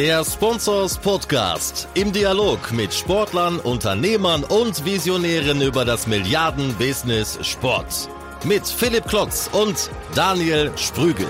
Der 0.00 0.24
Sponsors 0.24 0.96
Podcast 0.96 1.86
im 1.92 2.10
Dialog 2.10 2.72
mit 2.72 2.94
Sportlern, 2.94 3.58
Unternehmern 3.58 4.44
und 4.44 4.82
Visionären 4.86 5.60
über 5.60 5.84
das 5.84 6.06
Milliarden-Business 6.06 7.38
Sport. 7.42 8.08
Mit 8.42 8.66
Philipp 8.66 9.04
Klotz 9.04 9.50
und 9.52 9.90
Daniel 10.14 10.70
Sprügel. 10.76 11.26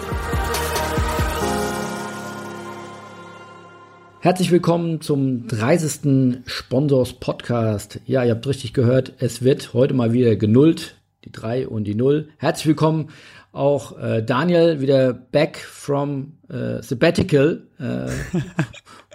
Herzlich 4.21 4.53
willkommen 4.53 5.01
zum 5.01 5.49
30. 5.49 6.45
Sponsors 6.47 7.15
Podcast. 7.15 7.99
Ja, 8.07 8.23
ihr 8.23 8.31
habt 8.31 8.47
richtig 8.47 8.73
gehört, 8.73 9.15
es 9.19 9.43
wird 9.43 9.75
heute 9.75 9.95
mal 9.95 10.13
wieder 10.13 10.37
genullt, 10.37 10.95
die 11.25 11.33
3 11.33 11.67
und 11.67 11.89
die 11.89 11.97
0. 11.97 12.29
Herzlich 12.37 12.69
willkommen 12.69 13.09
auch 13.53 13.99
äh, 13.99 14.23
Daniel 14.23 14.81
wieder 14.81 15.13
back 15.13 15.59
from 15.59 16.39
äh, 16.49 16.83
sabbatical. 16.83 17.67
Äh, 17.79 18.11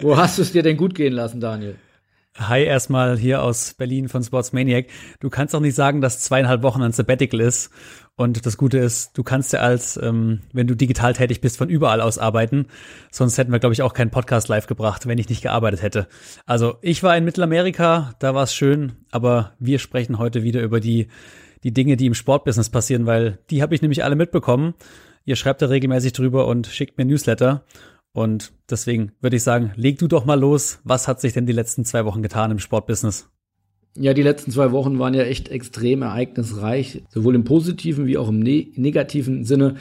wo 0.00 0.16
hast 0.16 0.38
du 0.38 0.42
es 0.42 0.52
dir 0.52 0.62
denn 0.62 0.76
gut 0.76 0.94
gehen 0.94 1.12
lassen, 1.12 1.40
Daniel? 1.40 1.76
Hi, 2.38 2.62
erstmal 2.62 3.16
hier 3.16 3.42
aus 3.42 3.72
Berlin 3.72 4.10
von 4.10 4.22
Sportsmaniac. 4.22 4.88
Du 5.20 5.30
kannst 5.30 5.54
doch 5.54 5.60
nicht 5.60 5.74
sagen, 5.74 6.02
dass 6.02 6.20
zweieinhalb 6.20 6.62
Wochen 6.62 6.82
ein 6.82 6.92
Sabbatical 6.92 7.40
ist. 7.40 7.70
Und 8.14 8.44
das 8.44 8.58
Gute 8.58 8.76
ist, 8.76 9.16
du 9.16 9.22
kannst 9.22 9.54
ja 9.54 9.60
als, 9.60 9.96
ähm, 9.96 10.40
wenn 10.52 10.66
du 10.66 10.74
digital 10.74 11.14
tätig 11.14 11.40
bist, 11.40 11.56
von 11.56 11.70
überall 11.70 12.02
aus 12.02 12.18
arbeiten. 12.18 12.66
Sonst 13.10 13.38
hätten 13.38 13.52
wir, 13.52 13.58
glaube 13.58 13.72
ich, 13.72 13.80
auch 13.80 13.94
keinen 13.94 14.10
Podcast 14.10 14.48
live 14.48 14.66
gebracht, 14.66 15.06
wenn 15.06 15.16
ich 15.16 15.30
nicht 15.30 15.42
gearbeitet 15.42 15.82
hätte. 15.82 16.08
Also 16.44 16.76
ich 16.82 17.02
war 17.02 17.16
in 17.16 17.24
Mittelamerika, 17.24 18.14
da 18.18 18.34
war 18.34 18.42
es 18.42 18.54
schön, 18.54 18.92
aber 19.10 19.54
wir 19.58 19.78
sprechen 19.78 20.18
heute 20.18 20.42
wieder 20.42 20.60
über 20.60 20.80
die 20.80 21.08
die 21.66 21.72
Dinge, 21.72 21.96
die 21.96 22.06
im 22.06 22.14
Sportbusiness 22.14 22.70
passieren, 22.70 23.06
weil 23.06 23.40
die 23.50 23.60
habe 23.60 23.74
ich 23.74 23.82
nämlich 23.82 24.04
alle 24.04 24.14
mitbekommen. 24.14 24.74
Ihr 25.24 25.34
schreibt 25.34 25.60
da 25.62 25.66
regelmäßig 25.66 26.12
drüber 26.12 26.46
und 26.46 26.68
schickt 26.68 26.96
mir 26.96 27.04
Newsletter. 27.04 27.64
Und 28.12 28.52
deswegen 28.70 29.10
würde 29.20 29.34
ich 29.34 29.42
sagen, 29.42 29.72
leg 29.74 29.98
du 29.98 30.06
doch 30.06 30.24
mal 30.24 30.38
los. 30.38 30.78
Was 30.84 31.08
hat 31.08 31.20
sich 31.20 31.32
denn 31.32 31.44
die 31.44 31.52
letzten 31.52 31.84
zwei 31.84 32.04
Wochen 32.04 32.22
getan 32.22 32.52
im 32.52 32.60
Sportbusiness? 32.60 33.28
Ja, 33.96 34.14
die 34.14 34.22
letzten 34.22 34.52
zwei 34.52 34.70
Wochen 34.70 35.00
waren 35.00 35.12
ja 35.12 35.24
echt 35.24 35.48
extrem 35.48 36.02
ereignisreich, 36.02 37.02
sowohl 37.08 37.34
im 37.34 37.42
positiven 37.42 38.06
wie 38.06 38.16
auch 38.16 38.28
im 38.28 38.38
ne 38.38 38.68
negativen 38.76 39.42
Sinne. 39.42 39.74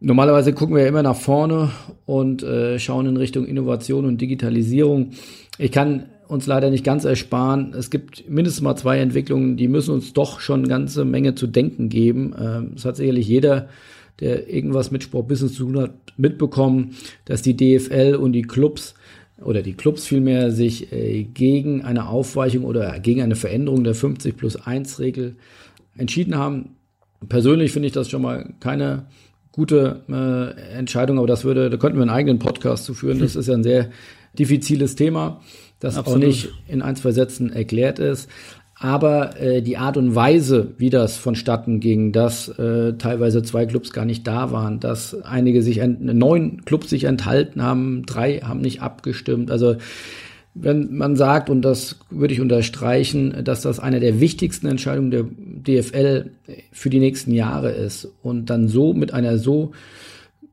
Normalerweise 0.00 0.52
gucken 0.52 0.74
wir 0.74 0.82
ja 0.82 0.88
immer 0.88 1.04
nach 1.04 1.14
vorne 1.14 1.70
und 2.06 2.42
äh, 2.42 2.80
schauen 2.80 3.06
in 3.06 3.16
Richtung 3.16 3.46
Innovation 3.46 4.04
und 4.04 4.20
Digitalisierung. 4.20 5.10
Ich 5.58 5.70
kann 5.70 6.06
uns 6.32 6.46
leider 6.46 6.70
nicht 6.70 6.84
ganz 6.84 7.04
ersparen. 7.04 7.74
Es 7.76 7.90
gibt 7.90 8.28
mindestens 8.28 8.62
mal 8.62 8.76
zwei 8.76 8.98
Entwicklungen, 8.98 9.56
die 9.56 9.68
müssen 9.68 9.94
uns 9.94 10.12
doch 10.12 10.40
schon 10.40 10.60
eine 10.60 10.68
ganze 10.68 11.04
Menge 11.04 11.34
zu 11.34 11.46
denken 11.46 11.88
geben. 11.88 12.34
Ähm, 12.38 12.72
es 12.76 12.84
hat 12.84 12.96
sicherlich 12.96 13.28
jeder, 13.28 13.68
der 14.20 14.48
irgendwas 14.52 14.90
mit 14.90 15.02
Sportbusiness 15.02 15.54
zu 15.54 15.64
tun 15.64 15.78
hat, 15.78 15.92
mitbekommen, 16.16 16.96
dass 17.24 17.42
die 17.42 17.56
DFL 17.56 18.16
und 18.16 18.32
die 18.32 18.42
Clubs 18.42 18.94
oder 19.42 19.62
die 19.62 19.74
Clubs 19.74 20.06
vielmehr 20.06 20.50
sich 20.50 20.92
äh, 20.92 21.24
gegen 21.24 21.82
eine 21.82 22.08
Aufweichung 22.08 22.64
oder 22.64 22.98
gegen 23.00 23.22
eine 23.22 23.36
Veränderung 23.36 23.84
der 23.84 23.94
50 23.94 24.36
plus 24.36 24.56
1 24.56 25.00
Regel 25.00 25.36
entschieden 25.96 26.36
haben. 26.36 26.76
Persönlich 27.28 27.72
finde 27.72 27.86
ich 27.86 27.92
das 27.92 28.08
schon 28.08 28.22
mal 28.22 28.54
keine 28.60 29.06
gute 29.52 30.02
äh, 30.08 30.76
Entscheidung, 30.78 31.18
aber 31.18 31.26
das 31.26 31.44
würde, 31.44 31.70
da 31.70 31.76
könnten 31.76 31.98
wir 31.98 32.02
einen 32.02 32.10
eigenen 32.10 32.38
Podcast 32.38 32.84
zu 32.84 32.94
führen. 32.94 33.18
Das 33.18 33.36
ist 33.36 33.48
ja 33.48 33.54
ein 33.54 33.62
sehr 33.62 33.90
diffiziles 34.38 34.96
Thema 34.96 35.40
das 35.82 35.96
Absolut. 35.96 36.22
auch 36.22 36.26
nicht 36.26 36.48
in 36.68 36.80
ein, 36.80 36.94
zwei 36.94 37.10
Sätzen 37.10 37.52
erklärt 37.52 37.98
ist. 37.98 38.30
Aber 38.78 39.40
äh, 39.40 39.62
die 39.62 39.76
Art 39.76 39.96
und 39.96 40.14
Weise, 40.14 40.74
wie 40.78 40.90
das 40.90 41.16
vonstatten 41.16 41.80
ging, 41.80 42.12
dass 42.12 42.48
äh, 42.48 42.94
teilweise 42.94 43.42
zwei 43.42 43.66
Clubs 43.66 43.92
gar 43.92 44.04
nicht 44.04 44.26
da 44.26 44.52
waren, 44.52 44.80
dass 44.80 45.20
einige 45.22 45.62
sich, 45.62 45.80
neun 45.84 46.64
Clubs 46.64 46.88
sich 46.88 47.04
enthalten 47.04 47.62
haben, 47.62 48.04
drei 48.06 48.38
haben 48.38 48.60
nicht 48.60 48.80
abgestimmt. 48.80 49.50
Also 49.50 49.76
wenn 50.54 50.94
man 50.94 51.16
sagt, 51.16 51.50
und 51.50 51.62
das 51.62 51.98
würde 52.10 52.34
ich 52.34 52.40
unterstreichen, 52.40 53.42
dass 53.44 53.62
das 53.62 53.80
eine 53.80 54.00
der 54.00 54.20
wichtigsten 54.20 54.66
Entscheidungen 54.66 55.10
der 55.10 55.24
DFL 55.24 56.30
für 56.70 56.90
die 56.90 57.00
nächsten 57.00 57.32
Jahre 57.32 57.72
ist 57.72 58.08
und 58.22 58.50
dann 58.50 58.68
so 58.68 58.92
mit 58.94 59.14
einer 59.14 59.38
so 59.38 59.72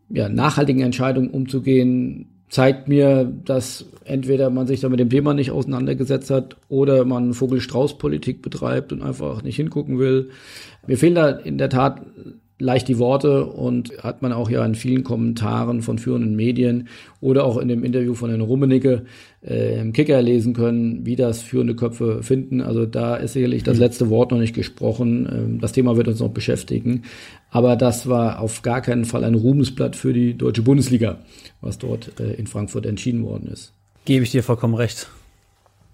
ja, 0.09 0.27
nachhaltigen 0.27 0.81
Entscheidung 0.81 1.29
umzugehen, 1.29 2.27
zeigt 2.49 2.87
mir, 2.87 3.31
dass 3.45 3.85
entweder 4.05 4.49
man 4.49 4.67
sich 4.67 4.81
da 4.81 4.89
mit 4.89 4.99
dem 4.99 5.09
Thema 5.09 5.33
nicht 5.33 5.51
auseinandergesetzt 5.51 6.31
hat 6.31 6.57
oder 6.67 7.05
man 7.05 7.33
Vogel-Strauß-Politik 7.33 8.41
betreibt 8.41 8.91
und 8.91 9.03
einfach 9.03 9.43
nicht 9.43 9.55
hingucken 9.55 9.99
will. 9.99 10.31
Mir 10.87 10.97
fehlen 10.97 11.15
da 11.15 11.29
in 11.29 11.57
der 11.59 11.69
Tat 11.69 12.01
leicht 12.59 12.89
die 12.89 12.99
Worte 12.99 13.45
und 13.45 14.03
hat 14.03 14.21
man 14.21 14.33
auch 14.33 14.49
ja 14.49 14.63
in 14.65 14.75
vielen 14.75 15.03
Kommentaren 15.03 15.81
von 15.81 15.97
führenden 15.97 16.35
Medien 16.35 16.89
oder 17.21 17.45
auch 17.45 17.57
in 17.57 17.69
dem 17.69 17.83
Interview 17.83 18.13
von 18.13 18.29
Herrn 18.29 18.41
Rummenigge 18.41 19.05
äh, 19.41 19.79
im 19.79 19.93
Kicker 19.93 20.21
lesen 20.21 20.53
können, 20.53 21.05
wie 21.05 21.15
das 21.15 21.41
führende 21.41 21.75
Köpfe 21.75 22.21
finden. 22.21 22.61
Also 22.61 22.85
da 22.85 23.15
ist 23.15 23.33
sicherlich 23.33 23.63
das 23.63 23.77
mhm. 23.77 23.83
letzte 23.83 24.09
Wort 24.09 24.31
noch 24.31 24.39
nicht 24.39 24.53
gesprochen. 24.53 25.27
Ähm, 25.31 25.61
das 25.61 25.71
Thema 25.71 25.95
wird 25.95 26.09
uns 26.09 26.19
noch 26.19 26.29
beschäftigen. 26.29 27.03
Aber 27.49 27.77
das 27.77 28.07
war 28.07 28.41
auf 28.41 28.61
gar 28.61 28.81
keinen 28.81 29.05
Fall 29.05 29.23
ein 29.23 29.35
Ruhmesblatt 29.35 29.95
für 29.95 30.11
die 30.11 30.37
deutsche 30.37 30.61
Bundesliga, 30.61 31.19
was 31.61 31.77
dort 31.77 32.19
äh, 32.19 32.33
in 32.33 32.45
Frankfurt 32.45 32.85
entschieden 32.85 33.23
worden 33.23 33.47
ist. 33.51 33.73
Gebe 34.03 34.23
ich 34.23 34.31
dir 34.31 34.43
vollkommen 34.43 34.75
recht. 34.75 35.07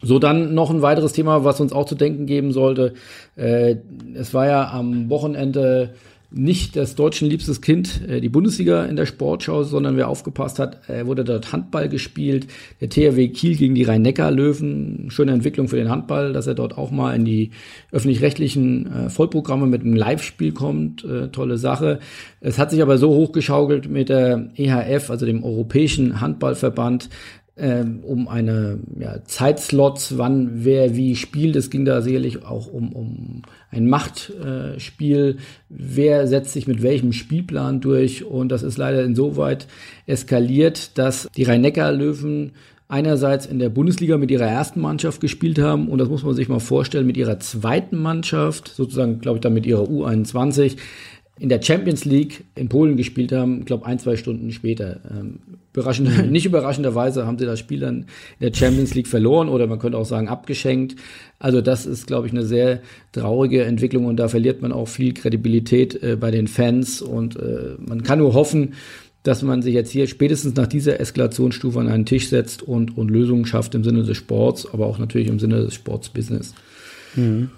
So, 0.02 0.20
dann 0.20 0.54
noch 0.54 0.70
ein 0.70 0.82
weiteres 0.82 1.14
Thema, 1.14 1.44
was 1.44 1.62
uns 1.62 1.74
auch 1.74 1.86
zu 1.86 1.96
denken 1.96 2.26
geben 2.26 2.52
sollte. 2.52 2.94
Äh, 3.36 3.78
es 4.16 4.34
war 4.34 4.48
ja 4.48 4.72
am 4.72 5.10
Wochenende 5.10 5.94
nicht 6.32 6.76
das 6.76 6.96
deutschen 6.96 7.30
liebstes 7.30 7.62
Kind, 7.62 8.02
äh, 8.08 8.22
die 8.22 8.30
Bundesliga 8.30 8.86
in 8.86 8.96
der 8.96 9.06
Sportschau, 9.06 9.64
sondern 9.64 9.98
wer 9.98 10.10
aufgepasst 10.10 10.60
hat, 10.60 10.90
äh, 10.90 11.06
wurde 11.06 11.24
dort 11.24 11.52
Handball 11.52 11.90
gespielt. 11.90 12.48
Der 12.82 12.90
THW 12.90 13.28
Kiel 13.30 13.56
gegen 13.56 13.76
die 13.76 13.84
Rhein-Neckar-Löwen. 13.84 15.08
Schöne 15.10 15.32
Entwicklung 15.32 15.68
für 15.68 15.78
den 15.78 15.90
Handball, 15.90 16.34
dass 16.34 16.48
er 16.48 16.56
dort 16.56 16.78
auch 16.78 16.92
mal 16.92 17.16
in 17.16 17.26
die 17.26 17.52
öffentlich-rechtlichen 17.92 18.92
äh, 18.92 19.10
Vollprogramme 19.10 19.68
mit 19.68 19.82
einem 19.82 19.96
Live-Spiel 19.96 20.52
kommt. 20.52 21.04
Äh, 21.04 21.30
tolle 21.30 21.58
Sache. 21.58 22.00
Es 22.42 22.58
hat 22.60 22.72
sich 22.72 22.82
aber 22.82 22.98
so 22.98 23.10
hochgeschaukelt 23.10 23.90
mit 23.90 24.10
der 24.10 24.50
EHF, 24.56 25.10
also 25.10 25.26
dem 25.26 25.44
Europäischen 25.44 26.22
Handballverband, 26.22 27.10
ähm, 27.58 28.00
um 28.04 28.28
eine 28.28 28.80
ja, 29.00 29.24
Zeitslots, 29.24 30.18
wann 30.18 30.66
wer 30.66 30.96
wie 30.96 31.16
spielt. 31.16 31.56
Es 31.56 31.70
ging 31.70 31.86
da 31.86 32.02
sicherlich 32.02 32.46
auch 32.46 32.68
um, 32.68 32.92
um 32.92 33.42
ein 33.72 33.88
Machtspiel. 33.88 35.38
Äh, 35.38 35.42
wer 35.70 36.28
setzt 36.28 36.54
sich 36.54 36.68
mit 36.68 36.82
welchem 36.82 37.14
Spielplan 37.14 37.80
durch? 37.80 38.26
Und 38.26 38.50
das 38.50 38.64
ist 38.64 38.78
leider 38.78 39.04
insoweit 39.04 39.68
eskaliert, 40.06 40.98
dass 40.98 41.30
die 41.36 41.44
Rhein-Neckar-Löwen 41.44 42.52
einerseits 42.88 43.46
in 43.46 43.60
der 43.60 43.70
Bundesliga 43.70 44.18
mit 44.18 44.32
ihrer 44.32 44.46
ersten 44.46 44.80
Mannschaft 44.80 45.22
gespielt 45.22 45.58
haben 45.58 45.90
und 45.90 45.98
das 45.98 46.10
muss 46.10 46.24
man 46.24 46.36
sich 46.36 46.50
mal 46.50 46.60
vorstellen 46.60 47.08
mit 47.08 47.18
ihrer 47.18 47.40
zweiten 47.40 47.98
Mannschaft, 47.98 48.68
sozusagen 48.68 49.22
glaube 49.22 49.38
ich 49.38 49.42
dann 49.42 49.56
mit 49.56 49.66
ihrer 49.66 49.86
U21 49.86 50.78
in 51.40 51.50
der 51.50 51.62
Champions 51.62 52.06
League 52.06 52.46
in 52.54 52.70
Polen 52.70 52.96
gespielt 52.96 53.32
haben, 53.32 53.66
glaube 53.66 53.88
ein, 53.88 53.98
zwei 53.98 54.18
Stunden 54.18 54.52
später. 54.52 55.00
Ähm, 55.10 55.40
überraschend, 55.76 56.26
mhm. 56.26 56.32
nicht 56.32 56.46
überraschenderweise 56.46 57.26
haben 57.26 57.38
sie 57.38 57.46
das 57.46 57.60
Spiel 57.60 57.80
dann 57.80 58.06
in 58.40 58.52
der 58.52 58.54
Champions 58.54 58.94
League 58.96 59.08
verloren 59.08 59.50
oder 59.50 59.68
man 59.68 59.80
könnte 59.80 59.98
auch 59.98 60.06
sagen 60.06 60.28
abgeschenkt. 60.28 60.96
Also 61.40 61.62
das 61.62 61.86
ist, 61.86 62.08
glaube 62.08 62.28
ich, 62.28 62.34
eine 62.34 62.44
sehr 62.44 62.82
traurige 63.12 63.64
Entwicklung 63.64 64.06
und 64.06 64.18
da 64.18 64.28
verliert 64.28 64.62
man 64.62 64.72
auch 64.72 64.88
viel 64.88 65.14
Kredibilität 65.14 66.02
äh, 66.02 66.16
bei 66.16 66.32
den 66.32 66.48
Fans 66.48 67.02
und 67.02 67.36
äh, 67.36 67.76
man 67.86 68.04
kann 68.04 68.20
nur 68.20 68.34
hoffen, 68.34 68.74
dass 69.24 69.42
man 69.42 69.62
sich 69.62 69.74
jetzt 69.74 69.92
hier 69.92 70.08
spätestens 70.08 70.56
nach 70.56 70.68
dieser 70.68 71.00
Eskalationsstufe 71.00 71.80
an 71.80 71.88
einen 71.88 72.06
Tisch 72.06 72.30
setzt 72.30 72.62
und, 72.62 72.96
und 72.96 73.10
Lösungen 73.10 73.46
schafft 73.46 73.74
im 73.74 73.84
Sinne 73.84 74.04
des 74.04 74.18
Sports, 74.18 74.68
aber 74.72 74.86
auch 74.86 75.00
natürlich 75.00 75.28
im 75.28 75.40
Sinne 75.40 75.64
des 75.64 75.74
Sportsbusiness. 75.74 76.54
Mhm. 77.16 77.50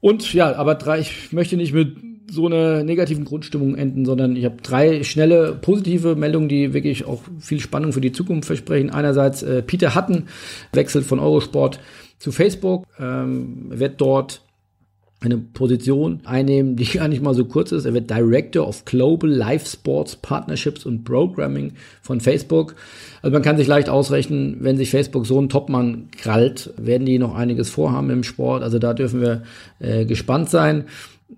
Und 0.00 0.32
ja, 0.32 0.54
aber 0.56 0.74
drei, 0.76 1.00
ich 1.00 1.32
möchte 1.32 1.58
nicht 1.58 1.74
mit 1.74 1.94
so 2.30 2.46
einer 2.46 2.84
negativen 2.84 3.24
Grundstimmung 3.24 3.74
enden, 3.74 4.04
sondern 4.04 4.36
ich 4.36 4.44
habe 4.44 4.56
drei 4.62 5.02
schnelle 5.02 5.58
positive 5.60 6.16
Meldungen, 6.16 6.48
die 6.48 6.72
wirklich 6.72 7.04
auch 7.04 7.22
viel 7.38 7.60
Spannung 7.60 7.92
für 7.92 8.00
die 8.00 8.12
Zukunft 8.12 8.46
versprechen. 8.46 8.90
Einerseits 8.90 9.42
äh, 9.42 9.62
Peter 9.62 9.94
Hatten 9.94 10.26
wechselt 10.72 11.04
von 11.04 11.18
Eurosport 11.18 11.80
zu 12.18 12.32
Facebook, 12.32 12.86
ähm, 12.98 13.66
wird 13.70 14.00
dort 14.00 14.42
eine 15.22 15.36
Position 15.36 16.20
einnehmen, 16.24 16.76
die 16.76 16.84
gar 16.98 17.08
nicht 17.08 17.22
mal 17.22 17.34
so 17.34 17.44
kurz 17.44 17.72
ist. 17.72 17.84
Er 17.84 17.94
wird 17.94 18.10
Director 18.10 18.66
of 18.66 18.84
Global 18.84 19.28
Live 19.28 19.68
Sports 19.68 20.16
Partnerships 20.16 20.86
und 20.86 21.04
Programming 21.04 21.72
von 22.02 22.20
Facebook. 22.20 22.74
Also 23.22 23.32
man 23.32 23.42
kann 23.42 23.58
sich 23.58 23.66
leicht 23.66 23.90
ausrechnen, 23.90 24.56
wenn 24.60 24.78
sich 24.78 24.90
Facebook 24.90 25.26
so 25.26 25.38
einen 25.38 25.50
Topmann 25.50 26.08
krallt, 26.16 26.72
werden 26.78 27.04
die 27.04 27.18
noch 27.18 27.34
einiges 27.34 27.68
vorhaben 27.68 28.10
im 28.10 28.22
Sport. 28.22 28.62
Also 28.62 28.78
da 28.78 28.94
dürfen 28.94 29.20
wir 29.20 29.42
äh, 29.78 30.06
gespannt 30.06 30.48
sein. 30.48 30.84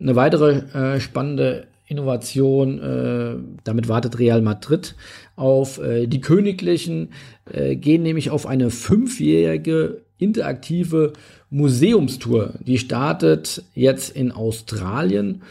Eine 0.00 0.16
weitere 0.16 0.62
äh, 0.74 1.00
spannende 1.00 1.66
Innovation, 1.86 2.78
äh, 2.80 3.34
damit 3.64 3.88
wartet 3.88 4.18
Real 4.18 4.40
Madrid 4.40 4.94
auf. 5.36 5.78
Äh, 5.78 6.06
die 6.06 6.20
Königlichen 6.20 7.10
äh, 7.52 7.76
gehen 7.76 8.02
nämlich 8.02 8.30
auf 8.30 8.46
eine 8.46 8.70
fünfjährige 8.70 10.00
interaktive 10.18 11.12
Museumstour. 11.50 12.54
Die 12.60 12.78
startet 12.78 13.62
jetzt 13.74 14.16
in 14.16 14.32
Australien. 14.32 15.42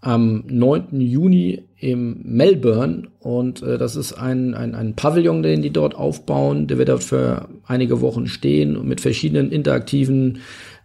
am 0.00 0.44
9. 0.46 1.00
Juni 1.00 1.62
im 1.78 2.20
Melbourne 2.24 3.08
und 3.20 3.62
äh, 3.62 3.78
das 3.78 3.96
ist 3.96 4.12
ein, 4.12 4.54
ein, 4.54 4.74
ein 4.74 4.94
Pavillon, 4.94 5.42
den 5.42 5.62
die 5.62 5.72
dort 5.72 5.94
aufbauen. 5.94 6.66
Der 6.66 6.76
wird 6.76 6.90
dort 6.90 7.02
für 7.02 7.48
einige 7.66 8.02
Wochen 8.02 8.26
stehen 8.26 8.76
und 8.76 8.86
mit 8.86 9.00
verschiedenen 9.00 9.50
interaktiven 9.50 10.40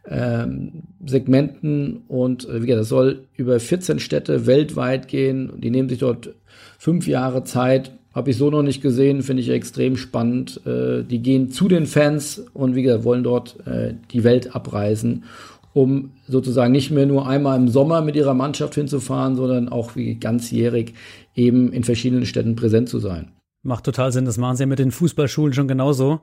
ähm, 0.08 0.84
Segmenten 1.06 2.02
und 2.08 2.48
äh, 2.48 2.62
wie 2.62 2.68
gesagt, 2.68 2.82
das 2.82 2.90
soll 2.90 3.26
über 3.36 3.60
14 3.60 4.00
Städte 4.00 4.46
weltweit 4.46 5.08
gehen. 5.08 5.54
Die 5.58 5.70
nehmen 5.70 5.90
sich 5.90 6.00
dort 6.00 6.34
fünf 6.78 7.08
Jahre 7.08 7.44
Zeit. 7.44 7.92
Habe 8.14 8.32
ich 8.32 8.38
so 8.38 8.50
noch 8.50 8.64
nicht 8.64 8.82
gesehen, 8.82 9.22
finde 9.22 9.44
ich 9.44 9.50
extrem 9.50 9.98
spannend. 9.98 10.62
Äh, 10.66 11.04
die 11.04 11.20
gehen 11.20 11.52
zu 11.52 11.68
den 11.68 11.86
Fans 11.86 12.44
und 12.54 12.76
wie 12.76 12.84
gesagt, 12.84 13.04
wollen 13.04 13.24
dort 13.24 13.58
äh, 13.68 13.94
die 14.12 14.24
Welt 14.24 14.56
abreisen, 14.56 15.26
um 15.74 16.12
sozusagen 16.28 16.72
nicht 16.72 16.92
mehr 16.92 17.06
nur 17.06 17.28
einmal 17.28 17.58
im 17.58 17.68
Sommer 17.68 18.02
mit 18.02 18.16
ihrer 18.16 18.34
Mannschaft 18.34 18.76
hinzufahren, 18.76 19.36
sondern 19.36 19.70
auch 19.70 19.96
wie 19.96 20.16
ganzjährig 20.16 20.94
eben 21.36 21.72
in 21.72 21.84
verschiedenen 21.84 22.26
Städten 22.26 22.56
präsent 22.56 22.90
zu 22.90 23.00
sein. 23.00 23.32
Macht 23.62 23.84
total 23.84 24.12
Sinn. 24.12 24.26
Das 24.26 24.38
machen 24.38 24.56
sie 24.56 24.64
ja 24.64 24.68
mit 24.68 24.80
den 24.80 24.92
Fußballschulen 24.92 25.54
schon 25.54 25.68
genauso 25.68 26.22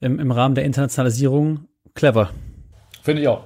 im, 0.00 0.18
im 0.18 0.30
Rahmen 0.30 0.54
der 0.54 0.64
Internationalisierung. 0.64 1.66
Clever. 1.94 2.30
Finde 3.02 3.22
ich 3.22 3.28
auch. 3.28 3.44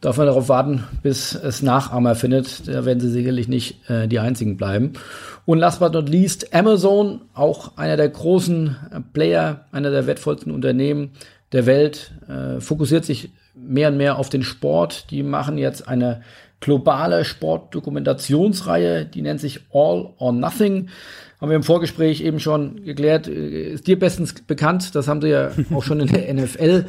Darf 0.00 0.18
man 0.18 0.26
darauf 0.26 0.50
warten, 0.50 0.84
bis 1.02 1.34
es 1.34 1.62
Nachahmer 1.62 2.14
findet. 2.14 2.68
Da 2.68 2.84
werden 2.84 3.00
sie 3.00 3.08
sicherlich 3.08 3.48
nicht 3.48 3.88
äh, 3.88 4.06
die 4.06 4.18
einzigen 4.18 4.58
bleiben. 4.58 4.92
Und 5.46 5.58
last 5.58 5.80
but 5.80 5.92
not 5.92 6.08
least, 6.08 6.54
Amazon, 6.54 7.22
auch 7.32 7.76
einer 7.78 7.96
der 7.96 8.08
großen 8.10 8.76
äh, 8.90 9.00
Player, 9.12 9.64
einer 9.72 9.90
der 9.90 10.06
wertvollsten 10.06 10.52
Unternehmen 10.52 11.12
der 11.52 11.66
Welt, 11.66 12.12
äh, 12.28 12.60
fokussiert 12.60 13.04
sich 13.04 13.30
mehr 13.54 13.88
und 13.88 13.96
mehr 13.96 14.18
auf 14.18 14.28
den 14.28 14.42
Sport. 14.42 15.10
Die 15.10 15.22
machen 15.22 15.56
jetzt 15.56 15.88
eine 15.88 16.22
globale 16.60 17.24
Sportdokumentationsreihe, 17.24 19.04
die 19.06 19.22
nennt 19.22 19.40
sich 19.40 19.60
All 19.72 20.12
or 20.18 20.32
Nothing. 20.32 20.88
Haben 21.40 21.50
wir 21.50 21.56
im 21.56 21.62
Vorgespräch 21.62 22.22
eben 22.22 22.40
schon 22.40 22.84
geklärt, 22.84 23.28
äh, 23.28 23.72
ist 23.72 23.86
dir 23.86 23.98
bestens 23.98 24.34
bekannt. 24.34 24.94
Das 24.94 25.08
haben 25.08 25.20
sie 25.20 25.28
ja 25.28 25.50
auch 25.74 25.82
schon 25.82 26.00
in 26.00 26.08
der 26.08 26.32
NFL 26.34 26.86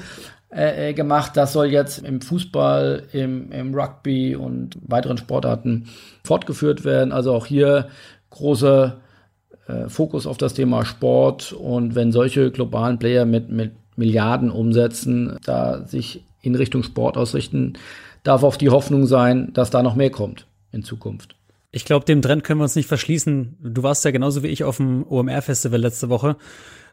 äh, 0.49 0.89
äh, 0.89 0.93
gemacht. 0.93 1.35
Das 1.35 1.53
soll 1.53 1.67
jetzt 1.67 1.99
im 1.99 2.21
Fußball, 2.21 3.03
im, 3.13 3.51
im 3.51 3.73
Rugby 3.73 4.35
und 4.35 4.77
weiteren 4.81 5.17
Sportarten 5.17 5.87
fortgeführt 6.23 6.85
werden. 6.85 7.11
Also 7.11 7.33
auch 7.33 7.45
hier 7.45 7.89
großer 8.29 8.97
äh, 9.67 9.89
Fokus 9.89 10.27
auf 10.27 10.37
das 10.37 10.53
Thema 10.53 10.85
Sport. 10.85 11.51
Und 11.51 11.95
wenn 11.95 12.11
solche 12.11 12.51
globalen 12.51 12.99
Player 12.99 13.25
mit, 13.25 13.49
mit 13.49 13.71
Milliarden 13.95 14.51
umsetzen, 14.51 15.37
da 15.45 15.85
sich 15.85 16.23
in 16.41 16.55
Richtung 16.55 16.83
Sport 16.83 17.17
ausrichten, 17.17 17.73
darf 18.23 18.43
auch 18.43 18.55
die 18.55 18.69
Hoffnung 18.69 19.07
sein, 19.07 19.51
dass 19.53 19.71
da 19.71 19.81
noch 19.81 19.95
mehr 19.95 20.11
kommt 20.11 20.47
in 20.71 20.83
Zukunft. 20.83 21.34
Ich 21.75 21.83
glaube, 21.83 22.05
dem 22.05 22.21
Trend 22.21 22.45
können 22.45 22.61
wir 22.61 22.63
uns 22.63 22.77
nicht 22.77 22.87
verschließen. 22.87 23.57
Du 23.61 23.83
warst 23.83 24.05
ja 24.05 24.11
genauso 24.11 24.43
wie 24.43 24.47
ich 24.47 24.63
auf 24.63 24.77
dem 24.77 25.05
OMR-Festival 25.05 25.77
letzte 25.77 26.07
Woche. 26.07 26.37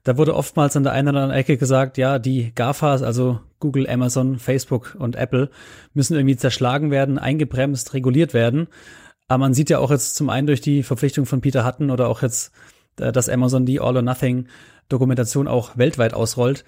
Da 0.02 0.18
wurde 0.18 0.34
oftmals 0.34 0.76
an 0.76 0.82
der 0.82 0.92
einen 0.92 1.06
oder 1.06 1.20
anderen 1.22 1.38
Ecke 1.38 1.56
gesagt, 1.56 1.98
ja, 1.98 2.18
die 2.18 2.52
GAFAs, 2.52 3.02
also 3.02 3.38
Google, 3.60 3.88
Amazon, 3.88 4.40
Facebook 4.40 4.96
und 4.98 5.14
Apple, 5.14 5.50
müssen 5.94 6.16
irgendwie 6.16 6.36
zerschlagen 6.36 6.90
werden, 6.90 7.20
eingebremst, 7.20 7.94
reguliert 7.94 8.34
werden. 8.34 8.66
Aber 9.28 9.38
man 9.38 9.54
sieht 9.54 9.70
ja 9.70 9.78
auch 9.78 9.92
jetzt 9.92 10.16
zum 10.16 10.28
einen 10.30 10.48
durch 10.48 10.60
die 10.60 10.82
Verpflichtung 10.82 11.26
von 11.26 11.40
Peter 11.40 11.64
Hutton 11.64 11.92
oder 11.92 12.08
auch 12.08 12.22
jetzt, 12.22 12.50
äh, 12.98 13.12
dass 13.12 13.28
Amazon 13.28 13.64
die 13.64 13.78
All 13.78 13.94
or 13.94 14.02
Nothing 14.02 14.48
Dokumentation 14.88 15.46
auch 15.46 15.78
weltweit 15.78 16.12
ausrollt, 16.12 16.64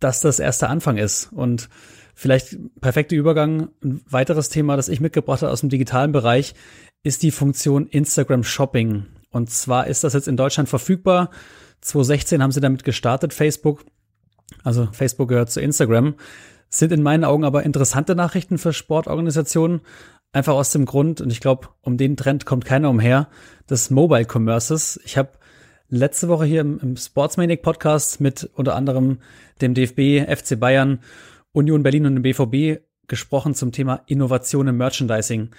dass 0.00 0.20
das 0.20 0.40
erst 0.40 0.62
der 0.62 0.70
Anfang 0.70 0.96
ist. 0.96 1.32
Und 1.32 1.68
vielleicht 2.16 2.56
perfekter 2.80 3.14
Übergang. 3.14 3.68
Ein 3.84 4.00
weiteres 4.10 4.48
Thema, 4.48 4.76
das 4.76 4.88
ich 4.88 5.00
mitgebracht 5.00 5.42
habe 5.42 5.52
aus 5.52 5.60
dem 5.60 5.70
digitalen 5.70 6.10
Bereich, 6.10 6.54
ist 7.02 7.22
die 7.22 7.30
Funktion 7.30 7.86
Instagram 7.86 8.44
Shopping. 8.44 9.06
Und 9.30 9.50
zwar 9.50 9.86
ist 9.86 10.04
das 10.04 10.12
jetzt 10.12 10.28
in 10.28 10.36
Deutschland 10.36 10.68
verfügbar. 10.68 11.30
2016 11.80 12.42
haben 12.42 12.52
sie 12.52 12.60
damit 12.60 12.84
gestartet, 12.84 13.32
Facebook. 13.32 13.84
Also 14.62 14.88
Facebook 14.92 15.28
gehört 15.28 15.50
zu 15.50 15.60
Instagram. 15.60 16.14
Sind 16.68 16.92
in 16.92 17.02
meinen 17.02 17.24
Augen 17.24 17.44
aber 17.44 17.64
interessante 17.64 18.14
Nachrichten 18.14 18.58
für 18.58 18.72
Sportorganisationen. 18.72 19.80
Einfach 20.32 20.54
aus 20.54 20.70
dem 20.70 20.86
Grund, 20.86 21.20
und 21.20 21.30
ich 21.30 21.40
glaube, 21.40 21.68
um 21.82 21.98
den 21.98 22.16
Trend 22.16 22.46
kommt 22.46 22.64
keiner 22.64 22.88
umher, 22.88 23.28
des 23.68 23.90
Mobile 23.90 24.24
Commerces. 24.24 24.98
Ich 25.04 25.18
habe 25.18 25.32
letzte 25.88 26.28
Woche 26.28 26.46
hier 26.46 26.62
im, 26.62 26.96
Sportsmaniac 26.96 27.60
Podcast 27.62 28.20
mit 28.20 28.48
unter 28.54 28.74
anderem 28.74 29.18
dem 29.60 29.74
DFB, 29.74 30.26
FC 30.26 30.58
Bayern, 30.58 31.00
Union 31.52 31.82
Berlin 31.82 32.06
und 32.06 32.14
dem 32.14 32.22
BVB 32.22 32.82
gesprochen 33.08 33.54
zum 33.54 33.72
Thema 33.72 34.02
Innovation 34.06 34.68
im 34.68 34.78
Merchandising. 34.78 35.50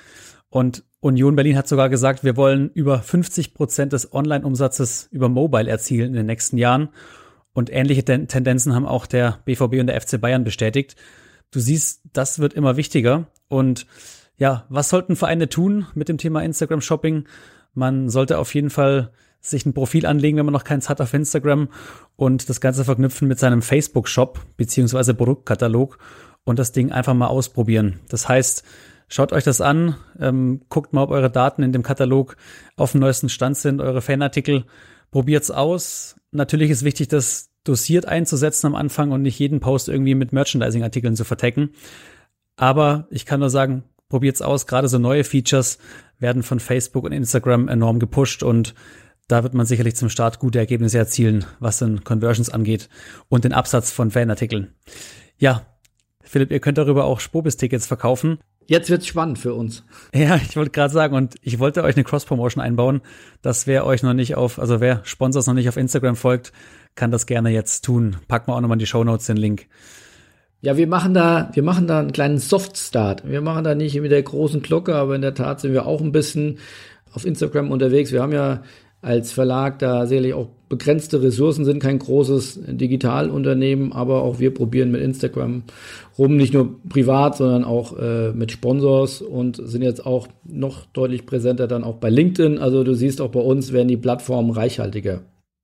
Und 0.54 0.84
Union 1.00 1.36
Berlin 1.36 1.58
hat 1.58 1.68
sogar 1.68 1.90
gesagt, 1.90 2.24
wir 2.24 2.38
wollen 2.38 2.70
über 2.76 3.00
50 3.00 3.56
Prozent 3.56 3.92
des 3.92 4.14
Online-Umsatzes 4.14 5.10
über 5.10 5.28
Mobile 5.28 5.68
erzielen 5.68 6.10
in 6.10 6.14
den 6.14 6.28
nächsten 6.28 6.60
Jahren. 6.60 6.90
Und 7.54 7.74
ähnliche 7.74 8.06
Tendenzen 8.06 8.76
haben 8.76 8.86
auch 8.86 9.08
der 9.08 9.40
BVB 9.46 9.80
und 9.80 9.88
der 9.88 10.00
FC 10.00 10.22
Bayern 10.22 10.44
bestätigt. 10.44 10.96
Du 11.50 11.60
siehst, 11.60 12.04
das 12.14 12.38
wird 12.38 12.54
immer 12.54 12.78
wichtiger. 12.78 13.26
Und 13.48 13.88
ja, 14.38 14.68
was 14.70 14.90
sollten 14.90 15.16
Vereine 15.16 15.50
tun 15.50 15.88
mit 15.96 16.08
dem 16.08 16.20
Thema 16.20 16.44
Instagram 16.44 16.82
Shopping? 16.82 17.26
Man 17.74 18.10
sollte 18.10 18.38
auf 18.38 18.54
jeden 18.54 18.70
Fall 18.70 19.12
sich 19.42 19.66
ein 19.66 19.74
Profil 19.74 20.06
anlegen, 20.06 20.38
wenn 20.38 20.46
man 20.46 20.54
noch 20.54 20.66
keins 20.66 20.88
hat 20.88 21.02
auf 21.02 21.16
Instagram 21.16 21.70
und 22.16 22.48
das 22.48 22.62
Ganze 22.62 22.86
verknüpfen 22.86 23.28
mit 23.28 23.40
seinem 23.40 23.64
Facebook 23.64 24.08
Shop 24.08 24.40
beziehungsweise 24.56 25.16
Produktkatalog 25.16 25.98
und 26.44 26.60
das 26.60 26.74
Ding 26.74 26.92
einfach 26.92 27.16
mal 27.16 27.26
ausprobieren. 27.26 28.02
Das 28.08 28.30
heißt, 28.30 28.64
Schaut 29.08 29.34
euch 29.34 29.44
das 29.44 29.62
an, 29.62 29.96
ähm, 30.20 30.62
guckt 30.70 30.94
mal, 30.94 31.04
ob 31.04 31.12
eure 31.12 31.30
Daten 31.30 31.64
in 31.64 31.72
dem 31.72 31.84
Katalog 31.84 32.36
auf 32.76 32.92
dem 32.94 33.02
neuesten 33.02 33.30
Stand 33.30 33.58
sind, 33.58 33.82
eure 33.82 34.02
Fanartikel. 34.02 34.66
Probiert's 35.12 35.52
aus. 35.52 36.16
Natürlich 36.32 36.72
ist 36.72 36.84
wichtig, 36.84 37.10
das 37.10 37.50
dosiert 37.64 38.06
einzusetzen 38.06 38.68
am 38.68 38.76
Anfang 38.76 39.12
und 39.12 39.22
nicht 39.22 39.40
jeden 39.40 39.60
Post 39.60 39.88
irgendwie 39.88 40.16
mit 40.16 40.34
Merchandising-Artikeln 40.34 41.16
zu 41.16 41.24
vertecken. 41.24 41.72
Aber 42.56 43.08
ich 43.10 43.26
kann 43.26 43.40
nur 43.40 43.50
sagen, 43.50 43.84
probiert's 44.10 44.42
aus. 44.42 44.68
Gerade 44.68 44.88
so 44.88 44.98
neue 44.98 45.24
Features 45.24 45.78
werden 46.20 46.44
von 46.44 46.60
Facebook 46.60 47.04
und 47.04 47.12
Instagram 47.12 47.68
enorm 47.68 48.00
gepusht 48.00 48.44
und 48.44 48.74
da 49.28 49.44
wird 49.44 49.54
man 49.54 49.66
sicherlich 49.66 49.96
zum 49.96 50.10
Start 50.10 50.40
gute 50.40 50.60
Ergebnisse 50.60 50.98
erzielen, 50.98 51.46
was 51.60 51.80
den 51.80 52.04
Conversions 52.04 52.50
angeht 52.50 52.90
und 53.30 53.46
den 53.46 53.54
Absatz 53.54 53.92
von 53.92 54.12
Fanartikeln. 54.12 54.74
Ja, 55.38 55.66
Philipp, 56.22 56.52
ihr 56.52 56.60
könnt 56.60 56.78
darüber 56.78 57.06
auch 57.06 57.20
Spobis-Tickets 57.20 57.88
verkaufen. 57.88 58.40
Jetzt 58.68 58.90
wird's 58.90 59.08
spannend 59.08 59.40
für 59.40 59.54
uns. 59.54 59.84
Ja, 60.14 60.36
ich 60.36 60.56
wollte 60.56 60.72
gerade 60.72 60.94
sagen, 60.94 61.16
und 61.16 61.36
ich 61.42 61.60
wollte 61.60 61.84
euch 61.84 61.96
eine 61.96 62.04
Cross-Promotion 62.04 62.64
einbauen, 62.64 63.02
dass 63.42 63.68
wer 63.68 63.86
euch 63.86 64.04
noch 64.04 64.14
nicht 64.14 64.36
auf, 64.36 64.60
also 64.60 64.80
wer 64.80 65.02
Sponsors 65.04 65.48
noch 65.48 65.54
nicht 65.54 65.70
auf 65.70 65.78
Instagram 65.78 66.16
folgt, 66.16 66.54
kann 66.96 67.12
das 67.12 67.26
gerne 67.26 67.50
jetzt 67.50 67.84
tun. 67.84 68.18
Packen 68.28 68.48
wir 68.48 68.56
auch 68.56 68.62
nochmal 68.62 68.76
in 68.76 68.80
die 68.80 68.86
Show 68.86 69.04
Notes 69.04 69.26
den 69.26 69.38
Link. 69.38 69.68
Ja, 70.62 70.78
wir 70.78 70.88
machen 70.88 71.14
da, 71.14 71.50
wir 71.54 71.64
machen 71.64 71.88
da 71.88 72.00
einen 72.00 72.14
kleinen 72.14 72.38
Soft-Start. 72.38 73.30
Wir 73.30 73.42
machen 73.42 73.66
da 73.66 73.76
nicht 73.76 74.00
mit 74.00 74.12
der 74.12 74.24
großen 74.24 74.62
Glocke, 74.62 74.96
aber 74.96 75.16
in 75.16 75.22
der 75.22 75.34
Tat 75.34 75.60
sind 75.60 75.74
wir 75.74 75.86
auch 75.86 76.00
ein 76.00 76.14
bisschen 76.14 76.60
auf 77.12 77.26
Instagram 77.26 77.70
unterwegs. 77.70 78.14
Wir 78.14 78.22
haben 78.22 78.32
ja 78.32 78.64
als 79.04 79.32
Verlag 79.32 79.80
da 79.80 80.08
sicherlich 80.08 80.34
auch 80.34 80.48
begrenzte 80.70 81.22
Ressourcen 81.22 81.66
sind, 81.66 81.84
kein 81.84 82.00
großes 82.00 82.62
Digitalunternehmen, 82.68 83.92
aber 83.94 84.24
auch 84.24 84.40
wir 84.40 84.54
probieren 84.54 84.92
mit 84.92 85.02
Instagram 85.02 85.64
rum, 86.18 86.38
nicht 86.38 86.54
nur 86.54 86.80
privat, 86.90 87.38
sondern 87.38 87.64
auch 87.64 87.98
äh, 88.00 88.32
mit 88.32 88.52
Sponsors 88.52 89.22
und 89.22 89.62
sind 89.64 89.84
jetzt 89.84 90.06
auch 90.06 90.28
noch 90.46 90.86
deutlich 90.88 91.26
präsenter 91.26 91.68
dann 91.68 91.84
auch 91.84 91.98
bei 91.98 92.10
LinkedIn. 92.10 92.58
Also 92.58 92.84
du 92.84 92.96
siehst 92.96 93.22
auch 93.22 93.30
bei 93.30 93.42
uns 93.42 93.72
werden 93.72 93.88
die 93.90 93.98
Plattformen 93.98 94.52
reichhaltiger. 94.52 95.22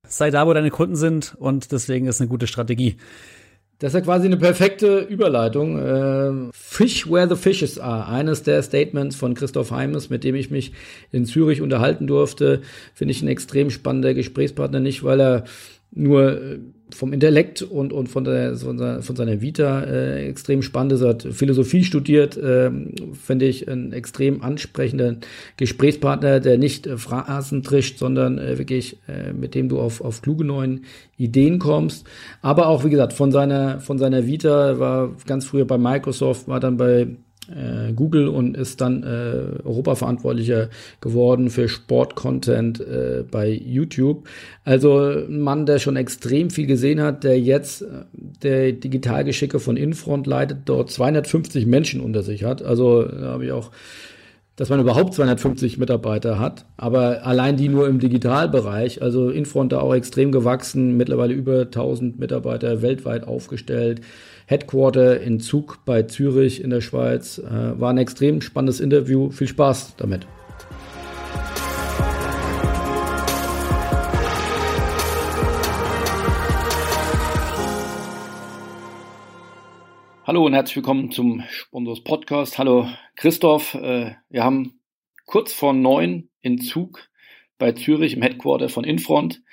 Sei 0.07 0.31
da, 0.31 0.45
wo 0.45 0.53
deine 0.53 0.69
Kunden 0.69 0.95
sind 0.95 1.35
und 1.39 1.71
deswegen 1.71 2.07
ist 2.07 2.19
eine 2.19 2.29
gute 2.29 2.45
Strategie. 2.45 2.97
Das 3.79 3.93
ist 3.93 3.95
ja 3.95 4.01
quasi 4.01 4.25
eine 4.25 4.35
perfekte 4.35 4.99
Überleitung. 4.99 5.79
Äh, 5.79 6.51
Fish 6.51 7.09
where 7.09 7.29
the 7.29 7.41
fishes 7.41 7.79
are. 7.79 8.09
Eines 8.09 8.43
der 8.43 8.61
Statements 8.61 9.15
von 9.15 9.35
Christoph 9.35 9.71
Heimes, 9.71 10.09
mit 10.09 10.25
dem 10.25 10.35
ich 10.35 10.51
mich 10.51 10.73
in 11.13 11.25
Zürich 11.25 11.61
unterhalten 11.61 12.05
durfte, 12.05 12.61
finde 12.93 13.13
ich 13.13 13.21
ein 13.21 13.29
extrem 13.29 13.69
spannender 13.69 14.13
Gesprächspartner. 14.13 14.81
Nicht, 14.81 15.05
weil 15.05 15.21
er 15.21 15.43
nur 15.91 16.41
äh, 16.41 16.59
vom 16.91 17.13
Intellekt 17.13 17.61
und, 17.61 17.93
und 17.93 18.07
von, 18.07 18.23
der, 18.23 18.55
von, 18.55 18.77
seiner, 18.77 19.01
von 19.01 19.15
seiner 19.15 19.41
Vita 19.41 19.81
äh, 19.81 20.27
extrem 20.27 20.61
spannend 20.61 20.93
ist. 20.93 21.01
Er 21.01 21.09
hat 21.09 21.27
Philosophie 21.31 21.83
studiert, 21.83 22.35
äh, 22.37 22.71
finde 23.13 23.45
ich 23.45 23.67
ein 23.67 23.93
extrem 23.93 24.41
ansprechender 24.41 25.17
Gesprächspartner, 25.57 26.39
der 26.39 26.57
nicht 26.57 26.87
äh, 26.87 26.97
Phrasen 26.97 27.63
trischt, 27.63 27.99
sondern 27.99 28.37
äh, 28.37 28.57
wirklich 28.57 28.97
äh, 29.07 29.33
mit 29.33 29.55
dem 29.55 29.69
du 29.69 29.79
auf, 29.79 30.01
auf 30.01 30.21
kluge 30.21 30.43
neuen 30.43 30.85
Ideen 31.17 31.59
kommst. 31.59 32.07
Aber 32.41 32.67
auch, 32.67 32.83
wie 32.83 32.89
gesagt, 32.89 33.13
von 33.13 33.31
seiner, 33.31 33.79
von 33.79 33.97
seiner 33.97 34.25
Vita, 34.25 34.79
war 34.79 35.15
ganz 35.27 35.45
früher 35.45 35.65
bei 35.65 35.77
Microsoft, 35.77 36.47
war 36.47 36.59
dann 36.59 36.77
bei 36.77 37.07
äh, 37.49 37.93
Google 37.93 38.27
und 38.27 38.55
ist 38.55 38.81
dann 38.81 39.03
äh, 39.03 39.63
Europaverantwortlicher 39.63 40.69
geworden 41.01 41.49
für 41.49 41.67
Sportcontent 41.67 42.79
äh, 42.79 43.23
bei 43.29 43.49
YouTube. 43.49 44.27
Also 44.63 44.99
ein 44.99 45.41
Mann, 45.41 45.65
der 45.65 45.79
schon 45.79 45.95
extrem 45.95 46.49
viel 46.49 46.67
gesehen 46.67 47.01
hat, 47.01 47.23
der 47.23 47.39
jetzt 47.39 47.81
äh, 47.81 47.85
der 48.13 48.71
Digitalgeschicke 48.73 49.59
von 49.59 49.77
Infront 49.77 50.27
leitet, 50.27 50.59
dort 50.65 50.91
250 50.91 51.65
Menschen 51.65 52.01
unter 52.01 52.23
sich 52.23 52.43
hat. 52.43 52.61
Also 52.61 53.03
da 53.03 53.27
habe 53.27 53.45
ich 53.45 53.51
auch 53.51 53.71
dass 54.59 54.67
man 54.67 54.81
überhaupt 54.81 55.13
250 55.13 55.77
Mitarbeiter 55.77 56.37
hat, 56.37 56.65
aber 56.75 57.25
allein 57.25 57.55
die 57.55 57.69
nur 57.69 57.87
im 57.87 57.99
Digitalbereich, 57.99 59.01
also 59.01 59.29
Infront 59.29 59.71
da 59.71 59.79
auch 59.79 59.95
extrem 59.95 60.33
gewachsen, 60.33 60.97
mittlerweile 60.97 61.33
über 61.33 61.61
1000 61.61 62.19
Mitarbeiter 62.19 62.81
weltweit 62.81 63.25
aufgestellt. 63.25 64.01
Headquarter 64.49 65.21
in 65.21 65.39
Zug 65.39 65.85
bei 65.85 66.01
Zürich 66.01 66.63
in 66.63 66.71
der 66.71 66.81
Schweiz. 66.81 67.37
Äh, 67.37 67.79
war 67.79 67.91
ein 67.91 67.99
extrem 67.99 68.41
spannendes 68.41 68.79
Interview. 68.79 69.29
Viel 69.29 69.47
Spaß 69.47 69.95
damit. 69.97 70.25
Hallo 80.25 80.47
und 80.47 80.53
herzlich 80.55 80.77
willkommen 80.77 81.11
zum 81.11 81.43
Sponsors 81.51 82.03
Podcast. 82.03 82.57
Hallo 82.57 82.87
Christoph. 83.17 83.75
Äh, 83.75 84.15
wir 84.29 84.43
haben 84.43 84.79
kurz 85.27 85.53
vor 85.53 85.73
neun 85.73 86.29
in 86.41 86.59
Zug 86.59 87.07
bei 87.59 87.73
Zürich 87.73 88.15
im 88.15 88.23
Headquarter 88.23 88.69
von 88.69 88.83
Infront. 88.83 89.43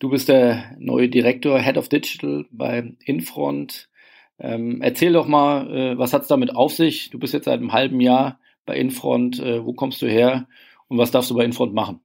Du 0.00 0.08
bist 0.08 0.30
der 0.30 0.74
neue 0.78 1.10
Direktor, 1.10 1.60
Head 1.60 1.76
of 1.76 1.90
Digital 1.90 2.46
bei 2.50 2.94
Infront. 3.04 3.90
Ähm, 4.38 4.82
erzähl 4.82 5.12
doch 5.12 5.26
mal, 5.26 5.70
äh, 5.70 5.98
was 5.98 6.12
hat 6.12 6.22
es 6.22 6.28
damit 6.28 6.54
auf 6.54 6.72
sich? 6.72 7.10
Du 7.10 7.18
bist 7.18 7.34
jetzt 7.34 7.44
seit 7.44 7.60
einem 7.60 7.72
halben 7.72 8.00
Jahr 8.00 8.38
bei 8.66 8.76
Infront. 8.76 9.38
Äh, 9.40 9.64
wo 9.64 9.72
kommst 9.72 10.02
du 10.02 10.06
her 10.06 10.46
und 10.88 10.98
was 10.98 11.10
darfst 11.10 11.30
du 11.30 11.34
bei 11.34 11.44
Infront 11.44 11.74
machen? 11.74 12.00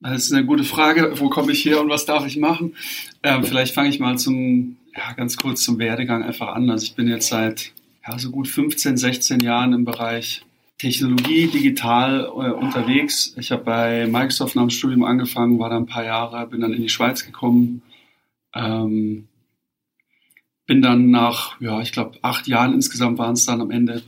Das 0.00 0.24
ist 0.24 0.32
eine 0.32 0.44
gute 0.44 0.64
Frage. 0.64 1.12
Wo 1.16 1.28
komme 1.28 1.52
ich 1.52 1.64
her 1.64 1.80
und 1.80 1.88
was 1.88 2.04
darf 2.04 2.26
ich 2.26 2.36
machen? 2.36 2.74
Ähm, 3.22 3.44
vielleicht 3.44 3.74
fange 3.74 3.88
ich 3.88 3.98
mal 3.98 4.18
zum 4.18 4.76
ja, 4.96 5.12
ganz 5.12 5.36
kurz 5.36 5.62
zum 5.62 5.78
Werdegang 5.78 6.22
einfach 6.22 6.48
an. 6.48 6.70
Also 6.70 6.84
ich 6.84 6.94
bin 6.94 7.08
jetzt 7.08 7.28
seit 7.28 7.72
ja, 8.06 8.18
so 8.18 8.30
gut 8.30 8.48
15, 8.48 8.96
16 8.96 9.40
Jahren 9.40 9.72
im 9.72 9.84
Bereich 9.84 10.42
Technologie, 10.78 11.46
digital 11.46 12.24
äh, 12.24 12.50
unterwegs. 12.50 13.34
Ich 13.38 13.50
habe 13.50 13.64
bei 13.64 14.06
Microsoft 14.06 14.56
nach 14.56 14.62
dem 14.62 14.70
Studium 14.70 15.04
angefangen, 15.04 15.58
war 15.58 15.70
da 15.70 15.76
ein 15.76 15.86
paar 15.86 16.04
Jahre, 16.04 16.46
bin 16.46 16.60
dann 16.60 16.74
in 16.74 16.82
die 16.82 16.90
Schweiz 16.90 17.24
gekommen, 17.24 17.82
ähm, 18.54 19.26
bin 20.66 20.82
dann 20.82 21.10
nach, 21.10 21.60
ja, 21.60 21.80
ich 21.80 21.92
glaube, 21.92 22.18
acht 22.22 22.46
Jahren 22.46 22.74
insgesamt 22.74 23.18
waren 23.18 23.34
es 23.34 23.46
dann 23.46 23.60
am 23.60 23.70
Ende, 23.70 24.02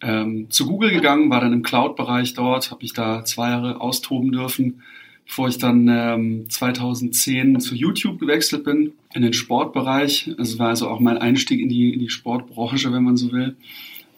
ähm, 0.00 0.50
zu 0.50 0.66
Google 0.66 0.90
gegangen, 0.90 1.30
war 1.30 1.40
dann 1.40 1.52
im 1.52 1.62
Cloud-Bereich 1.62 2.34
dort, 2.34 2.70
habe 2.70 2.82
mich 2.82 2.92
da 2.92 3.24
zwei 3.24 3.50
Jahre 3.50 3.80
austoben 3.80 4.32
dürfen 4.32 4.82
bevor 5.28 5.48
ich 5.48 5.58
dann 5.58 5.86
ähm, 5.88 6.46
2010 6.48 7.60
zu 7.60 7.74
YouTube 7.74 8.18
gewechselt 8.18 8.64
bin, 8.64 8.94
in 9.12 9.22
den 9.22 9.34
Sportbereich. 9.34 10.30
Das 10.38 10.58
war 10.58 10.70
also 10.70 10.88
auch 10.88 11.00
mein 11.00 11.18
Einstieg 11.18 11.60
in 11.60 11.68
die, 11.68 11.92
in 11.92 12.00
die 12.00 12.08
Sportbranche, 12.08 12.92
wenn 12.92 13.04
man 13.04 13.18
so 13.18 13.30
will. 13.30 13.54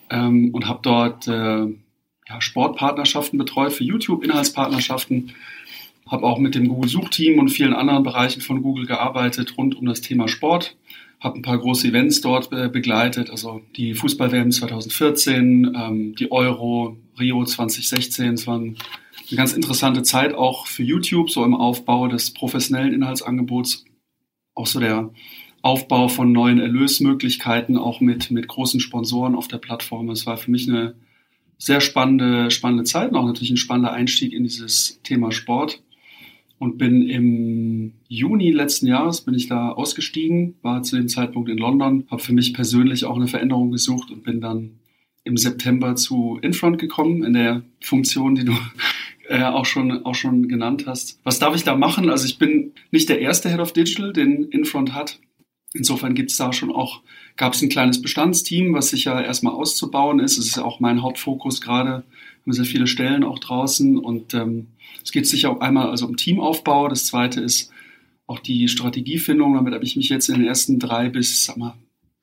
Ähm, 0.08 0.50
und 0.54 0.68
habe 0.68 0.78
dort 0.82 1.26
äh, 1.26 1.66
ja, 2.28 2.40
Sportpartnerschaften 2.40 3.38
betreut 3.38 3.72
für 3.72 3.82
YouTube, 3.82 4.22
Inhaltspartnerschaften. 4.22 5.32
Habe 6.06 6.24
auch 6.24 6.38
mit 6.38 6.54
dem 6.54 6.68
Google-Suchteam 6.68 7.40
und 7.40 7.48
vielen 7.48 7.74
anderen 7.74 8.04
Bereichen 8.04 8.40
von 8.40 8.62
Google 8.62 8.86
gearbeitet 8.86 9.58
rund 9.58 9.74
um 9.74 9.86
das 9.86 10.00
Thema 10.02 10.28
Sport. 10.28 10.76
Habe 11.20 11.38
ein 11.38 11.42
paar 11.42 11.58
große 11.58 11.86
Events 11.88 12.22
dort 12.22 12.50
äh, 12.52 12.68
begleitet, 12.68 13.30
also 13.30 13.60
die 13.76 13.94
Fußball-WM 13.94 14.50
2014, 14.50 15.76
ähm, 15.76 16.14
die 16.14 16.32
Euro, 16.32 16.96
Rio 17.18 17.44
2016. 17.44 18.34
Es 18.34 18.46
waren 18.46 18.76
eine 19.30 19.36
ganz 19.36 19.52
interessante 19.52 20.02
Zeit 20.02 20.34
auch 20.34 20.66
für 20.66 20.82
YouTube, 20.82 21.30
so 21.30 21.44
im 21.44 21.54
Aufbau 21.54 22.08
des 22.08 22.32
professionellen 22.32 22.94
Inhaltsangebots, 22.94 23.84
auch 24.54 24.66
so 24.66 24.80
der 24.80 25.10
Aufbau 25.62 26.08
von 26.08 26.32
neuen 26.32 26.58
Erlösmöglichkeiten, 26.58 27.76
auch 27.76 28.00
mit, 28.00 28.30
mit 28.30 28.48
großen 28.48 28.80
Sponsoren 28.80 29.34
auf 29.34 29.46
der 29.46 29.58
Plattform. 29.58 30.08
Es 30.10 30.24
war 30.26 30.38
für 30.38 30.50
mich 30.50 30.68
eine 30.68 30.94
sehr 31.58 31.82
spannende, 31.82 32.50
spannende 32.50 32.84
Zeit 32.84 33.10
und 33.10 33.16
auch 33.16 33.26
natürlich 33.26 33.50
ein 33.50 33.58
spannender 33.58 33.92
Einstieg 33.92 34.32
in 34.32 34.44
dieses 34.44 35.00
Thema 35.02 35.30
Sport. 35.30 35.82
Und 36.60 36.76
bin 36.76 37.08
im 37.08 37.94
Juni 38.06 38.50
letzten 38.50 38.86
Jahres 38.86 39.22
bin 39.22 39.32
ich 39.32 39.48
da 39.48 39.70
ausgestiegen, 39.70 40.56
war 40.60 40.82
zu 40.82 40.96
dem 40.96 41.08
Zeitpunkt 41.08 41.48
in 41.48 41.56
London, 41.56 42.04
habe 42.10 42.20
für 42.20 42.34
mich 42.34 42.52
persönlich 42.52 43.06
auch 43.06 43.16
eine 43.16 43.28
Veränderung 43.28 43.70
gesucht 43.70 44.10
und 44.10 44.24
bin 44.24 44.42
dann 44.42 44.72
im 45.24 45.38
September 45.38 45.96
zu 45.96 46.38
Infront 46.42 46.78
gekommen, 46.78 47.24
in 47.24 47.32
der 47.32 47.62
Funktion, 47.80 48.34
die 48.34 48.44
du 48.44 48.52
äh, 49.30 49.42
auch, 49.42 49.64
schon, 49.64 50.04
auch 50.04 50.14
schon 50.14 50.48
genannt 50.48 50.84
hast. 50.86 51.18
Was 51.24 51.38
darf 51.38 51.56
ich 51.56 51.64
da 51.64 51.76
machen? 51.76 52.10
Also 52.10 52.26
ich 52.26 52.38
bin 52.38 52.74
nicht 52.90 53.08
der 53.08 53.20
erste 53.20 53.48
Head 53.48 53.60
of 53.60 53.72
Digital, 53.72 54.12
den 54.12 54.42
Infront 54.44 54.92
hat. 54.92 55.18
Insofern 55.72 56.14
gibt 56.14 56.32
es 56.32 56.36
da 56.36 56.52
schon 56.52 56.72
auch, 56.72 57.02
gab 57.36 57.52
es 57.52 57.62
ein 57.62 57.68
kleines 57.68 58.02
Bestandsteam, 58.02 58.74
was 58.74 58.90
sicher 58.90 59.24
erstmal 59.24 59.54
auszubauen 59.54 60.18
ist. 60.18 60.36
Es 60.36 60.46
ist 60.46 60.56
ja 60.56 60.64
auch 60.64 60.80
mein 60.80 61.02
Hauptfokus 61.02 61.60
gerade. 61.60 62.02
Wir 62.44 62.46
haben 62.46 62.52
sehr 62.52 62.64
viele 62.64 62.86
Stellen 62.88 63.22
auch 63.22 63.38
draußen 63.38 63.96
und 63.96 64.34
ähm, 64.34 64.68
es 65.04 65.12
geht 65.12 65.26
sicher 65.26 65.50
auch 65.50 65.60
einmal 65.60 65.90
also 65.90 66.06
um 66.06 66.16
Teamaufbau. 66.16 66.88
Das 66.88 67.06
zweite 67.06 67.40
ist 67.40 67.70
auch 68.26 68.40
die 68.40 68.66
Strategiefindung. 68.66 69.54
Damit 69.54 69.74
habe 69.74 69.84
ich 69.84 69.96
mich 69.96 70.08
jetzt 70.08 70.28
in 70.28 70.36
den 70.36 70.46
ersten 70.46 70.80
drei 70.80 71.08
bis 71.08 71.44
sag 71.44 71.56
mal, 71.56 71.76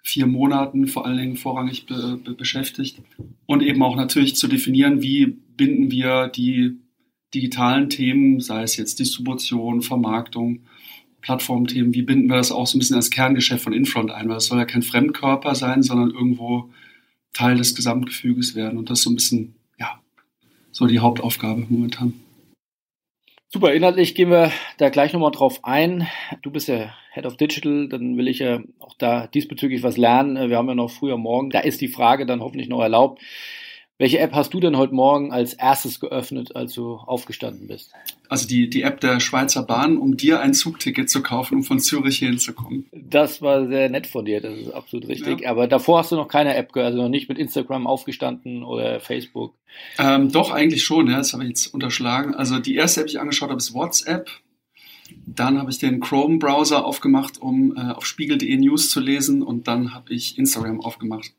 vier 0.04 0.26
Monaten 0.26 0.88
vor 0.88 1.06
allen 1.06 1.18
Dingen 1.18 1.36
vorrangig 1.38 1.86
be 1.86 2.20
be 2.24 2.34
beschäftigt. 2.34 3.02
Und 3.46 3.64
eben 3.64 3.82
auch 3.82 3.96
natürlich 3.96 4.36
zu 4.36 4.48
definieren, 4.48 5.02
wie 5.02 5.26
binden 5.26 5.90
wir 5.90 6.28
die 6.28 6.78
digitalen 7.34 7.90
Themen, 7.90 8.40
sei 8.40 8.64
es 8.64 8.78
jetzt 8.78 9.00
Distribution, 9.00 9.82
Vermarktung, 9.82 10.62
Plattformthemen, 11.22 11.94
wie 11.94 12.04
binden 12.04 12.28
wir 12.28 12.38
das 12.38 12.52
auch 12.52 12.68
so 12.68 12.78
ein 12.78 12.80
bisschen 12.80 12.96
als 12.96 13.10
Kerngeschäft 13.10 13.64
von 13.64 13.74
Infront 13.74 14.12
ein? 14.12 14.30
Weil 14.30 14.38
es 14.38 14.46
soll 14.46 14.60
ja 14.60 14.66
kein 14.66 14.84
Fremdkörper 14.84 15.56
sein, 15.56 15.84
sondern 15.84 16.12
irgendwo 16.12 16.70
Teil 17.34 17.58
des 17.58 17.76
Gesamtgefüges 17.76 18.56
werden. 18.56 18.78
Und 18.78 18.90
das 18.90 19.00
ist 19.00 19.04
so 19.04 19.10
ein 19.12 19.16
bisschen, 19.16 19.56
ja, 19.80 20.00
so 20.72 20.86
die 20.86 21.00
Hauptaufgabe 21.00 21.66
momentan. 21.70 22.14
Super, 23.50 23.74
inhaltlich 23.74 24.14
gehen 24.14 24.30
wir 24.30 24.52
da 24.78 24.90
gleich 24.90 25.14
nochmal 25.14 25.32
drauf 25.32 25.64
ein. 25.64 26.06
Du 26.42 26.52
bist 26.52 26.68
ja 26.68 26.94
Head 27.14 27.26
of 27.26 27.38
Digital, 27.38 27.88
dann 27.88 28.18
will 28.18 28.28
ich 28.28 28.40
ja 28.40 28.60
auch 28.80 28.94
da 28.98 29.28
diesbezüglich 29.28 29.84
was 29.84 29.96
lernen. 29.96 30.50
Wir 30.50 30.58
haben 30.58 30.68
ja 30.68 30.76
noch 30.76 30.92
früher 30.92 31.18
morgen, 31.18 31.50
da 31.50 31.60
ist 31.60 31.80
die 31.80 31.88
Frage 31.88 32.26
dann 32.26 32.42
hoffentlich 32.42 32.68
noch 32.68 32.82
erlaubt. 32.82 33.22
Welche 34.00 34.20
App 34.20 34.34
hast 34.34 34.54
du 34.54 34.60
denn 34.60 34.78
heute 34.78 34.94
Morgen 34.94 35.32
als 35.32 35.56
erstes 35.56 36.00
geöffnet, 36.00 36.56
als 36.56 36.74
du 36.74 36.98
aufgestanden 36.98 37.68
bist? 37.68 37.94
Also 38.30 38.48
die, 38.48 38.70
die 38.70 38.84
App 38.84 39.02
der 39.02 39.20
Schweizer 39.20 39.64
Bahn, 39.64 39.98
um 39.98 40.18
dir 40.18 40.40
ein 40.40 40.54
Zugticket 40.54 41.10
zu 41.10 41.24
kaufen, 41.24 41.56
um 41.56 41.64
von 41.64 41.80
Zürich 41.80 42.20
hier 42.20 42.30
hinzukommen. 42.30 42.86
Das 42.92 43.42
war 43.42 43.68
sehr 43.68 43.90
nett 43.90 44.06
von 44.06 44.26
dir, 44.26 44.40
das 44.40 44.56
ist 44.56 44.72
absolut 44.72 45.08
richtig. 45.08 45.42
Ja. 45.42 45.50
Aber 45.50 45.66
davor 45.68 46.00
hast 46.00 46.12
du 46.12 46.16
noch 46.16 46.28
keine 46.28 46.56
App 46.56 46.74
gehört, 46.74 46.92
also 46.92 47.02
noch 47.02 47.10
nicht 47.10 47.28
mit 47.28 47.40
Instagram 47.40 47.88
aufgestanden 47.88 48.64
oder 48.64 49.00
Facebook? 49.00 49.56
Ähm, 49.98 50.32
doch, 50.32 50.52
eigentlich 50.52 50.84
schon, 50.84 51.08
ja, 51.08 51.18
das 51.18 51.34
habe 51.34 51.44
ich 51.44 51.50
jetzt 51.50 51.74
unterschlagen. 51.74 52.36
Also 52.36 52.60
die 52.60 52.76
erste 52.76 53.02
App, 53.02 53.08
die 53.08 53.14
ich 53.14 53.20
angeschaut 53.20 53.50
habe, 53.50 53.58
ist 53.58 53.74
WhatsApp. 53.74 54.30
Dann 55.26 55.58
habe 55.58 55.72
ich 55.72 55.80
den 55.80 56.02
Chrome-Browser 56.02 56.86
aufgemacht, 56.86 57.42
um 57.42 57.76
äh, 57.76 57.94
auf 57.94 58.06
spiegel.de 58.06 58.58
News 58.58 58.92
zu 58.92 59.00
lesen 59.00 59.42
und 59.42 59.68
dann 59.68 59.96
habe 59.96 60.14
ich 60.14 60.38
Instagram 60.38 60.82
aufgemacht. 60.82 61.34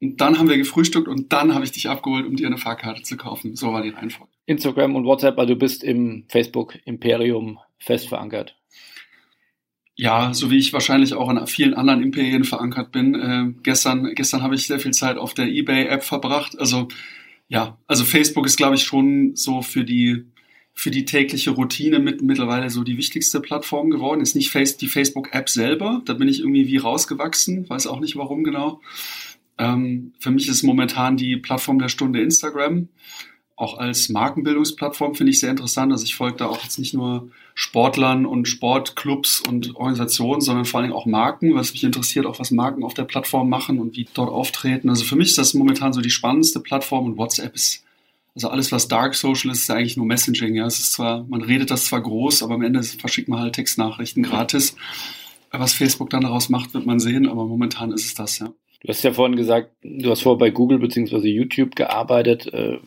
Und 0.00 0.20
dann 0.20 0.38
haben 0.38 0.48
wir 0.48 0.56
gefrühstückt 0.56 1.08
und 1.08 1.32
dann 1.32 1.54
habe 1.54 1.64
ich 1.64 1.72
dich 1.72 1.88
abgeholt, 1.88 2.26
um 2.26 2.36
dir 2.36 2.46
eine 2.46 2.56
Fahrkarte 2.56 3.02
zu 3.02 3.16
kaufen. 3.16 3.54
So 3.54 3.72
war 3.72 3.82
die 3.82 3.90
Reihenfolge. 3.90 4.32
Instagram 4.46 4.96
und 4.96 5.04
WhatsApp, 5.04 5.38
also 5.38 5.54
du 5.54 5.58
bist 5.58 5.84
im 5.84 6.24
Facebook-Imperium 6.28 7.58
fest 7.78 8.08
verankert. 8.08 8.56
Ja, 9.96 10.32
so 10.32 10.50
wie 10.50 10.56
ich 10.56 10.72
wahrscheinlich 10.72 11.12
auch 11.12 11.28
in 11.28 11.46
vielen 11.46 11.74
anderen 11.74 12.02
Imperien 12.02 12.44
verankert 12.44 12.90
bin. 12.90 13.14
Äh, 13.14 13.52
gestern, 13.62 14.14
gestern 14.14 14.42
habe 14.42 14.54
ich 14.54 14.66
sehr 14.66 14.80
viel 14.80 14.92
Zeit 14.92 15.18
auf 15.18 15.34
der 15.34 15.46
eBay-App 15.46 16.02
verbracht. 16.02 16.58
Also 16.58 16.88
ja, 17.48 17.76
also 17.86 18.04
Facebook 18.04 18.46
ist, 18.46 18.56
glaube 18.56 18.76
ich, 18.76 18.84
schon 18.84 19.36
so 19.36 19.60
für 19.60 19.84
die 19.84 20.24
für 20.72 20.90
die 20.90 21.04
tägliche 21.04 21.50
Routine 21.50 21.98
mit, 21.98 22.22
mittlerweile 22.22 22.70
so 22.70 22.84
die 22.84 22.96
wichtigste 22.96 23.40
Plattform 23.40 23.90
geworden. 23.90 24.22
Ist 24.22 24.34
nicht 24.34 24.50
face, 24.50 24.78
die 24.78 24.86
Facebook-App 24.86 25.50
selber. 25.50 26.00
Da 26.06 26.14
bin 26.14 26.28
ich 26.28 26.40
irgendwie 26.40 26.68
wie 26.68 26.78
rausgewachsen, 26.78 27.68
weiß 27.68 27.86
auch 27.86 28.00
nicht 28.00 28.16
warum 28.16 28.44
genau. 28.44 28.80
Ähm, 29.60 30.14
für 30.18 30.30
mich 30.30 30.48
ist 30.48 30.62
momentan 30.62 31.18
die 31.18 31.36
Plattform 31.36 31.78
der 31.78 31.88
Stunde 31.88 32.22
Instagram. 32.22 32.88
Auch 33.56 33.76
als 33.76 34.08
Markenbildungsplattform 34.08 35.14
finde 35.14 35.32
ich 35.32 35.38
sehr 35.38 35.50
interessant. 35.50 35.92
Also 35.92 36.04
ich 36.04 36.14
folge 36.14 36.38
da 36.38 36.46
auch 36.46 36.62
jetzt 36.62 36.78
nicht 36.78 36.94
nur 36.94 37.30
Sportlern 37.54 38.24
und 38.24 38.48
Sportclubs 38.48 39.42
und 39.46 39.76
Organisationen, 39.76 40.40
sondern 40.40 40.64
vor 40.64 40.80
allem 40.80 40.94
auch 40.94 41.04
Marken, 41.04 41.54
was 41.54 41.72
mich 41.72 41.84
interessiert, 41.84 42.24
auch 42.24 42.40
was 42.40 42.50
Marken 42.50 42.82
auf 42.82 42.94
der 42.94 43.04
Plattform 43.04 43.50
machen 43.50 43.78
und 43.78 43.96
wie 43.96 44.08
dort 44.14 44.30
auftreten. 44.30 44.88
Also 44.88 45.04
für 45.04 45.14
mich 45.14 45.28
ist 45.28 45.38
das 45.38 45.52
momentan 45.52 45.92
so 45.92 46.00
die 46.00 46.08
spannendste 46.08 46.60
Plattform 46.60 47.04
und 47.04 47.18
WhatsApp 47.18 47.54
ist, 47.54 47.84
also 48.34 48.48
alles, 48.48 48.72
was 48.72 48.88
Dark 48.88 49.14
Social 49.14 49.50
ist, 49.50 49.62
ist 49.62 49.70
eigentlich 49.70 49.98
nur 49.98 50.06
Messaging. 50.06 50.54
Ja, 50.54 50.64
es 50.64 50.78
ist 50.78 50.92
zwar, 50.92 51.24
man 51.24 51.42
redet 51.42 51.70
das 51.70 51.84
zwar 51.84 52.00
groß, 52.00 52.42
aber 52.42 52.54
am 52.54 52.62
Ende 52.62 52.82
verschickt 52.82 53.28
man 53.28 53.40
halt 53.40 53.56
Textnachrichten 53.56 54.22
gratis. 54.22 54.76
Was 55.50 55.74
Facebook 55.74 56.08
dann 56.08 56.22
daraus 56.22 56.48
macht, 56.48 56.72
wird 56.72 56.86
man 56.86 57.00
sehen, 57.00 57.28
aber 57.28 57.44
momentan 57.44 57.92
ist 57.92 58.06
es 58.06 58.14
das, 58.14 58.38
ja. 58.38 58.54
Du 58.80 58.88
hast 58.88 59.02
ja 59.02 59.12
vorhin 59.12 59.36
gesagt, 59.36 59.72
du 59.82 60.10
hast 60.10 60.22
vorher 60.22 60.38
bei 60.38 60.50
Google 60.50 60.78
bzw. 60.78 61.28
YouTube 61.28 61.76
gearbeitet, 61.76 62.52
äh, 62.52 62.78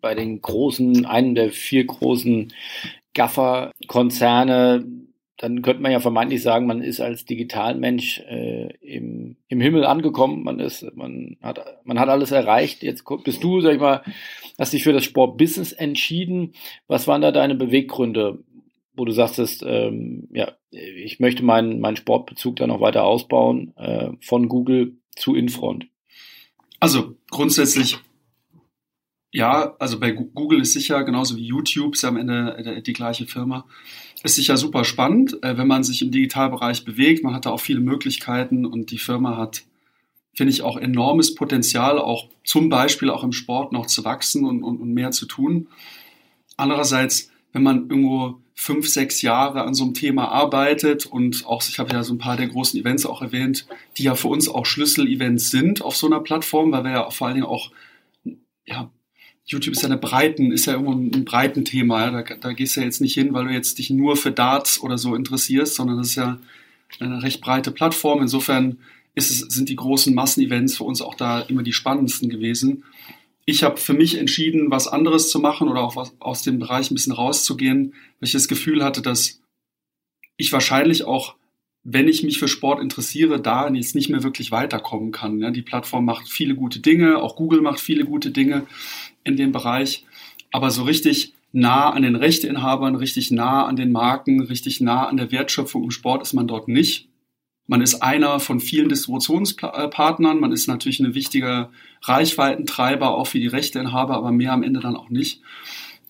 bei 0.00 0.14
den 0.14 0.40
großen, 0.40 1.04
einem 1.04 1.34
der 1.34 1.50
vier 1.50 1.84
großen 1.84 2.52
Gaffer-Konzerne. 3.14 4.86
dann 5.36 5.62
könnte 5.62 5.82
man 5.82 5.92
ja 5.92 6.00
vermeintlich 6.00 6.42
sagen, 6.42 6.66
man 6.66 6.82
ist 6.82 7.00
als 7.00 7.24
Digitalmensch 7.24 8.20
äh, 8.28 8.72
im, 8.80 9.36
im 9.48 9.60
Himmel 9.60 9.84
angekommen, 9.84 10.42
man 10.42 10.60
ist, 10.60 10.84
man 10.96 11.36
hat, 11.42 11.60
man 11.84 12.00
hat 12.00 12.08
alles 12.08 12.32
erreicht. 12.32 12.82
Jetzt 12.82 13.04
bist 13.24 13.44
du, 13.44 13.60
sag 13.60 13.74
ich 13.74 13.80
mal, 13.80 14.02
hast 14.58 14.72
dich 14.72 14.82
für 14.82 14.92
das 14.92 15.04
Sportbusiness 15.04 15.72
entschieden. 15.72 16.54
Was 16.86 17.06
waren 17.06 17.22
da 17.22 17.32
deine 17.32 17.54
Beweggründe, 17.54 18.38
wo 18.94 19.04
du 19.04 19.12
sagtest, 19.12 19.62
ähm, 19.66 20.28
ja, 20.32 20.52
ich 20.70 21.20
möchte 21.20 21.44
meinen, 21.44 21.80
meinen 21.80 21.96
Sportbezug 21.96 22.56
da 22.56 22.66
noch 22.66 22.80
weiter 22.80 23.04
ausbauen, 23.04 23.74
äh, 23.76 24.10
von 24.20 24.48
Google 24.48 24.97
zu 25.18 25.34
Infront? 25.34 25.86
Also 26.80 27.16
grundsätzlich 27.30 27.98
ja, 29.30 29.76
also 29.78 30.00
bei 30.00 30.12
Google 30.12 30.62
ist 30.62 30.72
sicher, 30.72 31.04
genauso 31.04 31.36
wie 31.36 31.44
YouTube, 31.44 31.94
ist 31.94 32.02
ja 32.02 32.08
am 32.08 32.16
Ende 32.16 32.82
die 32.84 32.92
gleiche 32.92 33.26
Firma, 33.26 33.66
ist 34.22 34.36
sicher 34.36 34.56
super 34.56 34.84
spannend, 34.84 35.42
äh, 35.42 35.58
wenn 35.58 35.66
man 35.66 35.84
sich 35.84 36.00
im 36.02 36.10
Digitalbereich 36.10 36.84
bewegt. 36.84 37.22
Man 37.24 37.34
hat 37.34 37.46
da 37.46 37.50
auch 37.50 37.60
viele 37.60 37.80
Möglichkeiten 37.80 38.64
und 38.64 38.90
die 38.90 38.98
Firma 38.98 39.36
hat, 39.36 39.64
finde 40.34 40.52
ich, 40.52 40.62
auch 40.62 40.78
enormes 40.78 41.34
Potenzial, 41.34 41.98
auch 41.98 42.28
zum 42.42 42.68
Beispiel 42.70 43.10
auch 43.10 43.22
im 43.22 43.32
Sport 43.32 43.72
noch 43.72 43.86
zu 43.86 44.04
wachsen 44.04 44.44
und, 44.44 44.62
und, 44.62 44.80
und 44.80 44.94
mehr 44.94 45.10
zu 45.10 45.26
tun. 45.26 45.68
Andererseits, 46.56 47.30
wenn 47.52 47.62
man 47.62 47.90
irgendwo 47.90 48.40
fünf, 48.60 48.88
sechs 48.88 49.22
Jahre 49.22 49.62
an 49.62 49.72
so 49.72 49.84
einem 49.84 49.94
Thema 49.94 50.32
arbeitet 50.32 51.06
und 51.06 51.46
auch, 51.46 51.62
ich 51.68 51.78
habe 51.78 51.92
ja 51.92 52.02
so 52.02 52.12
ein 52.12 52.18
paar 52.18 52.36
der 52.36 52.48
großen 52.48 52.78
Events 52.78 53.06
auch 53.06 53.22
erwähnt, 53.22 53.68
die 53.96 54.02
ja 54.02 54.16
für 54.16 54.26
uns 54.26 54.48
auch 54.48 54.66
Schlüssel-Events 54.66 55.52
sind 55.52 55.80
auf 55.80 55.94
so 55.96 56.08
einer 56.08 56.18
Plattform, 56.18 56.72
weil 56.72 56.82
wir 56.82 56.90
ja 56.90 57.10
vor 57.10 57.28
allen 57.28 57.36
Dingen 57.36 57.46
auch 57.46 57.70
ja, 58.66 58.90
YouTube 59.46 59.74
ist 59.74 59.82
ja 59.82 59.88
eine 59.88 59.96
breiten, 59.96 60.50
ist 60.50 60.66
ja 60.66 60.72
irgendwo 60.72 60.92
ein 60.92 61.24
breiten 61.24 61.64
Thema. 61.64 62.06
Ja? 62.06 62.22
Da, 62.22 62.34
da 62.34 62.52
gehst 62.52 62.74
du 62.74 62.80
ja 62.80 62.86
jetzt 62.86 63.00
nicht 63.00 63.14
hin, 63.14 63.32
weil 63.32 63.46
du 63.46 63.52
jetzt 63.52 63.78
dich 63.78 63.90
nur 63.90 64.16
für 64.16 64.32
Darts 64.32 64.80
oder 64.80 64.98
so 64.98 65.14
interessierst, 65.14 65.76
sondern 65.76 65.98
das 65.98 66.08
ist 66.08 66.16
ja 66.16 66.38
eine 66.98 67.22
recht 67.22 67.40
breite 67.40 67.70
Plattform. 67.70 68.22
Insofern 68.22 68.78
es, 69.14 69.38
sind 69.38 69.68
die 69.68 69.76
großen 69.76 70.12
Massenevents 70.12 70.76
für 70.76 70.84
uns 70.84 71.00
auch 71.00 71.14
da 71.14 71.42
immer 71.42 71.62
die 71.62 71.72
spannendsten 71.72 72.28
gewesen. 72.28 72.82
Ich 73.50 73.62
habe 73.62 73.78
für 73.78 73.94
mich 73.94 74.18
entschieden, 74.18 74.70
was 74.70 74.88
anderes 74.88 75.30
zu 75.30 75.40
machen 75.40 75.68
oder 75.68 75.80
auch 75.80 75.96
was, 75.96 76.14
aus 76.20 76.42
dem 76.42 76.58
Bereich 76.58 76.90
ein 76.90 76.94
bisschen 76.94 77.14
rauszugehen, 77.14 77.94
weil 78.20 78.26
ich 78.26 78.32
das 78.32 78.46
Gefühl 78.46 78.84
hatte, 78.84 79.00
dass 79.00 79.40
ich 80.36 80.52
wahrscheinlich 80.52 81.04
auch, 81.04 81.34
wenn 81.82 82.08
ich 82.08 82.22
mich 82.22 82.38
für 82.38 82.46
Sport 82.46 82.78
interessiere, 82.78 83.40
da 83.40 83.66
jetzt 83.70 83.94
nicht 83.94 84.10
mehr 84.10 84.22
wirklich 84.22 84.52
weiterkommen 84.52 85.12
kann. 85.12 85.40
Ja, 85.40 85.50
die 85.50 85.62
Plattform 85.62 86.04
macht 86.04 86.28
viele 86.28 86.56
gute 86.56 86.80
Dinge, 86.80 87.22
auch 87.22 87.36
Google 87.36 87.62
macht 87.62 87.80
viele 87.80 88.04
gute 88.04 88.32
Dinge 88.32 88.66
in 89.24 89.38
dem 89.38 89.50
Bereich, 89.50 90.04
aber 90.52 90.70
so 90.70 90.82
richtig 90.82 91.32
nah 91.50 91.88
an 91.88 92.02
den 92.02 92.16
Rechteinhabern, 92.16 92.96
richtig 92.96 93.30
nah 93.30 93.64
an 93.64 93.76
den 93.76 93.92
Marken, 93.92 94.42
richtig 94.42 94.82
nah 94.82 95.06
an 95.06 95.16
der 95.16 95.32
Wertschöpfung 95.32 95.84
im 95.84 95.90
Sport 95.90 96.20
ist 96.20 96.34
man 96.34 96.48
dort 96.48 96.68
nicht. 96.68 97.07
Man 97.68 97.82
ist 97.82 98.02
einer 98.02 98.40
von 98.40 98.60
vielen 98.60 98.88
Distributionspartnern, 98.88 100.40
man 100.40 100.52
ist 100.52 100.66
natürlich 100.66 101.00
ein 101.00 101.14
wichtiger 101.14 101.70
Reichweitentreiber 102.02 103.14
auch 103.14 103.26
für 103.26 103.38
die 103.38 103.46
Rechteinhaber, 103.46 104.16
aber 104.16 104.32
mehr 104.32 104.52
am 104.52 104.62
Ende 104.62 104.80
dann 104.80 104.96
auch 104.96 105.10
nicht. 105.10 105.42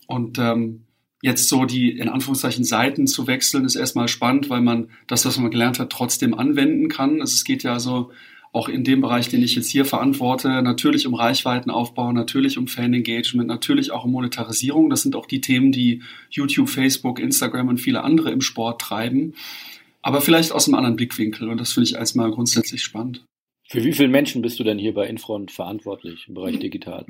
Und 0.06 0.38
ähm, 0.38 0.84
jetzt 1.20 1.48
so 1.48 1.64
die 1.64 1.90
in 1.90 2.08
Anführungszeichen 2.08 2.62
Seiten 2.64 3.08
zu 3.08 3.26
wechseln, 3.26 3.64
ist 3.64 3.74
erstmal 3.74 4.06
spannend, 4.06 4.48
weil 4.50 4.60
man 4.60 4.88
das, 5.08 5.26
was 5.26 5.36
man 5.36 5.50
gelernt 5.50 5.80
hat, 5.80 5.90
trotzdem 5.90 6.32
anwenden 6.32 6.88
kann. 6.88 7.20
Also 7.20 7.34
es 7.34 7.42
geht 7.42 7.64
ja 7.64 7.80
so 7.80 8.12
auch 8.52 8.68
in 8.68 8.84
dem 8.84 9.00
Bereich, 9.00 9.28
den 9.28 9.42
ich 9.42 9.56
jetzt 9.56 9.68
hier 9.68 9.84
verantworte, 9.84 10.62
natürlich 10.62 11.06
um 11.06 11.14
Reichweitenaufbau, 11.14 12.12
natürlich 12.12 12.56
um 12.56 12.66
Fan-Engagement, 12.66 13.48
natürlich 13.48 13.90
auch 13.90 14.04
um 14.04 14.12
Monetarisierung. 14.12 14.90
Das 14.90 15.02
sind 15.02 15.16
auch 15.16 15.26
die 15.26 15.40
Themen, 15.40 15.72
die 15.72 16.02
YouTube, 16.30 16.68
Facebook, 16.68 17.18
Instagram 17.18 17.68
und 17.68 17.78
viele 17.78 18.04
andere 18.04 18.30
im 18.30 18.40
Sport 18.40 18.80
treiben. 18.80 19.34
Aber 20.08 20.22
vielleicht 20.22 20.52
aus 20.52 20.66
einem 20.66 20.76
anderen 20.76 20.96
Blickwinkel. 20.96 21.50
Und 21.50 21.60
das 21.60 21.74
finde 21.74 21.90
ich 21.90 21.96
erstmal 21.96 22.30
grundsätzlich 22.30 22.82
spannend. 22.82 23.26
Für 23.68 23.84
wie 23.84 23.92
viele 23.92 24.08
Menschen 24.08 24.40
bist 24.40 24.58
du 24.58 24.64
denn 24.64 24.78
hier 24.78 24.94
bei 24.94 25.06
Infront 25.06 25.50
verantwortlich 25.50 26.24
im 26.28 26.34
Bereich 26.34 26.58
digital? 26.58 27.04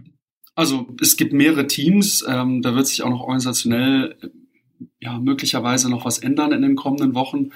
Also 0.57 0.89
es 1.01 1.17
gibt 1.17 1.33
mehrere 1.33 1.69
Teams. 1.69 2.25
Ähm, 2.29 2.61
da 2.61 2.75
wird 2.75 2.89
sich 2.89 3.05
auch 3.05 3.11
noch 3.11 3.21
organisationell 3.21 4.17
ja, 4.99 5.17
möglicherweise 5.21 5.89
noch 5.89 6.07
was 6.07 6.19
ändern 6.19 6.51
in 6.51 6.63
den 6.63 6.75
kommenden 6.75 7.15
Wochen. 7.15 7.51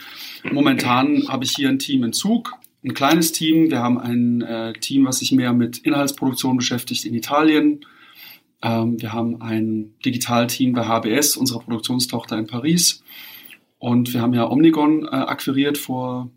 Momentan 0.53 1.27
habe 1.27 1.43
ich 1.43 1.51
hier 1.57 1.71
ein 1.71 1.81
Team 1.81 2.05
in 2.05 2.13
Zug 2.13 2.53
ein 2.85 2.95
kleines 2.95 3.33
Team. 3.33 3.69
Wir 3.69 3.81
haben 3.81 3.99
ein 3.99 4.43
äh, 4.43 4.75
Team, 4.75 5.07
was 5.07 5.19
sich 5.19 5.33
mehr 5.33 5.53
mit 5.53 5.79
Inhaltsproduktion 5.79 6.57
beschäftigt 6.57 7.05
in 7.05 7.15
Italien. 7.15 7.85
Ähm, 8.63 9.03
wir 9.03 9.13
haben 9.13 9.43
ein 9.43 9.95
Digitalteam 10.05 10.73
bei 10.73 10.87
HBS, 10.87 11.37
unserer 11.37 11.59
Produktionstochter 11.59 12.39
in 12.39 12.47
Paris. 12.47 13.03
Und 13.83 14.15
wir 14.15 14.23
haben 14.23 14.33
ja 14.33 14.49
Omnigon 14.49 15.07
äh, 15.07 15.09
akquiriert 15.09 15.77
vor 15.77 16.31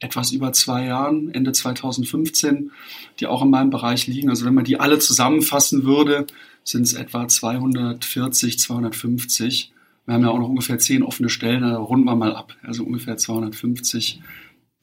etwas 0.00 0.32
über 0.32 0.52
zwei 0.52 0.84
Jahren, 0.84 1.32
Ende 1.32 1.52
2015, 1.52 2.72
die 3.18 3.26
auch 3.26 3.40
in 3.40 3.48
meinem 3.48 3.70
Bereich 3.70 4.06
liegen. 4.06 4.28
Also 4.28 4.44
wenn 4.44 4.52
man 4.52 4.64
die 4.64 4.78
alle 4.78 4.98
zusammenfassen 4.98 5.84
würde, 5.84 6.26
sind 6.62 6.82
es 6.82 6.92
etwa 6.92 7.26
240, 7.26 8.58
250. 8.58 9.72
Wir 10.04 10.12
haben 10.12 10.24
ja 10.24 10.28
auch 10.28 10.38
noch 10.38 10.50
ungefähr 10.50 10.78
zehn 10.78 11.02
offene 11.02 11.30
Stellen, 11.30 11.62
da 11.62 11.78
runden 11.78 12.04
wir 12.04 12.16
mal 12.16 12.36
ab. 12.36 12.54
Also 12.62 12.84
ungefähr 12.84 13.16
250 13.16 14.20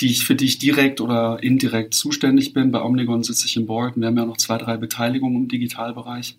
die 0.01 0.07
ich, 0.07 0.25
für 0.25 0.35
die 0.35 0.45
ich 0.45 0.59
direkt 0.59 1.01
oder 1.01 1.41
indirekt 1.41 1.95
zuständig 1.95 2.53
bin. 2.53 2.69
Bei 2.69 2.83
Omnigon 2.83 3.23
sitze 3.23 3.47
ich 3.47 3.57
im 3.57 3.65
Board. 3.65 3.97
Wir 3.97 4.05
haben 4.05 4.17
ja 4.17 4.27
noch 4.27 4.37
zwei, 4.37 4.59
drei 4.59 4.77
Beteiligungen 4.77 5.35
im 5.35 5.47
Digitalbereich. 5.47 6.37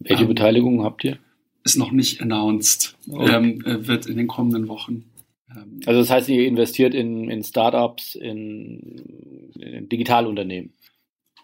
Welche 0.00 0.22
ähm, 0.22 0.28
Beteiligungen 0.28 0.82
habt 0.82 1.04
ihr? 1.04 1.18
Ist 1.64 1.76
noch 1.76 1.92
nicht 1.92 2.20
announced. 2.20 2.96
Okay. 3.10 3.34
Ähm, 3.34 3.60
äh, 3.64 3.86
wird 3.86 4.06
in 4.06 4.16
den 4.16 4.26
kommenden 4.26 4.68
Wochen. 4.68 5.10
Ähm, 5.50 5.80
also 5.86 6.00
das 6.00 6.10
heißt, 6.10 6.28
ihr 6.28 6.46
investiert 6.46 6.94
in, 6.94 7.30
in 7.30 7.42
Startups, 7.42 8.14
in, 8.14 9.52
in 9.58 9.88
Digitalunternehmen? 9.88 10.74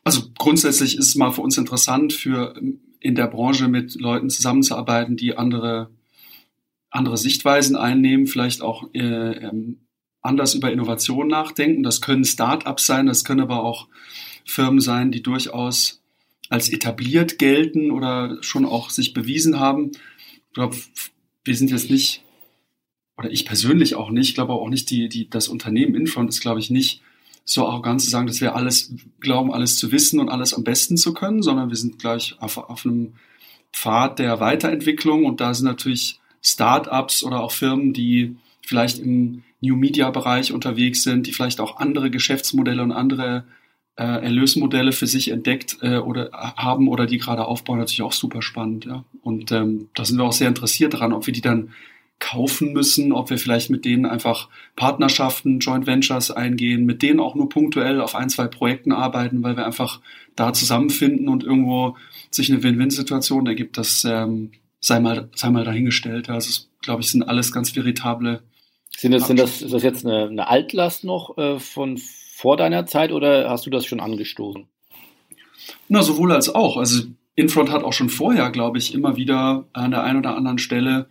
Also 0.05 0.23
grundsätzlich 0.39 0.97
ist 0.97 1.09
es 1.09 1.15
mal 1.17 1.31
für 1.31 1.43
uns 1.43 1.59
interessant, 1.59 2.13
für 2.13 2.55
in 3.01 3.15
der 3.15 3.29
Branche 3.29 3.69
mit 3.69 3.99
Leuten 3.99 4.31
zusammenzuarbeiten, 4.31 5.17
die 5.17 5.37
andere 5.37 5.91
andere 6.91 7.17
Sichtweisen 7.17 7.77
einnehmen, 7.77 8.27
vielleicht 8.27 8.63
auch 8.63 8.93
äh, 8.93 8.99
ähm, 8.99 9.79
anders 10.23 10.55
über 10.55 10.73
Innovation 10.73 11.29
nachdenken. 11.29 11.83
Das 11.83 12.01
können 12.01 12.25
Start-ups 12.25 12.87
sein, 12.87 13.07
das 13.07 13.25
können 13.25 13.41
aber 13.41 13.63
auch 13.63 13.89
Firmen 14.45 14.81
sein, 14.81 15.13
die 15.13 15.23
durchaus 15.23 16.03
als 16.49 16.69
etabliert 16.69 17.39
gelten 17.39 17.93
oder 17.93 18.39
schon 18.43 18.67
auch 18.67 18.91
sich 18.91 19.15
bewiesen 19.15 19.61
haben. 19.61 19.93
Ich 20.51 20.55
glaube, 20.55 20.77
wir 21.45 21.57
sind 21.57 21.71
jetzt 21.71 21.91
nicht, 21.91 22.23
oder 23.17 23.31
ich 23.31 23.47
persönlich 23.47 23.95
auch 23.95 24.11
nicht, 24.11 24.35
glaube 24.35 24.53
auch 24.53 24.69
nicht, 24.69 24.91
die, 24.91 25.09
die, 25.09 25.31
das 25.31 25.49
Unternehmen 25.49 25.95
Infront 25.95 26.29
ist, 26.29 26.41
glaube 26.41 26.61
ich, 26.61 26.71
nicht 26.71 27.03
so 27.45 27.67
arrogant 27.67 28.01
zu 28.01 28.11
sagen, 28.11 28.27
dass 28.27 28.41
wir 28.41 28.55
alles 28.55 28.93
glauben, 29.21 29.53
alles 29.53 29.77
zu 29.79 29.93
wissen 29.93 30.21
und 30.21 30.29
alles 30.29 30.55
am 30.55 30.65
besten 30.65 30.97
zu 30.97 31.15
können, 31.15 31.43
sondern 31.43 31.69
wir 31.69 31.77
sind 31.77 31.99
gleich 31.99 32.37
auf, 32.41 32.59
auf 32.59 32.85
einem 32.85 33.15
Pfad 33.73 34.19
der 34.19 34.41
Weiterentwicklung. 34.41 35.25
Und 35.25 35.41
da 35.41 35.55
sind 35.55 35.67
natürlich 35.67 36.21
Start-ups 36.43 37.23
oder 37.23 37.41
auch 37.41 37.53
Firmen, 37.53 37.93
die 37.93 38.37
vielleicht 38.61 38.99
im 38.99 39.43
New 39.61 39.77
Media 39.77 40.11
Bereich 40.11 40.53
unterwegs 40.53 41.03
sind, 41.03 41.27
die 41.27 41.33
vielleicht 41.33 41.61
auch 41.61 41.77
andere 41.77 42.11
Geschäftsmodelle 42.11 42.83
und 42.83 42.93
andere 42.93 43.45
Erlösmodelle 44.03 44.93
für 44.93 45.07
sich 45.07 45.31
entdeckt 45.31 45.79
äh, 45.83 45.99
oder 45.99 46.31
haben 46.33 46.89
oder 46.89 47.07
die 47.07 47.19
gerade 47.19 47.47
aufbauen, 47.47 47.79
natürlich 47.79 48.03
auch 48.03 48.13
super 48.13 48.43
spannend. 48.43 48.85
Ja. 48.87 49.05
Und 49.23 49.53
ähm, 49.53 49.89
da 49.95 50.05
sind 50.05 50.19
wir 50.19 50.25
auch 50.25 50.33
sehr 50.33 50.49
interessiert 50.49 50.95
daran, 50.95 51.13
ob 51.13 51.27
wir 51.27 51.35
die 51.35 51.41
dann 51.41 51.73
kaufen 52.19 52.73
müssen, 52.73 53.13
ob 53.13 53.31
wir 53.31 53.39
vielleicht 53.39 53.71
mit 53.71 53.85
denen 53.85 54.05
einfach 54.05 54.49
Partnerschaften, 54.77 55.59
Joint 55.59 55.87
Ventures 55.87 56.31
eingehen, 56.31 56.85
mit 56.85 57.03
denen 57.03 57.19
auch 57.19 57.35
nur 57.35 57.49
punktuell 57.49 58.01
auf 58.01 58.15
ein, 58.15 58.29
zwei 58.29 58.47
Projekten 58.47 58.93
arbeiten, 58.93 59.43
weil 59.43 59.57
wir 59.57 59.65
einfach 59.65 60.01
da 60.37 60.53
zusammenfinden 60.53 61.29
und 61.29 61.45
irgendwo 61.45 61.97
sich 62.31 62.51
eine 62.53 62.63
Win-Win-Situation 62.63 63.47
ergibt. 63.47 63.79
Das 63.79 64.05
ähm, 64.05 64.53
sei 64.81 65.01
mal 65.01 65.31
sei 65.35 65.51
mal 65.51 65.65
dahingestellt. 65.65 66.29
Also 66.29 66.51
es, 66.51 66.71
glaube 66.83 67.03
ich, 67.03 67.11
sind 67.11 67.23
alles 67.23 67.53
ganz 67.53 67.75
veritable 67.75 68.43
sind 69.01 69.13
das, 69.13 69.27
sind 69.27 69.39
das, 69.39 69.63
ist 69.63 69.73
das 69.73 69.83
jetzt 69.83 70.05
eine, 70.05 70.29
eine 70.29 70.49
Altlast 70.49 71.05
noch 71.05 71.39
äh, 71.39 71.59
von 71.59 71.99
vor 72.41 72.57
deiner 72.57 72.87
Zeit 72.87 73.13
oder 73.13 73.51
hast 73.51 73.67
du 73.67 73.71
das 73.71 73.85
schon 73.85 74.01
angestoßen? 74.01 74.67
Na, 75.89 76.03
sowohl 76.03 76.33
als 76.33 76.55
auch. 76.55 76.79
Also 76.79 77.03
Infront 77.35 77.71
hat 77.71 77.85
auch 77.85 77.93
schon 77.93 78.09
vorher, 78.09 78.49
glaube 78.51 78.79
ich, 78.79 78.95
immer 78.95 79.17
wieder 79.17 79.69
an 79.75 79.91
der 79.91 80.05
einen 80.05 80.21
oder 80.21 80.37
anderen 80.37 80.57
Stelle 80.57 81.11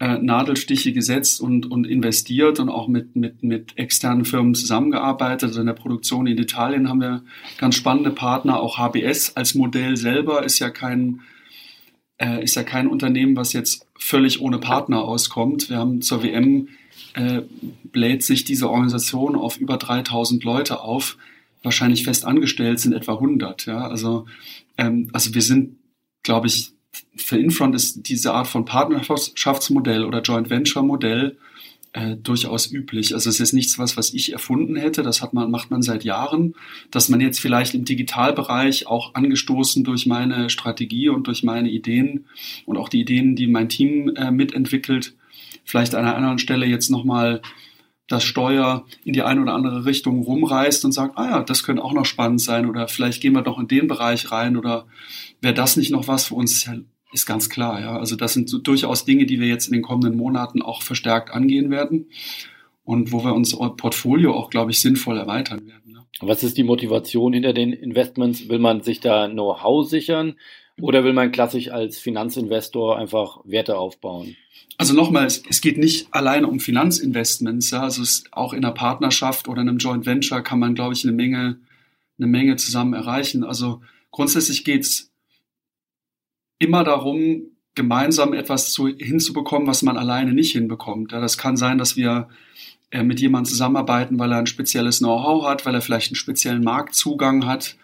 äh, 0.00 0.16
Nadelstiche 0.16 0.94
gesetzt 0.94 1.42
und, 1.42 1.70
und 1.70 1.86
investiert 1.86 2.58
und 2.58 2.70
auch 2.70 2.88
mit, 2.88 3.14
mit, 3.16 3.42
mit 3.42 3.76
externen 3.76 4.24
Firmen 4.24 4.54
zusammengearbeitet. 4.54 5.50
Also 5.50 5.60
in 5.60 5.66
der 5.66 5.74
Produktion 5.74 6.26
in 6.26 6.38
Italien 6.38 6.88
haben 6.88 7.02
wir 7.02 7.22
ganz 7.58 7.74
spannende 7.74 8.10
Partner. 8.10 8.58
Auch 8.58 8.78
HBS 8.78 9.36
als 9.36 9.54
Modell 9.54 9.98
selber 9.98 10.42
ist 10.42 10.58
ja 10.58 10.70
kein, 10.70 11.20
äh, 12.16 12.42
ist 12.42 12.54
ja 12.54 12.62
kein 12.62 12.86
Unternehmen, 12.86 13.36
was 13.36 13.52
jetzt 13.52 13.86
völlig 13.98 14.40
ohne 14.40 14.56
Partner 14.56 15.02
auskommt. 15.02 15.68
Wir 15.68 15.76
haben 15.76 16.00
zur 16.00 16.22
WM 16.22 16.68
äh, 17.14 17.42
bläht 17.84 18.22
sich 18.22 18.44
diese 18.44 18.70
Organisation 18.70 19.36
auf 19.36 19.56
über 19.56 19.76
3000 19.76 20.44
Leute 20.44 20.80
auf. 20.80 21.16
Wahrscheinlich 21.62 22.04
fest 22.04 22.24
angestellt 22.24 22.80
sind 22.80 22.92
etwa 22.92 23.14
100. 23.14 23.66
Ja? 23.66 23.86
Also, 23.88 24.26
ähm, 24.78 25.08
also 25.12 25.34
wir 25.34 25.42
sind, 25.42 25.76
glaube 26.22 26.46
ich, 26.46 26.72
für 27.16 27.38
Infront 27.38 27.74
ist 27.74 28.08
diese 28.08 28.32
Art 28.32 28.46
von 28.46 28.64
Partnerschaftsmodell 28.64 30.04
oder 30.04 30.22
Joint 30.22 30.50
Venture 30.50 30.82
Modell 30.82 31.36
äh, 31.92 32.16
durchaus 32.16 32.70
üblich. 32.72 33.14
Also 33.14 33.28
es 33.28 33.40
ist 33.40 33.52
nichts, 33.52 33.78
was, 33.78 33.96
was 33.96 34.14
ich 34.14 34.32
erfunden 34.32 34.76
hätte. 34.76 35.02
Das 35.02 35.20
hat 35.22 35.34
man, 35.34 35.50
macht 35.50 35.70
man 35.70 35.82
seit 35.82 36.04
Jahren. 36.04 36.54
Dass 36.90 37.08
man 37.08 37.20
jetzt 37.20 37.40
vielleicht 37.40 37.74
im 37.74 37.84
Digitalbereich 37.84 38.86
auch 38.86 39.14
angestoßen 39.14 39.84
durch 39.84 40.06
meine 40.06 40.48
Strategie 40.50 41.08
und 41.10 41.26
durch 41.26 41.42
meine 41.42 41.70
Ideen 41.70 42.26
und 42.66 42.76
auch 42.76 42.88
die 42.88 43.00
Ideen, 43.00 43.36
die 43.36 43.46
mein 43.46 43.68
Team 43.68 44.14
äh, 44.16 44.30
mitentwickelt, 44.30 45.14
vielleicht 45.64 45.94
an 45.94 46.04
einer 46.04 46.16
anderen 46.16 46.38
Stelle 46.38 46.66
jetzt 46.66 46.90
nochmal 46.90 47.42
das 48.08 48.24
Steuer 48.24 48.84
in 49.04 49.12
die 49.12 49.22
eine 49.22 49.40
oder 49.40 49.54
andere 49.54 49.84
Richtung 49.84 50.22
rumreißt 50.22 50.84
und 50.84 50.92
sagt, 50.92 51.16
ah 51.16 51.30
ja, 51.30 51.42
das 51.42 51.62
könnte 51.62 51.82
auch 51.82 51.92
noch 51.92 52.04
spannend 52.04 52.40
sein 52.40 52.68
oder 52.68 52.88
vielleicht 52.88 53.22
gehen 53.22 53.32
wir 53.32 53.42
doch 53.42 53.58
in 53.58 53.68
den 53.68 53.88
Bereich 53.88 54.30
rein 54.30 54.56
oder 54.56 54.86
wäre 55.40 55.54
das 55.54 55.76
nicht 55.76 55.90
noch 55.90 56.08
was 56.08 56.26
für 56.26 56.34
uns? 56.34 56.68
ist 57.12 57.26
ganz 57.26 57.48
klar, 57.50 57.80
ja. 57.80 57.98
Also 57.98 58.16
das 58.16 58.32
sind 58.32 58.48
so 58.48 58.58
durchaus 58.58 59.04
Dinge, 59.04 59.26
die 59.26 59.38
wir 59.38 59.46
jetzt 59.46 59.66
in 59.66 59.74
den 59.74 59.82
kommenden 59.82 60.16
Monaten 60.16 60.62
auch 60.62 60.82
verstärkt 60.82 61.30
angehen 61.30 61.70
werden 61.70 62.06
und 62.84 63.12
wo 63.12 63.24
wir 63.24 63.34
unser 63.34 63.68
Portfolio 63.70 64.34
auch, 64.34 64.50
glaube 64.50 64.70
ich, 64.70 64.80
sinnvoll 64.80 65.18
erweitern 65.18 65.66
werden. 65.66 65.92
Ja. 65.92 66.06
Was 66.20 66.42
ist 66.42 66.56
die 66.56 66.64
Motivation 66.64 67.32
hinter 67.32 67.52
den 67.52 67.72
Investments? 67.72 68.48
Will 68.48 68.58
man 68.58 68.82
sich 68.82 69.00
da 69.00 69.28
Know-how 69.28 69.88
sichern 69.88 70.36
oder 70.80 71.04
will 71.04 71.12
man 71.12 71.32
klassisch 71.32 71.70
als 71.70 71.98
Finanzinvestor 71.98 72.98
einfach 72.98 73.40
Werte 73.44 73.76
aufbauen? 73.76 74.36
Also 74.78 74.94
nochmal, 74.94 75.26
es, 75.26 75.42
es 75.48 75.60
geht 75.60 75.78
nicht 75.78 76.08
allein 76.12 76.44
um 76.44 76.58
Finanzinvestments. 76.58 77.70
Ja. 77.70 77.82
Also 77.82 78.02
es, 78.02 78.24
auch 78.32 78.52
in 78.52 78.64
einer 78.64 78.74
Partnerschaft 78.74 79.48
oder 79.48 79.60
einem 79.60 79.78
Joint 79.78 80.06
Venture 80.06 80.42
kann 80.42 80.58
man, 80.58 80.74
glaube 80.74 80.94
ich, 80.94 81.04
eine 81.04 81.12
Menge, 81.12 81.58
eine 82.18 82.26
Menge 82.26 82.56
zusammen 82.56 82.94
erreichen. 82.94 83.44
Also 83.44 83.82
grundsätzlich 84.10 84.64
geht's 84.64 85.10
immer 86.58 86.84
darum, 86.84 87.42
gemeinsam 87.74 88.32
etwas 88.34 88.72
zu, 88.72 88.88
hinzubekommen, 88.88 89.66
was 89.66 89.82
man 89.82 89.96
alleine 89.96 90.32
nicht 90.32 90.52
hinbekommt. 90.52 91.12
Ja, 91.12 91.20
das 91.20 91.38
kann 91.38 91.56
sein, 91.56 91.78
dass 91.78 91.96
wir 91.96 92.28
äh, 92.90 93.02
mit 93.02 93.20
jemandem 93.20 93.50
zusammenarbeiten, 93.50 94.18
weil 94.18 94.32
er 94.32 94.38
ein 94.38 94.46
spezielles 94.46 94.98
Know-how 94.98 95.44
hat, 95.46 95.64
weil 95.64 95.74
er 95.74 95.80
vielleicht 95.80 96.08
einen 96.08 96.16
speziellen 96.16 96.62
Marktzugang 96.62 97.46
hat, 97.46 97.76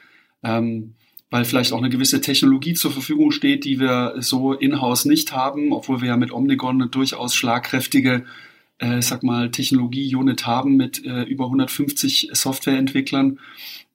ähm, 0.43 0.95
weil 1.31 1.45
vielleicht 1.45 1.73
auch 1.73 1.79
eine 1.79 1.91
gewisse 1.91 2.21
Technologie 2.21 2.75
zur 2.75 2.91
Verfügung 2.91 3.31
steht, 3.31 3.65
die 3.65 3.81
wir 3.81 4.15
so 4.19 4.53
in-house 4.53 5.05
nicht 5.05 5.33
haben, 5.33 5.73
obwohl 5.73 6.01
wir 6.01 6.09
ja 6.09 6.17
mit 6.17 6.33
Omnigon 6.33 6.81
eine 6.81 6.91
durchaus 6.91 7.35
schlagkräftige, 7.35 8.25
äh, 8.79 9.03
sag 9.03 9.23
mal, 9.23 9.51
Technologie-Unit 9.51 10.47
haben 10.47 10.77
mit 10.77 11.05
äh, 11.05 11.23
über 11.25 11.45
150 11.45 12.31
Softwareentwicklern. 12.33 13.39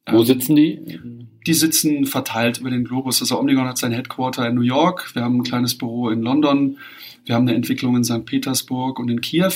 Wo 0.06 0.19
ähm, 0.19 0.26
sitzen 0.26 0.56
die? 0.56 1.00
Die 1.48 1.54
sitzen 1.54 2.06
verteilt 2.06 2.60
über 2.60 2.69
den 2.69 2.84
Globus. 2.84 3.22
Also 3.22 3.39
Omnigon 3.39 3.67
hat 3.67 3.78
sein 3.78 3.93
Headquarter 3.93 4.48
in 4.48 4.56
New 4.56 4.62
York. 4.62 5.15
Wir 5.15 5.24
haben 5.24 5.38
ein 5.38 5.43
kleines 5.43 5.78
Büro 5.78 6.10
in 6.10 6.22
London. 6.22 6.78
Wir 7.26 7.36
haben 7.36 7.48
eine 7.48 7.56
Entwicklung 7.56 7.96
in 7.96 8.04
St. 8.04 8.26
Petersburg 8.26 9.00
und 9.00 9.10
in 9.10 9.22
Kiew. 9.22 9.54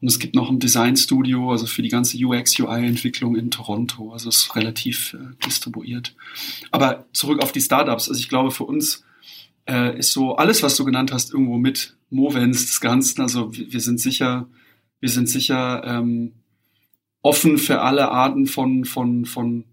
Und 0.00 0.08
es 0.08 0.18
gibt 0.18 0.34
noch 0.34 0.50
ein 0.50 0.60
Designstudio, 0.60 1.50
also 1.50 1.66
für 1.66 1.82
die 1.82 1.88
ganze 1.88 2.18
UX-UI-Entwicklung 2.22 3.36
in 3.36 3.50
Toronto. 3.50 4.12
Also 4.12 4.28
es 4.28 4.42
ist 4.42 4.56
relativ 4.56 5.14
äh, 5.14 5.44
distribuiert. 5.44 6.14
Aber 6.70 7.06
zurück 7.12 7.42
auf 7.42 7.52
die 7.52 7.60
Startups. 7.60 8.08
Also 8.08 8.20
ich 8.20 8.28
glaube, 8.28 8.50
für 8.50 8.64
uns 8.64 9.04
äh, 9.66 9.98
ist 9.98 10.12
so 10.12 10.36
alles, 10.36 10.62
was 10.62 10.76
du 10.76 10.84
genannt 10.84 11.12
hast, 11.12 11.32
irgendwo 11.32 11.56
mit 11.56 11.96
Movens 12.10 12.66
des 12.66 12.80
Ganzen. 12.80 13.22
Also 13.22 13.56
wir, 13.56 13.72
wir 13.72 13.80
sind 13.80 14.00
sicher, 14.00 14.48
wir 15.00 15.08
sind 15.08 15.28
sicher 15.28 15.82
ähm, 15.84 16.32
offen 17.22 17.58
für 17.58 17.80
alle 17.80 18.10
Arten 18.10 18.46
von, 18.46 18.84
von, 18.84 19.24
von 19.24 19.64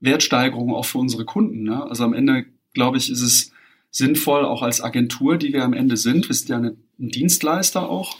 Wertsteigerung 0.00 0.74
auch 0.74 0.84
für 0.84 0.98
unsere 0.98 1.24
Kunden. 1.24 1.62
Ne? 1.62 1.82
Also 1.82 2.04
am 2.04 2.12
Ende, 2.12 2.44
glaube 2.74 2.98
ich, 2.98 3.10
ist 3.10 3.22
es 3.22 3.52
sinnvoll, 3.90 4.44
auch 4.44 4.62
als 4.62 4.82
Agentur, 4.82 5.36
die 5.36 5.52
wir 5.52 5.64
am 5.64 5.72
Ende 5.72 5.96
sind, 5.96 6.28
wir 6.28 6.34
sind 6.34 6.48
ja 6.48 6.56
eine, 6.56 6.76
ein 6.98 7.08
Dienstleister 7.08 7.88
auch, 7.88 8.16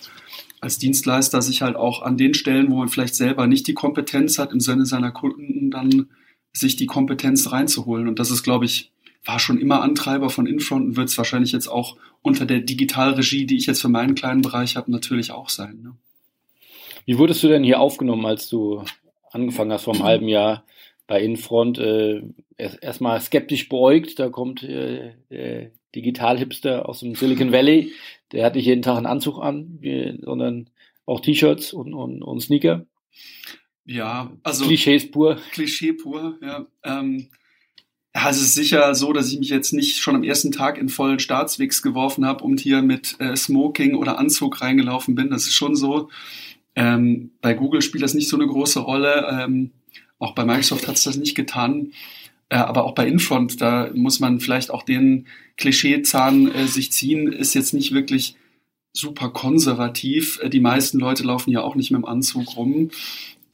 als 0.62 0.78
Dienstleister 0.78 1.42
sich 1.42 1.60
halt 1.60 1.74
auch 1.76 2.02
an 2.02 2.16
den 2.16 2.34
Stellen, 2.34 2.70
wo 2.70 2.76
man 2.76 2.88
vielleicht 2.88 3.16
selber 3.16 3.48
nicht 3.48 3.66
die 3.66 3.74
Kompetenz 3.74 4.38
hat, 4.38 4.52
im 4.52 4.60
Sinne 4.60 4.86
seiner 4.86 5.10
Kunden 5.10 5.72
dann 5.72 6.08
sich 6.52 6.76
die 6.76 6.86
Kompetenz 6.86 7.50
reinzuholen. 7.50 8.06
Und 8.06 8.20
das 8.20 8.30
ist, 8.30 8.44
glaube 8.44 8.64
ich, 8.64 8.92
war 9.24 9.40
schon 9.40 9.58
immer 9.58 9.82
Antreiber 9.82 10.30
von 10.30 10.46
Infront 10.46 10.86
und 10.86 10.96
wird 10.96 11.08
es 11.08 11.18
wahrscheinlich 11.18 11.50
jetzt 11.50 11.66
auch 11.66 11.96
unter 12.22 12.46
der 12.46 12.60
Digitalregie, 12.60 13.44
die 13.44 13.56
ich 13.56 13.66
jetzt 13.66 13.82
für 13.82 13.88
meinen 13.88 14.14
kleinen 14.14 14.42
Bereich 14.42 14.76
habe, 14.76 14.90
natürlich 14.92 15.32
auch 15.32 15.48
sein. 15.48 15.80
Ne? 15.82 15.96
Wie 17.06 17.18
wurdest 17.18 17.42
du 17.42 17.48
denn 17.48 17.64
hier 17.64 17.80
aufgenommen, 17.80 18.24
als 18.24 18.48
du 18.48 18.84
angefangen 19.32 19.72
hast 19.72 19.84
vor 19.84 19.94
einem 19.94 20.04
halben 20.04 20.28
Jahr? 20.28 20.64
bei 21.06 21.20
Infront 21.22 21.78
äh, 21.78 22.22
erstmal 22.56 23.20
skeptisch 23.20 23.68
beäugt. 23.68 24.18
Da 24.18 24.30
kommt 24.30 24.62
äh, 24.62 25.12
der 25.30 25.70
Digital-Hipster 25.94 26.88
aus 26.88 27.00
dem 27.00 27.14
Silicon 27.14 27.52
Valley. 27.52 27.92
Der 28.32 28.44
hat 28.44 28.54
nicht 28.54 28.66
jeden 28.66 28.82
Tag 28.82 28.96
einen 28.96 29.06
Anzug 29.06 29.38
an, 29.38 29.80
sondern 30.22 30.70
auch 31.06 31.20
T-Shirts 31.20 31.72
und, 31.72 31.94
und, 31.94 32.22
und 32.22 32.40
Sneaker. 32.40 32.86
Ja, 33.84 34.32
also. 34.42 34.64
Klischees 34.64 35.10
pur. 35.10 35.38
Klischee 35.52 35.92
pur, 35.92 36.38
ja. 36.40 36.66
Ähm, 36.84 37.28
ja, 38.14 38.28
es 38.28 38.40
ist 38.40 38.54
sicher 38.54 38.94
so, 38.94 39.12
dass 39.12 39.32
ich 39.32 39.38
mich 39.38 39.48
jetzt 39.48 39.72
nicht 39.72 39.98
schon 39.98 40.14
am 40.14 40.22
ersten 40.22 40.52
Tag 40.52 40.78
in 40.78 40.88
vollen 40.88 41.18
Staatswegs 41.18 41.82
geworfen 41.82 42.26
habe 42.26 42.44
und 42.44 42.60
hier 42.60 42.82
mit 42.82 43.16
äh, 43.20 43.34
Smoking 43.36 43.94
oder 43.96 44.18
Anzug 44.18 44.60
reingelaufen 44.60 45.14
bin. 45.14 45.30
Das 45.30 45.44
ist 45.44 45.54
schon 45.54 45.76
so. 45.76 46.10
Ähm, 46.74 47.32
bei 47.40 47.54
Google 47.54 47.82
spielt 47.82 48.04
das 48.04 48.14
nicht 48.14 48.28
so 48.28 48.36
eine 48.36 48.46
große 48.46 48.80
Rolle. 48.80 49.26
Ähm, 49.30 49.72
auch 50.18 50.34
bei 50.34 50.44
Microsoft 50.44 50.88
hat 50.88 50.96
es 50.96 51.04
das 51.04 51.16
nicht 51.16 51.34
getan. 51.34 51.92
Äh, 52.52 52.56
aber 52.56 52.84
auch 52.84 52.94
bei 52.94 53.08
Infront, 53.08 53.62
da 53.62 53.90
muss 53.94 54.20
man 54.20 54.38
vielleicht 54.38 54.70
auch 54.70 54.82
den 54.82 55.26
Klischeezahn 55.56 56.54
äh, 56.54 56.66
sich 56.66 56.92
ziehen, 56.92 57.32
ist 57.32 57.54
jetzt 57.54 57.72
nicht 57.72 57.94
wirklich 57.94 58.36
super 58.92 59.30
konservativ. 59.30 60.38
Äh, 60.42 60.50
die 60.50 60.60
meisten 60.60 60.98
Leute 60.98 61.22
laufen 61.22 61.50
ja 61.50 61.62
auch 61.62 61.76
nicht 61.76 61.90
mit 61.90 62.02
dem 62.02 62.04
Anzug 62.04 62.54
rum. 62.58 62.90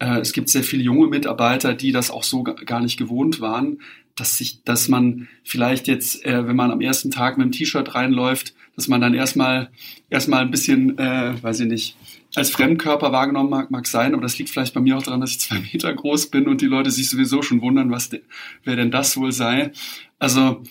Äh, 0.01 0.19
es 0.19 0.33
gibt 0.33 0.49
sehr 0.49 0.65
viele 0.65 0.83
junge 0.83 1.07
Mitarbeiter, 1.07 1.75
die 1.75 1.93
das 1.93 2.11
auch 2.11 2.25
so 2.25 2.43
gar 2.43 2.81
nicht 2.81 2.97
gewohnt 2.97 3.41
waren, 3.41 3.83
dass 4.17 4.37
sich, 4.37 4.65
dass 4.65 4.89
man 4.89 5.29
vielleicht 5.45 5.87
jetzt, 5.87 6.25
äh, 6.25 6.49
wenn 6.49 6.57
man 6.57 6.73
am 6.73 6.81
ersten 6.81 7.13
Tag 7.13 7.39
mit 7.39 7.45
dem 7.45 7.53
T-Shirt 7.53 7.95
reinläuft, 7.95 8.55
dass 8.79 8.87
man 8.87 9.01
dann 9.01 9.13
erstmal 9.13 9.73
erstmal 10.09 10.43
ein 10.43 10.53
bisschen, 10.53 10.97
äh, 10.99 11.35
weiß 11.43 11.59
ich 11.59 11.67
nicht, 11.67 11.97
als 12.37 12.51
Fremdkörper 12.51 13.11
wahrgenommen 13.11 13.51
mag, 13.51 13.73
mag 13.73 13.89
sein, 13.89 14.15
aber 14.15 14.23
das 14.23 14.39
liegt 14.39 14.51
vielleicht 14.51 14.73
bei 14.73 14.79
mir 14.81 14.97
auch 14.97 15.03
daran, 15.03 15.21
dass 15.21 15.33
ich 15.33 15.41
zwei 15.41 15.59
Meter 15.73 15.93
groß 15.93 16.31
bin 16.31 16.47
und 16.47 16.61
die 16.61 16.67
Leute 16.67 16.93
sich 16.93 17.11
sowieso 17.11 17.43
schon 17.43 17.61
wundern, 17.61 17.91
was 17.91 18.09
de, 18.09 18.23
wer 18.63 18.77
denn 18.77 18.93
das 18.93 19.17
wohl 19.17 19.33
sei. 19.33 19.73
Also 20.21 20.63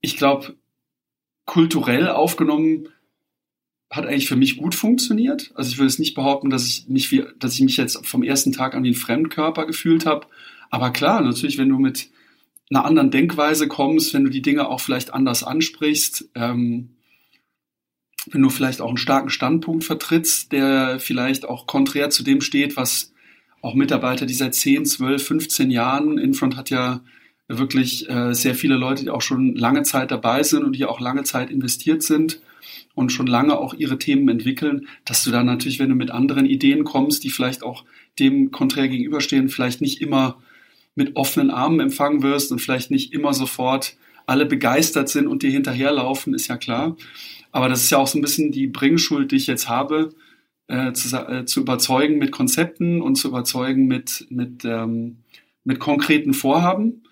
ich 0.00 0.16
glaube, 0.16 0.54
kulturell 1.44 2.08
aufgenommen 2.08 2.88
hat 3.90 4.06
eigentlich 4.06 4.28
für 4.28 4.36
mich 4.36 4.58
gut 4.58 4.76
funktioniert. 4.76 5.50
Also 5.56 5.72
ich 5.72 5.78
würde 5.78 5.88
es 5.88 5.98
nicht 5.98 6.14
behaupten, 6.14 6.50
dass 6.50 6.68
ich 6.68 6.86
mich 6.86 7.10
wie, 7.10 7.24
dass 7.40 7.54
ich 7.54 7.62
mich 7.62 7.76
jetzt 7.78 8.06
vom 8.06 8.22
ersten 8.22 8.52
Tag 8.52 8.76
an 8.76 8.84
wie 8.84 8.90
ein 8.90 8.94
Fremdkörper 8.94 9.66
gefühlt 9.66 10.06
habe. 10.06 10.28
Aber 10.70 10.90
klar, 10.90 11.20
natürlich, 11.20 11.58
wenn 11.58 11.70
du 11.70 11.80
mit 11.80 12.10
einer 12.70 12.84
anderen 12.84 13.10
Denkweise 13.10 13.66
kommst, 13.66 14.14
wenn 14.14 14.22
du 14.22 14.30
die 14.30 14.42
Dinge 14.42 14.68
auch 14.68 14.80
vielleicht 14.80 15.12
anders 15.12 15.42
ansprichst, 15.42 16.30
ähm, 16.36 16.90
wenn 18.30 18.42
du 18.42 18.50
vielleicht 18.50 18.80
auch 18.80 18.88
einen 18.88 18.96
starken 18.96 19.30
Standpunkt 19.30 19.84
vertrittst, 19.84 20.52
der 20.52 20.98
vielleicht 21.00 21.44
auch 21.44 21.66
konträr 21.66 22.10
zu 22.10 22.22
dem 22.22 22.40
steht, 22.40 22.76
was 22.76 23.12
auch 23.62 23.74
Mitarbeiter, 23.74 24.26
die 24.26 24.34
seit 24.34 24.54
10, 24.54 24.86
12, 24.86 25.26
15 25.26 25.70
Jahren, 25.70 26.18
Infront 26.18 26.56
hat 26.56 26.70
ja 26.70 27.00
wirklich 27.48 28.08
äh, 28.08 28.34
sehr 28.34 28.54
viele 28.54 28.76
Leute, 28.76 29.04
die 29.04 29.10
auch 29.10 29.22
schon 29.22 29.54
lange 29.54 29.82
Zeit 29.82 30.10
dabei 30.10 30.42
sind 30.42 30.64
und 30.64 30.74
die 30.74 30.84
auch 30.84 31.00
lange 31.00 31.24
Zeit 31.24 31.50
investiert 31.50 32.02
sind 32.02 32.40
und 32.94 33.12
schon 33.12 33.26
lange 33.26 33.58
auch 33.58 33.74
ihre 33.74 33.98
Themen 33.98 34.28
entwickeln, 34.28 34.88
dass 35.04 35.22
du 35.22 35.30
dann 35.30 35.46
natürlich, 35.46 35.78
wenn 35.78 35.88
du 35.88 35.94
mit 35.94 36.10
anderen 36.10 36.46
Ideen 36.46 36.84
kommst, 36.84 37.22
die 37.22 37.30
vielleicht 37.30 37.62
auch 37.62 37.84
dem 38.18 38.50
konträr 38.50 38.88
gegenüberstehen, 38.88 39.48
vielleicht 39.48 39.80
nicht 39.80 40.00
immer 40.00 40.38
mit 40.94 41.14
offenen 41.14 41.50
Armen 41.50 41.78
empfangen 41.80 42.22
wirst 42.22 42.50
und 42.50 42.58
vielleicht 42.58 42.90
nicht 42.90 43.12
immer 43.12 43.34
sofort 43.34 43.96
alle 44.26 44.46
begeistert 44.46 45.08
sind 45.08 45.28
und 45.28 45.42
dir 45.42 45.50
hinterherlaufen, 45.50 46.34
ist 46.34 46.48
ja 46.48 46.56
klar. 46.56 46.96
Aber 47.52 47.68
das 47.68 47.82
ist 47.82 47.90
ja 47.90 47.98
auch 47.98 48.06
so 48.06 48.18
ein 48.18 48.22
bisschen 48.22 48.52
die 48.52 48.66
Bringschuld, 48.66 49.32
die 49.32 49.36
ich 49.36 49.46
jetzt 49.46 49.68
habe, 49.68 50.10
äh, 50.68 50.92
zu, 50.92 51.16
äh, 51.16 51.44
zu 51.44 51.60
überzeugen 51.60 52.18
mit 52.18 52.32
Konzepten 52.32 53.00
und 53.00 53.16
zu 53.16 53.28
überzeugen 53.28 53.86
mit, 53.86 54.26
mit, 54.30 54.64
ähm, 54.64 55.18
mit 55.64 55.78
konkreten 55.78 56.34
Vorhaben 56.34 57.02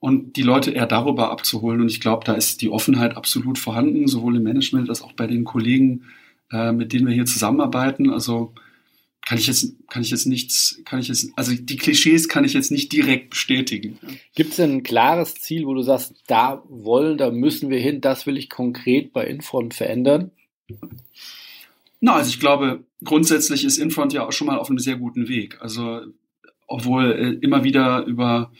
und 0.00 0.36
die 0.36 0.42
Leute 0.42 0.70
eher 0.70 0.86
darüber 0.86 1.30
abzuholen. 1.30 1.80
Und 1.80 1.90
ich 1.90 2.00
glaube, 2.00 2.24
da 2.24 2.34
ist 2.34 2.62
die 2.62 2.70
Offenheit 2.70 3.16
absolut 3.16 3.58
vorhanden, 3.58 4.06
sowohl 4.06 4.36
im 4.36 4.42
Management 4.42 4.88
als 4.88 5.02
auch 5.02 5.12
bei 5.12 5.26
den 5.26 5.44
Kollegen, 5.44 6.04
äh, 6.52 6.72
mit 6.72 6.92
denen 6.92 7.06
wir 7.06 7.14
hier 7.14 7.26
zusammenarbeiten. 7.26 8.10
Also 8.10 8.52
kann 9.28 9.36
ich 9.36 9.46
jetzt, 9.46 9.74
kann 9.90 10.00
ich 10.00 10.10
jetzt 10.10 10.24
nichts, 10.24 10.80
kann 10.86 11.00
ich 11.00 11.08
jetzt, 11.08 11.32
also 11.36 11.52
die 11.54 11.76
Klischees 11.76 12.30
kann 12.30 12.46
ich 12.46 12.54
jetzt 12.54 12.72
nicht 12.72 12.90
direkt 12.90 13.28
bestätigen. 13.28 13.98
Gibt 14.34 14.52
es 14.52 14.56
denn 14.56 14.76
ein 14.76 14.82
klares 14.82 15.34
Ziel, 15.34 15.66
wo 15.66 15.74
du 15.74 15.82
sagst, 15.82 16.14
da 16.28 16.62
wollen, 16.70 17.18
da 17.18 17.30
müssen 17.30 17.68
wir 17.68 17.78
hin, 17.78 18.00
das 18.00 18.24
will 18.24 18.38
ich 18.38 18.48
konkret 18.48 19.12
bei 19.12 19.26
Infront 19.26 19.74
verändern? 19.74 20.30
Na, 22.00 22.14
also 22.14 22.30
ich 22.30 22.40
glaube, 22.40 22.84
grundsätzlich 23.04 23.66
ist 23.66 23.76
Infront 23.76 24.14
ja 24.14 24.26
auch 24.26 24.32
schon 24.32 24.46
mal 24.46 24.56
auf 24.56 24.70
einem 24.70 24.78
sehr 24.78 24.96
guten 24.96 25.28
Weg. 25.28 25.58
Also, 25.60 26.00
obwohl 26.66 27.12
äh, 27.12 27.44
immer 27.44 27.64
wieder 27.64 28.06
über 28.06 28.50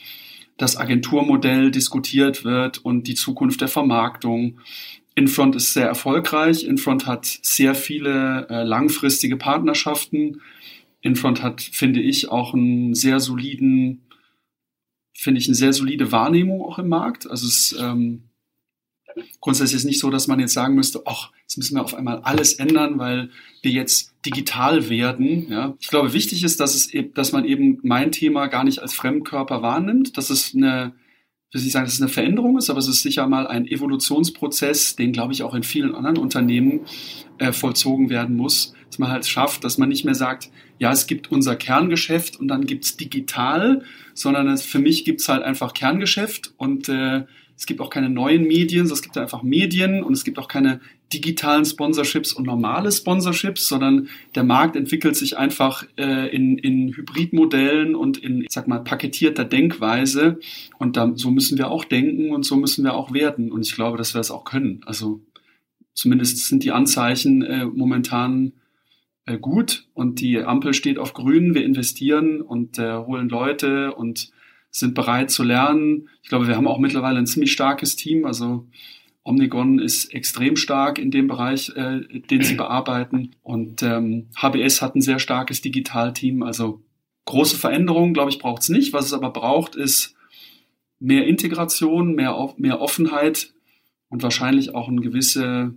das 0.59 0.77
Agenturmodell 0.77 1.71
diskutiert 1.71 2.45
wird 2.45 2.77
und 2.85 3.07
die 3.07 3.15
Zukunft 3.15 3.63
der 3.63 3.69
Vermarktung. 3.69 4.61
Infront 5.15 5.57
ist 5.57 5.73
sehr 5.73 5.87
erfolgreich. 5.87 6.65
Infront 6.65 7.07
hat 7.07 7.25
sehr 7.25 7.75
viele 7.75 8.47
äh, 8.51 8.65
langfristige 8.65 9.39
Partnerschaften 9.39 10.43
Infront 11.01 11.43
hat, 11.43 11.63
finde 11.63 12.01
ich, 12.01 12.29
auch 12.29 12.55
einen 12.55 12.95
sehr 12.95 13.21
soliden, 13.21 14.03
finde 15.15 15.41
ich, 15.41 15.47
eine 15.47 15.55
sehr 15.55 15.73
solide 15.73 16.13
Wahrnehmung 16.13 16.63
auch 16.63 16.79
im 16.79 16.89
Markt. 16.89 17.31
Also 17.31 17.47
es 17.47 17.77
ähm, 17.79 18.25
grundsätzlich 19.41 19.77
ist 19.77 19.85
nicht 19.85 20.01
so, 20.01 20.11
dass 20.11 20.27
man 20.27 20.41
jetzt 20.41 20.55
sagen 20.55 20.75
müsste, 20.75 21.03
ach, 21.07 21.31
jetzt 21.43 21.57
müssen 21.57 21.77
wir 21.77 21.85
auf 21.85 21.95
einmal 21.95 22.21
alles 22.21 22.55
ändern, 22.55 22.99
weil 22.99 23.31
wir 23.63 23.71
jetzt 23.71 24.15
digital 24.27 24.89
werden. 24.89 25.51
Ja. 25.51 25.75
Ich 25.81 25.89
glaube, 25.89 26.13
wichtig 26.13 26.45
ist, 26.45 26.61
dass 26.61 26.75
es 26.75 26.93
eben, 26.93 27.15
dass 27.15 27.33
man 27.33 27.45
eben 27.45 27.79
mein 27.83 28.13
Thema 28.13 28.47
gar 28.47 28.65
nicht 28.65 28.81
als 28.81 28.95
Fremdkörper 28.95 29.63
wahrnimmt, 29.63 30.17
dass 30.17 30.31
es 30.31 30.55
eine 30.55 30.95
will 31.53 31.65
ich 31.65 31.73
sagen, 31.73 31.87
dass 31.87 31.95
es 31.95 32.03
eine 32.03 32.11
Veränderung 32.11 32.59
ist, 32.59 32.69
aber 32.69 32.79
es 32.79 32.89
ist 32.89 33.03
sicher 33.03 33.27
mal 33.27 33.47
ein 33.47 33.67
Evolutionsprozess, 33.67 34.97
den, 34.97 35.13
glaube 35.13 35.33
ich, 35.33 35.43
auch 35.43 35.55
in 35.55 35.63
vielen 35.63 35.95
anderen 35.95 36.19
Unternehmen 36.19 36.81
äh, 37.39 37.53
vollzogen 37.53 38.11
werden 38.11 38.37
muss, 38.37 38.75
dass 38.87 38.99
man 38.99 39.11
halt 39.11 39.27
schafft, 39.27 39.65
dass 39.65 39.79
man 39.79 39.89
nicht 39.89 40.05
mehr 40.05 40.15
sagt, 40.15 40.51
ja, 40.79 40.93
es 40.93 41.07
gibt 41.07 41.31
unser 41.31 41.57
Kerngeschäft 41.57 42.39
und 42.39 42.49
dann 42.49 42.67
gibt's 42.67 42.97
digital, 42.97 43.83
sondern 44.15 44.49
es, 44.49 44.63
für 44.63 44.79
mich 44.79 45.05
gibt's 45.05 45.29
halt 45.29 45.43
einfach 45.43 45.75
Kerngeschäft 45.75 46.53
und 46.57 46.89
äh, 46.89 47.25
es 47.59 47.67
gibt 47.67 47.81
auch 47.81 47.91
keine 47.91 48.09
neuen 48.09 48.45
Medien, 48.45 48.87
sondern 48.87 48.95
es 48.95 49.03
gibt 49.03 49.19
einfach 49.19 49.43
Medien 49.43 50.05
und 50.05 50.13
es 50.13 50.23
gibt 50.23 50.39
auch 50.39 50.47
keine 50.47 50.81
digitalen 51.13 51.65
Sponsorships 51.65 52.33
und 52.33 52.47
normale 52.47 52.93
Sponsorships, 52.93 53.67
sondern 53.67 54.09
der 54.37 54.45
Markt 54.45 54.77
entwickelt 54.77 55.17
sich 55.17 55.37
einfach 55.37 55.85
äh, 55.97 56.29
in, 56.29 56.57
in 56.59 56.95
Hybridmodellen 56.95 57.97
und 57.97 58.19
in, 58.19 58.43
ich 58.43 58.53
sag 58.53 58.69
mal, 58.69 58.79
paketierter 58.79 59.45
Denkweise. 59.45 60.39
Und 60.79 60.97
da, 60.97 61.11
so 61.17 61.33
müssen 61.33 61.59
wir 61.59 61.69
auch 61.69 61.85
denken 61.85 62.31
und 62.31 62.45
so 62.45 62.55
müssen 62.55 62.85
wir 62.85 62.95
auch 62.95 63.13
werden. 63.13 63.51
Und 63.51 63.67
ich 63.67 63.75
glaube, 63.75 63.99
dass 63.99 64.15
wir 64.15 64.19
das 64.19 64.31
auch 64.31 64.45
können. 64.45 64.83
Also 64.87 65.21
zumindest 65.95 66.47
sind 66.47 66.63
die 66.63 66.71
Anzeichen 66.71 67.43
äh, 67.43 67.65
momentan 67.65 68.53
äh, 69.29 69.39
gut 69.39 69.87
und 69.95 70.21
die 70.21 70.39
Ampel 70.39 70.75
steht 70.75 70.99
auf 70.99 71.13
grün. 71.13 71.55
Wir 71.55 71.65
investieren 71.65 72.41
und 72.41 72.79
äh, 72.79 72.97
holen 72.97 73.29
Leute 73.29 73.95
und 73.95 74.31
sind 74.71 74.95
bereit 74.95 75.31
zu 75.31 75.43
lernen. 75.43 76.09
Ich 76.23 76.29
glaube, 76.29 76.49
wir 76.49 76.57
haben 76.57 76.67
auch 76.67 76.79
mittlerweile 76.79 77.19
ein 77.19 77.27
ziemlich 77.27 77.53
starkes 77.53 77.97
Team. 77.97 78.25
Also 78.25 78.67
Omnigon 79.23 79.79
ist 79.79 80.13
extrem 80.15 80.57
stark 80.57 80.99
in 80.99 81.11
dem 81.11 81.27
Bereich, 81.27 81.71
äh, 81.77 82.01
den 82.01 82.43
sie 82.43 82.55
bearbeiten. 82.55 83.37
Und 83.43 83.83
ähm, 83.83 84.29
HBS 84.37 84.83
hat 84.83 84.95
ein 84.95 85.03
sehr 85.03 85.19
starkes 85.19 85.61
Digitalteam. 85.61 86.43
Also 86.43 86.83
große 87.27 87.57
Veränderungen, 87.57 88.15
glaube 88.15 88.31
ich, 88.31 88.39
braucht 88.39 88.63
es 88.63 88.69
nicht. 88.69 88.93
Was 88.93 89.07
es 89.07 89.13
aber 89.13 89.31
braucht, 89.31 89.77
ist 89.77 90.15
mehr 90.99 91.27
Integration, 91.27 92.15
mehr, 92.15 92.55
mehr 92.57 92.81
Offenheit 92.81 93.53
und 94.09 94.23
wahrscheinlich 94.23 94.75
auch 94.75 94.89
ein 94.89 95.01
gewisse, 95.01 95.75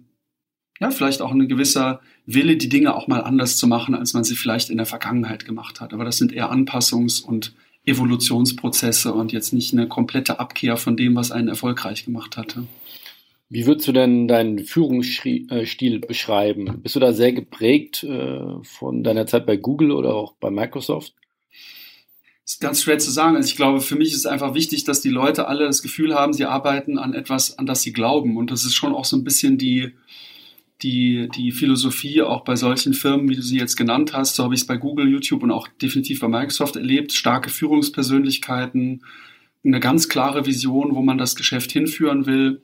ja, 0.79 0.91
vielleicht 0.91 1.21
auch 1.21 1.31
ein 1.31 1.47
gewisser 1.47 2.01
Wille, 2.25 2.57
die 2.57 2.69
Dinge 2.69 2.95
auch 2.95 3.07
mal 3.07 3.21
anders 3.21 3.57
zu 3.57 3.67
machen, 3.67 3.95
als 3.95 4.13
man 4.13 4.23
sie 4.23 4.35
vielleicht 4.35 4.69
in 4.69 4.77
der 4.77 4.85
Vergangenheit 4.85 5.45
gemacht 5.45 5.81
hat. 5.81 5.93
Aber 5.93 6.05
das 6.05 6.17
sind 6.17 6.33
eher 6.33 6.51
Anpassungs- 6.51 7.23
und 7.23 7.53
Evolutionsprozesse 7.85 9.13
und 9.13 9.31
jetzt 9.31 9.53
nicht 9.53 9.73
eine 9.73 9.87
komplette 9.87 10.39
Abkehr 10.39 10.77
von 10.77 10.95
dem, 10.95 11.15
was 11.15 11.31
einen 11.31 11.47
erfolgreich 11.47 12.05
gemacht 12.05 12.37
hatte. 12.37 12.67
Wie 13.49 13.65
würdest 13.65 13.87
du 13.87 13.91
denn 13.91 14.29
deinen 14.29 14.59
Führungsstil 14.59 15.99
beschreiben? 15.99 16.81
Bist 16.81 16.95
du 16.95 17.01
da 17.01 17.11
sehr 17.11 17.33
geprägt 17.33 18.03
äh, 18.03 18.39
von 18.63 19.03
deiner 19.03 19.27
Zeit 19.27 19.45
bei 19.45 19.57
Google 19.57 19.91
oder 19.91 20.13
auch 20.13 20.33
bei 20.39 20.49
Microsoft? 20.49 21.13
Das 22.45 22.53
ist 22.53 22.61
ganz 22.61 22.81
schwer 22.81 22.97
zu 22.99 23.11
sagen. 23.11 23.35
Also 23.35 23.49
ich 23.49 23.57
glaube, 23.57 23.81
für 23.81 23.95
mich 23.95 24.11
ist 24.11 24.19
es 24.19 24.25
einfach 24.25 24.53
wichtig, 24.53 24.85
dass 24.85 25.01
die 25.01 25.09
Leute 25.09 25.47
alle 25.47 25.65
das 25.65 25.81
Gefühl 25.81 26.15
haben, 26.15 26.31
sie 26.33 26.45
arbeiten 26.45 26.97
an 26.97 27.13
etwas, 27.13 27.57
an 27.57 27.65
das 27.65 27.81
sie 27.81 27.91
glauben. 27.91 28.37
Und 28.37 28.51
das 28.51 28.63
ist 28.63 28.73
schon 28.73 28.93
auch 28.93 29.05
so 29.05 29.17
ein 29.17 29.23
bisschen 29.25 29.57
die, 29.57 29.91
die, 30.83 31.29
die 31.35 31.51
Philosophie 31.51 32.21
auch 32.21 32.43
bei 32.43 32.55
solchen 32.55 32.93
Firmen, 32.93 33.29
wie 33.29 33.35
du 33.35 33.41
sie 33.41 33.57
jetzt 33.57 33.75
genannt 33.75 34.13
hast, 34.13 34.35
so 34.35 34.43
habe 34.43 34.55
ich 34.55 34.61
es 34.61 34.67
bei 34.67 34.77
Google, 34.77 35.07
YouTube 35.07 35.43
und 35.43 35.51
auch 35.51 35.67
definitiv 35.81 36.19
bei 36.19 36.27
Microsoft 36.27 36.75
erlebt, 36.75 37.13
starke 37.13 37.49
Führungspersönlichkeiten, 37.49 39.03
eine 39.63 39.79
ganz 39.79 40.09
klare 40.09 40.45
Vision, 40.45 40.95
wo 40.95 41.01
man 41.01 41.19
das 41.19 41.35
Geschäft 41.35 41.71
hinführen 41.71 42.25
will, 42.25 42.61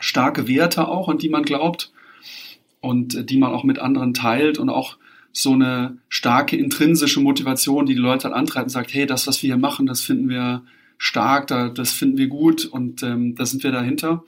starke 0.00 0.48
Werte 0.48 0.88
auch, 0.88 1.08
an 1.08 1.18
die 1.18 1.28
man 1.28 1.42
glaubt 1.42 1.92
und 2.80 3.30
die 3.30 3.36
man 3.36 3.52
auch 3.52 3.64
mit 3.64 3.78
anderen 3.78 4.14
teilt 4.14 4.58
und 4.58 4.70
auch 4.70 4.96
so 5.32 5.52
eine 5.52 5.98
starke 6.08 6.56
intrinsische 6.56 7.20
Motivation, 7.20 7.86
die 7.86 7.94
die 7.94 8.00
Leute 8.00 8.24
dann 8.24 8.32
antreibt 8.32 8.66
und 8.66 8.70
sagt, 8.70 8.94
hey, 8.94 9.04
das, 9.04 9.26
was 9.26 9.42
wir 9.42 9.48
hier 9.48 9.58
machen, 9.58 9.86
das 9.86 10.00
finden 10.00 10.28
wir 10.28 10.62
stark, 10.96 11.48
das 11.48 11.92
finden 11.92 12.18
wir 12.18 12.28
gut 12.28 12.64
und 12.64 13.02
ähm, 13.02 13.34
da 13.34 13.44
sind 13.44 13.64
wir 13.64 13.72
dahinter. 13.72 14.24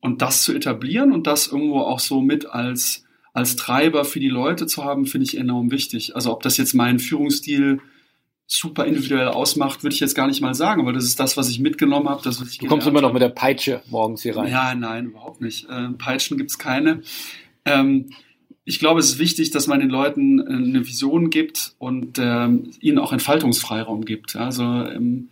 Und 0.00 0.22
das 0.22 0.42
zu 0.42 0.54
etablieren 0.54 1.12
und 1.12 1.26
das 1.26 1.48
irgendwo 1.48 1.80
auch 1.80 1.98
so 1.98 2.20
mit 2.20 2.46
als, 2.46 3.04
als 3.32 3.56
Treiber 3.56 4.04
für 4.04 4.20
die 4.20 4.28
Leute 4.28 4.66
zu 4.66 4.84
haben, 4.84 5.06
finde 5.06 5.24
ich 5.24 5.36
enorm 5.36 5.70
wichtig. 5.70 6.14
Also 6.14 6.32
ob 6.32 6.42
das 6.42 6.56
jetzt 6.56 6.74
meinen 6.74 6.98
Führungsstil 6.98 7.80
super 8.46 8.86
individuell 8.86 9.28
ausmacht, 9.28 9.82
würde 9.82 9.94
ich 9.94 10.00
jetzt 10.00 10.14
gar 10.14 10.26
nicht 10.26 10.40
mal 10.40 10.54
sagen, 10.54 10.80
aber 10.80 10.92
das 10.92 11.04
ist 11.04 11.20
das, 11.20 11.36
was 11.36 11.50
ich 11.50 11.60
mitgenommen 11.60 12.08
habe. 12.08 12.22
Das, 12.24 12.40
was 12.40 12.50
ich 12.50 12.58
du 12.58 12.66
kommst 12.66 12.86
immer 12.86 13.02
noch 13.02 13.12
mit 13.12 13.20
der 13.20 13.28
Peitsche 13.28 13.82
morgens 13.90 14.22
hier 14.22 14.36
rein. 14.36 14.50
Ja, 14.50 14.74
nein, 14.74 15.06
überhaupt 15.06 15.42
nicht. 15.42 15.68
Äh, 15.68 15.90
Peitschen 15.98 16.38
gibt's 16.38 16.58
keine. 16.58 17.02
Ähm, 17.66 18.06
ich 18.64 18.78
glaube, 18.78 19.00
es 19.00 19.10
ist 19.10 19.18
wichtig, 19.18 19.50
dass 19.50 19.66
man 19.66 19.80
den 19.80 19.90
Leuten 19.90 20.40
äh, 20.40 20.44
eine 20.44 20.86
Vision 20.86 21.28
gibt 21.28 21.74
und 21.78 22.18
ähm, 22.18 22.70
ihnen 22.80 22.98
auch 22.98 23.12
Entfaltungsfreiraum 23.12 24.04
gibt. 24.04 24.36
Also 24.36 24.62
ähm, 24.62 25.30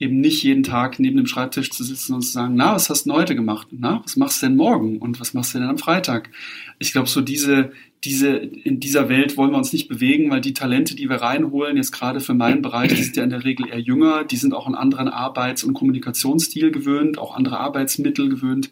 eben 0.00 0.20
nicht 0.20 0.42
jeden 0.44 0.62
Tag 0.62 1.00
neben 1.00 1.16
dem 1.16 1.26
Schreibtisch 1.26 1.70
zu 1.70 1.82
sitzen 1.82 2.14
und 2.14 2.22
zu 2.22 2.30
sagen, 2.30 2.54
na, 2.54 2.74
was 2.74 2.88
hast 2.88 3.06
du 3.06 3.12
heute 3.12 3.34
gemacht? 3.34 3.68
Na, 3.72 4.00
was 4.04 4.16
machst 4.16 4.40
du 4.40 4.46
denn 4.46 4.56
morgen? 4.56 4.98
Und 4.98 5.20
was 5.20 5.34
machst 5.34 5.54
du 5.54 5.58
denn 5.58 5.68
am 5.68 5.78
Freitag? 5.78 6.30
Ich 6.78 6.92
glaube, 6.92 7.08
so 7.08 7.20
diese, 7.20 7.72
diese, 8.04 8.28
in 8.28 8.78
dieser 8.78 9.08
Welt 9.08 9.36
wollen 9.36 9.50
wir 9.50 9.58
uns 9.58 9.72
nicht 9.72 9.88
bewegen, 9.88 10.30
weil 10.30 10.40
die 10.40 10.54
Talente, 10.54 10.94
die 10.94 11.08
wir 11.08 11.16
reinholen, 11.16 11.76
jetzt 11.76 11.90
gerade 11.90 12.20
für 12.20 12.34
meinen 12.34 12.62
Bereich, 12.62 12.94
die 12.94 13.02
sind 13.02 13.16
ja 13.16 13.24
in 13.24 13.30
der 13.30 13.44
Regel 13.44 13.66
eher 13.68 13.80
jünger, 13.80 14.22
die 14.22 14.36
sind 14.36 14.54
auch 14.54 14.66
einen 14.66 14.76
anderen 14.76 15.08
Arbeits- 15.08 15.64
und 15.64 15.74
Kommunikationsstil 15.74 16.70
gewöhnt, 16.70 17.18
auch 17.18 17.34
andere 17.34 17.58
Arbeitsmittel 17.58 18.28
gewöhnt. 18.28 18.70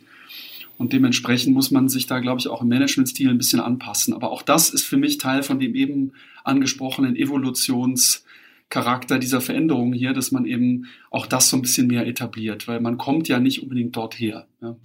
Und 0.79 0.93
dementsprechend 0.93 1.55
muss 1.55 1.73
man 1.73 1.89
sich 1.89 2.07
da, 2.07 2.21
glaube 2.21 2.39
ich, 2.39 2.49
auch 2.49 2.63
im 2.63 2.69
Managementstil 2.69 3.31
ein 3.31 3.39
bisschen 3.39 3.61
anpassen. 3.61 4.15
Aber 4.15 4.31
auch 4.31 4.43
das 4.43 4.71
ist 4.71 4.85
für 4.85 4.99
mich 4.99 5.19
Teil 5.19 5.43
von 5.43 5.59
dem 5.59 5.75
eben 5.75 6.13
angesprochenen 6.45 7.17
Evolutions- 7.17 8.23
Charakter 8.69 9.19
dieser 9.19 9.41
Veränderung 9.41 9.93
hier, 9.93 10.13
dass 10.13 10.33
man 10.33 10.45
eben 10.45 10.87
auch 11.11 11.27
das 11.27 11.49
so 11.49 11.57
ein 11.57 11.63
bisschen 11.63 11.87
mehr 11.87 12.07
etabliert, 12.07 12.67
weil 12.67 12.81
man 12.81 12.99
kommt 12.99 13.29
ja 13.29 13.39
nicht 13.39 13.63
unbedingt 13.63 13.97
dort 13.97 14.19
her. 14.19 14.49
Ja. 14.61 14.77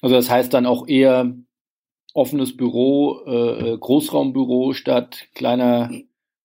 Also 0.00 0.16
das 0.16 0.30
heißt 0.30 0.52
dann 0.52 0.66
auch 0.66 0.88
eher 0.88 1.34
offenes 2.14 2.56
Büro, 2.56 3.20
äh, 3.26 3.76
Großraumbüro 3.78 4.72
statt 4.72 5.28
kleiner 5.34 5.90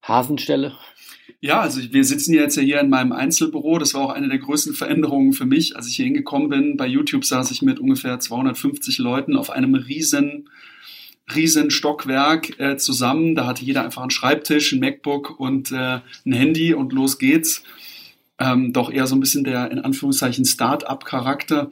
Hasenstelle? 0.01 0.73
Ja, 1.39 1.60
also 1.60 1.82
wir 1.93 2.03
sitzen 2.03 2.34
jetzt 2.34 2.56
ja 2.56 2.63
hier 2.63 2.80
in 2.80 2.89
meinem 2.89 3.12
Einzelbüro. 3.12 3.77
Das 3.77 3.93
war 3.93 4.01
auch 4.01 4.10
eine 4.10 4.27
der 4.27 4.39
größten 4.39 4.73
Veränderungen 4.73 5.34
für 5.34 5.45
mich, 5.45 5.75
als 5.75 5.88
ich 5.88 5.95
hier 5.95 6.06
hingekommen 6.06 6.49
bin. 6.49 6.77
Bei 6.77 6.88
YouTube 6.88 7.25
saß 7.25 7.51
ich 7.51 7.62
mit 7.62 7.80
ungefähr 7.80 8.19
250 8.19 8.97
Leuten 8.97 9.36
auf 9.36 9.51
einem 9.51 9.75
riesen 9.75 10.49
riesen 11.36 11.72
Stockwerk 11.72 12.60
äh, 12.60 12.78
zusammen. 12.78 13.36
Da 13.36 13.46
hatte 13.46 13.66
jeder 13.66 13.84
einfach 13.84 14.02
einen 14.02 14.12
Schreibtisch, 14.12 14.72
ein 14.72 14.80
MacBook 14.80 15.40
und 15.40 15.72
äh, 15.72 16.00
ein 16.26 16.34
Handy 16.34 16.74
und 16.74 16.94
los 16.94 17.18
geht's. 17.18 17.63
Ähm, 18.40 18.72
doch 18.72 18.92
eher 18.92 19.08
so 19.08 19.16
ein 19.16 19.20
bisschen 19.20 19.44
der 19.44 19.72
in 19.72 19.80
Anführungszeichen 19.80 20.46
Start-up-Charakter. 20.46 21.70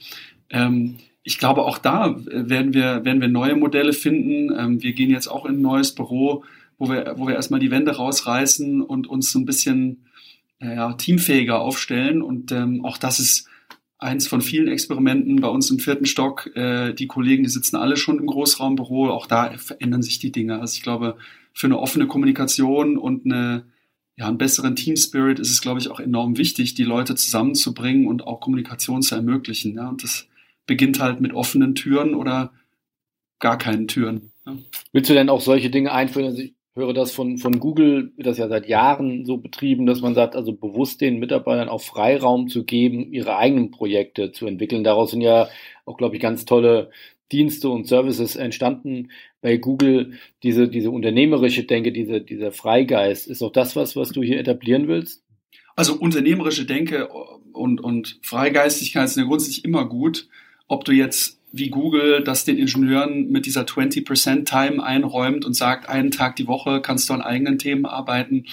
Ähm, 0.50 0.98
ich 1.24 1.38
glaube, 1.38 1.64
auch 1.64 1.78
da 1.78 2.16
werden 2.26 2.74
wir, 2.74 3.04
werden 3.06 3.22
wir 3.22 3.28
neue 3.28 3.56
Modelle 3.56 3.94
finden. 3.94 4.54
Ähm, 4.58 4.84
wir 4.84 4.94
gehen 4.94 5.10
jetzt 5.10 5.28
auch 5.28 5.46
in 5.46 5.56
ein 5.56 5.62
neues 5.62 5.94
Büro, 5.96 6.44
wo 6.78 6.90
wir, 6.90 7.16
wo 7.18 7.28
wir 7.28 7.36
erstmal 7.36 7.60
die 7.60 7.72
Wände 7.72 7.96
rausreißen 7.96 8.82
und 8.82 9.08
uns 9.08 9.32
so 9.32 9.40
ein 9.40 9.46
bisschen 9.46 10.06
äh, 10.60 10.94
teamfähiger 10.98 11.60
aufstellen. 11.60 12.22
Und 12.22 12.52
ähm, 12.52 12.84
auch 12.86 12.98
das 12.98 13.20
ist 13.20 13.48
eins 14.06 14.28
von 14.28 14.42
vielen 14.42 14.68
Experimenten 14.68 15.42
bei 15.42 15.48
uns 15.50 15.70
im 15.70 15.80
vierten 15.80 16.06
Stock. 16.06 16.56
Äh, 16.56 16.94
die 16.94 17.08
Kollegen, 17.08 17.44
die 17.44 17.50
sitzen 17.50 17.76
alle 17.76 17.98
schon 17.98 18.20
im 18.20 18.28
Großraumbüro. 18.28 19.10
Auch 19.10 19.28
da 19.28 19.58
verändern 19.58 20.02
sich 20.02 20.20
die 20.20 20.32
Dinge. 20.32 20.62
Also 20.62 20.76
ich 20.76 20.84
glaube, 20.84 21.18
für 21.54 21.68
eine 21.68 21.80
offene 21.80 22.08
Kommunikation 22.08 22.98
und 22.98 23.26
eine, 23.26 23.66
ja, 24.16 24.28
einen 24.28 24.38
besseren 24.38 24.76
Team 24.76 24.96
Spirit 24.96 25.40
ist 25.40 25.52
es, 25.52 25.62
glaube 25.62 25.80
ich, 25.80 25.90
auch 25.90 26.00
enorm 26.00 26.38
wichtig, 26.38 26.76
die 26.76 26.84
Leute 26.84 27.16
zusammenzubringen 27.16 28.08
und 28.08 28.26
auch 28.26 28.40
Kommunikation 28.40 29.02
zu 29.02 29.16
ermöglichen. 29.16 29.76
Ja? 29.76 29.90
Und 29.90 30.04
das 30.04 30.28
beginnt 30.66 31.00
halt 31.00 31.22
mit 31.22 31.34
offenen 31.34 31.76
Türen 31.76 32.16
oder 32.16 32.54
gar 33.40 33.58
keinen 33.58 33.88
Türen. 33.88 34.32
Ja? 34.46 34.58
Willst 34.94 35.10
du 35.10 35.14
denn 35.14 35.30
auch 35.30 35.42
solche 35.42 35.70
Dinge 35.70 35.92
einführen? 35.92 36.28
Also 36.28 36.42
ich 36.42 36.55
höre 36.76 36.94
das 36.94 37.12
von, 37.12 37.38
von 37.38 37.60
Google, 37.60 38.12
wird 38.18 38.28
das 38.28 38.38
ja 38.38 38.50
seit 38.50 38.68
Jahren 38.68 39.26
so 39.26 39.38
betrieben, 39.38 39.86
dass 39.86 40.02
man 40.02 40.14
sagt, 40.14 40.36
also 40.36 40.54
bewusst 40.54 41.00
den 41.02 41.20
Mitarbeitern 41.20 41.70
auch 41.70 41.82
Freiraum 41.82 42.50
zu 42.50 42.66
geben, 42.66 43.14
ihre 43.14 43.38
eigenen 43.38 43.72
Projekte 43.72 44.32
zu 44.32 44.46
entwickeln. 44.46 44.84
Daraus 44.84 45.12
sind 45.12 45.22
ja 45.22 45.48
auch, 45.86 45.98
glaube 45.98 46.16
ich, 46.16 46.22
ganz 46.22 46.46
tolle 46.46 46.92
Dienste 47.32 47.70
und 47.70 47.88
Services 47.88 48.36
entstanden 48.36 49.10
bei 49.42 49.58
Google. 49.58 50.14
Diese, 50.44 50.68
diese 50.68 50.92
unternehmerische 50.92 51.64
Denke, 51.64 51.92
diese, 51.94 52.22
dieser 52.22 52.52
Freigeist, 52.52 53.28
ist 53.28 53.42
auch 53.42 53.52
das 53.52 53.76
was, 53.76 53.96
was 53.96 54.10
du 54.10 54.22
hier 54.22 54.40
etablieren 54.40 54.88
willst? 54.88 55.24
Also 55.78 55.96
unternehmerische 55.96 56.66
Denke 56.66 57.08
und, 57.54 57.82
und 57.82 58.20
Freigeistigkeit 58.22 59.10
sind 59.10 59.24
ja 59.24 59.28
grundsätzlich 59.28 59.66
immer 59.66 59.88
gut. 59.88 60.28
Ob 60.68 60.84
du 60.84 60.92
jetzt 60.92 61.35
wie 61.56 61.70
Google 61.70 62.22
das 62.22 62.44
den 62.44 62.58
Ingenieuren 62.58 63.32
mit 63.32 63.46
dieser 63.46 63.64
20% 63.64 64.44
Time 64.44 64.84
einräumt 64.84 65.46
und 65.46 65.54
sagt, 65.54 65.88
einen 65.88 66.12
Tag 66.12 66.36
die 66.36 66.48
Woche 66.48 66.82
kannst 66.82 67.10
du 67.10 67.14
an 67.14 67.22
eigenen 67.22 67.58
Themen 67.58 67.86
arbeiten, 67.86 68.46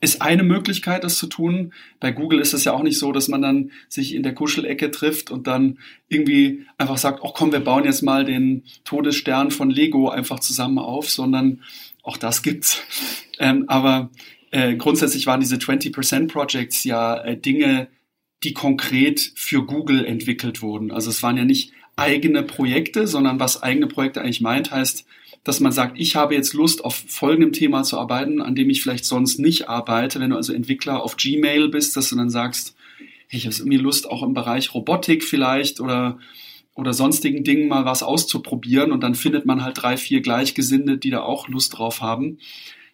ist 0.00 0.22
eine 0.22 0.42
Möglichkeit, 0.42 1.04
das 1.04 1.18
zu 1.18 1.26
tun. 1.26 1.74
Bei 2.00 2.10
Google 2.10 2.40
ist 2.40 2.54
es 2.54 2.64
ja 2.64 2.72
auch 2.72 2.82
nicht 2.82 2.98
so, 2.98 3.12
dass 3.12 3.28
man 3.28 3.42
dann 3.42 3.72
sich 3.90 4.14
in 4.14 4.22
der 4.22 4.34
Kuschelecke 4.34 4.90
trifft 4.90 5.30
und 5.30 5.46
dann 5.46 5.78
irgendwie 6.08 6.64
einfach 6.78 6.96
sagt, 6.96 7.20
oh 7.22 7.32
komm, 7.34 7.52
wir 7.52 7.60
bauen 7.60 7.84
jetzt 7.84 8.02
mal 8.02 8.24
den 8.24 8.64
Todesstern 8.84 9.50
von 9.50 9.68
Lego 9.68 10.08
einfach 10.08 10.40
zusammen 10.40 10.78
auf, 10.78 11.10
sondern 11.10 11.62
auch 12.02 12.16
das 12.16 12.42
gibt's. 12.42 12.82
Ähm, 13.38 13.66
aber 13.68 14.08
äh, 14.50 14.76
grundsätzlich 14.76 15.26
waren 15.26 15.40
diese 15.40 15.56
20% 15.56 16.28
Projects 16.28 16.84
ja 16.84 17.18
äh, 17.18 17.36
Dinge, 17.36 17.88
die 18.42 18.54
konkret 18.54 19.32
für 19.34 19.66
Google 19.66 20.06
entwickelt 20.06 20.62
wurden. 20.62 20.92
Also 20.92 21.10
es 21.10 21.22
waren 21.22 21.36
ja 21.36 21.44
nicht 21.44 21.72
eigene 22.00 22.42
Projekte, 22.42 23.06
sondern 23.06 23.38
was 23.38 23.62
eigene 23.62 23.86
Projekte 23.86 24.20
eigentlich 24.20 24.40
meint, 24.40 24.70
heißt, 24.70 25.06
dass 25.44 25.60
man 25.60 25.72
sagt, 25.72 25.98
ich 25.98 26.16
habe 26.16 26.34
jetzt 26.34 26.52
Lust, 26.52 26.84
auf 26.84 27.02
folgendem 27.06 27.52
Thema 27.52 27.82
zu 27.82 27.98
arbeiten, 27.98 28.42
an 28.42 28.54
dem 28.54 28.68
ich 28.70 28.82
vielleicht 28.82 29.04
sonst 29.04 29.38
nicht 29.38 29.68
arbeite. 29.68 30.20
Wenn 30.20 30.30
du 30.30 30.36
also 30.36 30.52
Entwickler 30.52 31.02
auf 31.02 31.16
Gmail 31.16 31.68
bist, 31.68 31.96
dass 31.96 32.10
du 32.10 32.16
dann 32.16 32.30
sagst, 32.30 32.74
hey, 33.28 33.38
ich 33.38 33.46
habe 33.46 33.56
irgendwie 33.56 33.78
Lust, 33.78 34.10
auch 34.10 34.22
im 34.22 34.34
Bereich 34.34 34.74
Robotik 34.74 35.24
vielleicht 35.24 35.80
oder 35.80 36.18
oder 36.74 36.94
sonstigen 36.94 37.44
Dingen 37.44 37.68
mal 37.68 37.84
was 37.84 38.02
auszuprobieren 38.02 38.92
und 38.92 39.02
dann 39.02 39.14
findet 39.14 39.44
man 39.44 39.62
halt 39.62 39.82
drei, 39.82 39.96
vier 39.96 40.22
Gleichgesinnte, 40.22 40.98
die 40.98 41.10
da 41.10 41.20
auch 41.20 41.48
Lust 41.48 41.76
drauf 41.76 42.00
haben. 42.00 42.38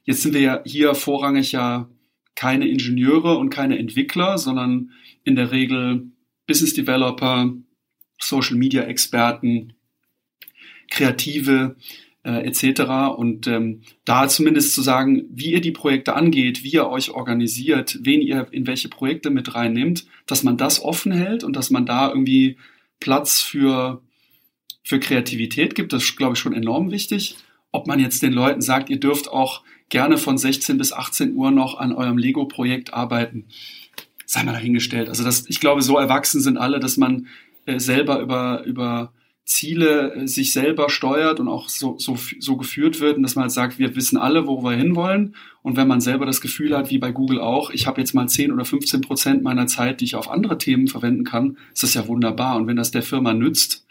Jetzt 0.05 0.23
sind 0.23 0.35
wir 0.35 0.40
ja 0.40 0.61
hier 0.64 0.95
vorrangig 0.95 1.53
ja 1.53 1.88
keine 2.35 2.69
Ingenieure 2.69 3.38
und 3.38 3.51
keine 3.51 3.79
Entwickler, 3.79 4.38
sondern 4.38 4.90
in 5.25 5.37
der 5.37 5.53
Regel 5.53 6.11
Business 6.47 6.75
Developer, 6.75 7.53
Social 8.19 8.57
Media 8.57 8.83
Experten, 8.83 9.75
Kreative 10.91 11.77
äh, 12.27 12.47
etc. 12.47 13.17
Und 13.17 13.47
ähm, 13.47 13.83
da 14.05 14.29
zumindest 14.29 14.75
zu 14.75 14.83
sagen, 14.83 15.25
wie 15.31 15.53
ihr 15.53 15.61
die 15.61 15.73
Projekte 15.73 16.15
angeht, 16.15 16.65
wie 16.65 16.73
ihr 16.73 16.89
euch 16.89 17.11
organisiert, 17.11 17.99
wen 18.03 18.21
ihr 18.21 18.49
in 18.51 18.67
welche 18.67 18.89
Projekte 18.89 19.31
mit 19.31 19.55
reinnimmt, 19.55 20.07
dass 20.27 20.43
man 20.43 20.57
das 20.57 20.83
offen 20.83 21.13
hält 21.13 21.45
und 21.45 21.55
dass 21.55 21.71
man 21.71 21.87
da 21.87 22.09
irgendwie 22.09 22.57
Platz 22.99 23.41
für, 23.41 24.03
für 24.83 24.99
Kreativität 24.99 25.75
gibt, 25.75 25.93
das 25.93 26.05
ist, 26.05 26.17
glaube 26.17 26.35
ich, 26.35 26.41
schon 26.41 26.55
enorm 26.55 26.91
wichtig. 26.91 27.37
Ob 27.71 27.87
man 27.87 28.01
jetzt 28.01 28.23
den 28.23 28.33
Leuten 28.33 28.61
sagt, 28.61 28.91
ihr 28.91 28.99
dürft 28.99 29.29
auch 29.29 29.63
gerne 29.89 30.19
von 30.19 30.39
16 30.39 30.79
bis 30.79 30.93
18 30.93 31.35
Uhr 31.35 31.51
noch 31.51 31.79
an 31.79 31.93
eurem 31.93 32.19
Lego-Projekt 32.19 32.93
arbeiten, 32.93 33.47
sei 34.25 34.43
mal 34.43 34.53
dahingestellt. 34.53 35.09
Also 35.09 35.23
das, 35.23 35.47
ich 35.49 35.61
glaube, 35.61 35.83
so 35.83 35.97
erwachsen 35.97 36.41
sind 36.41 36.57
alle, 36.57 36.81
dass 36.81 36.97
man 36.97 37.29
selber 37.79 38.21
über, 38.21 38.65
über 38.65 39.13
Ziele 39.47 40.13
äh, 40.13 40.27
sich 40.27 40.53
selber 40.53 40.91
steuert 40.91 41.41
und 41.41 41.49
auch 41.49 41.69
so, 41.69 41.97
so, 41.99 42.19
so 42.41 42.57
geführt 42.57 43.01
wird 43.01 43.17
und 43.17 43.23
dass 43.23 43.37
man 43.37 43.45
halt 43.45 43.53
sagt, 43.53 43.79
wir 43.79 43.95
wissen 43.95 44.19
alle, 44.19 44.47
wo 44.47 44.63
wir 44.63 44.73
hinwollen. 44.73 45.37
Und 45.63 45.77
wenn 45.77 45.89
man 45.89 46.01
selber 46.01 46.27
das 46.27 46.41
Gefühl 46.41 46.77
hat, 46.77 46.91
wie 46.91 46.99
bei 46.99 47.13
Google 47.13 47.41
auch, 47.41 47.71
ich 47.71 47.87
habe 47.87 48.01
jetzt 48.01 48.13
mal 48.13 48.29
10 48.29 48.53
oder 48.53 48.65
15 48.65 49.01
Prozent 49.01 49.43
meiner 49.43 49.67
Zeit, 49.69 50.01
die 50.01 50.05
ich 50.05 50.17
auf 50.17 50.29
andere 50.29 50.59
Themen 50.59 50.89
verwenden 50.89 51.25
kann, 51.25 51.57
ist 51.73 51.85
das 51.85 51.95
ja 51.95 52.07
wunderbar. 52.09 52.57
Und 52.57 52.67
wenn 52.67 52.77
das 52.77 52.91
der 52.91 53.03
Firma 53.03 53.33
nützt, 53.35 53.87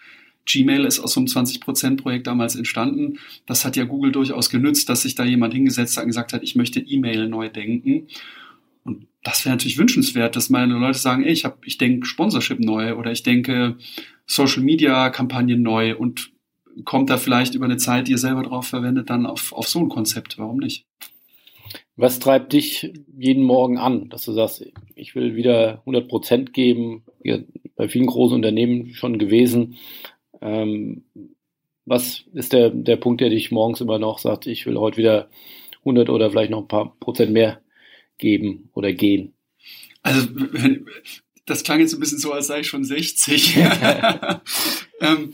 Gmail 0.46 0.86
ist 0.86 1.00
aus 1.00 1.14
so 1.14 1.22
einem 1.22 1.28
20%-Projekt 1.28 2.28
damals 2.28 2.56
entstanden. 2.56 3.18
Das 3.48 3.66
hat 3.66 3.76
ja 3.78 3.86
Google 3.86 4.12
durchaus 4.12 4.50
genützt, 4.50 4.90
dass 4.90 5.02
sich 5.02 5.16
da 5.16 5.24
jemand 5.24 5.54
hingesetzt 5.54 5.98
hat 5.98 6.04
und 6.04 6.10
gesagt 6.10 6.34
hat, 6.34 6.44
ich 6.44 6.56
möchte 6.56 6.80
E-Mail 6.80 7.28
neu 7.28 7.50
denken. 7.50 8.08
Das 9.26 9.44
wäre 9.44 9.56
natürlich 9.56 9.80
wünschenswert, 9.80 10.36
dass 10.36 10.52
meine 10.52 10.76
Leute 10.76 11.00
sagen, 11.00 11.24
ey, 11.24 11.32
ich, 11.32 11.46
hab, 11.46 11.66
ich 11.66 11.80
denke 11.80 12.06
Sponsorship 12.06 12.60
neu 12.60 12.96
oder 12.96 13.12
ich 13.12 13.24
denke 13.24 13.76
Social 14.28 14.62
Media 14.62 15.10
Kampagnen 15.10 15.64
neu 15.64 15.98
und 15.98 16.32
kommt 16.84 17.10
da 17.10 17.18
vielleicht 17.18 17.56
über 17.56 17.66
eine 17.66 17.78
Zeit, 17.78 18.08
die 18.08 18.12
ihr 18.12 18.20
selber 18.20 18.44
drauf 18.44 18.68
verwendet, 18.68 19.10
dann 19.10 19.26
auf, 19.26 19.52
auf 19.52 19.68
so 19.68 19.80
ein 19.80 19.90
Konzept. 19.90 20.38
Warum 20.38 20.58
nicht? 20.58 20.86
Was 21.96 22.20
treibt 22.20 22.54
dich 22.54 22.94
jeden 23.18 23.44
Morgen 23.44 23.80
an, 23.80 24.10
dass 24.10 24.26
du 24.26 24.32
sagst, 24.32 24.64
ich 24.94 25.16
will 25.16 25.36
wieder 25.36 25.80
100 25.80 26.08
Prozent 26.08 26.54
geben? 26.54 27.04
Bei 27.76 27.90
vielen 27.90 28.06
großen 28.06 28.36
Unternehmen 28.36 28.94
schon 28.94 29.18
gewesen. 29.18 29.78
Ähm, 30.40 31.04
was 31.86 32.26
ist 32.36 32.54
der, 32.54 32.70
der 32.70 32.98
Punkt, 32.98 33.22
der 33.22 33.30
dich 33.30 33.52
morgens 33.52 33.82
immer 33.82 33.98
noch 33.98 34.20
sagt, 34.20 34.46
ich 34.46 34.68
will 34.68 34.78
heute 34.78 34.98
wieder 34.98 35.30
100 35.80 36.12
oder 36.12 36.30
vielleicht 36.30 36.52
noch 36.52 36.62
ein 36.62 36.68
paar 36.68 36.96
Prozent 37.00 37.32
mehr 37.32 37.60
geben 38.18 38.70
oder 38.74 38.94
gehen? 38.94 39.34
Also 40.02 40.28
das 41.46 41.64
klang 41.64 41.80
jetzt 41.80 41.94
ein 41.94 42.00
bisschen 42.00 42.20
so, 42.20 42.32
als 42.32 42.48
sei 42.48 42.62
ich 42.62 42.68
schon 42.68 42.84
60. 42.84 43.58
ähm, 45.02 45.34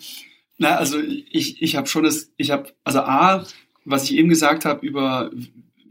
na, 0.57 0.75
also 0.75 0.99
ich, 0.99 1.61
ich 1.61 1.75
habe 1.75 1.87
schon 1.87 2.03
das, 2.03 2.31
ich 2.37 2.51
habe, 2.51 2.71
also 2.83 2.99
A, 2.99 3.45
was 3.85 4.05
ich 4.05 4.17
eben 4.17 4.29
gesagt 4.29 4.65
habe 4.65 4.85
über 4.85 5.31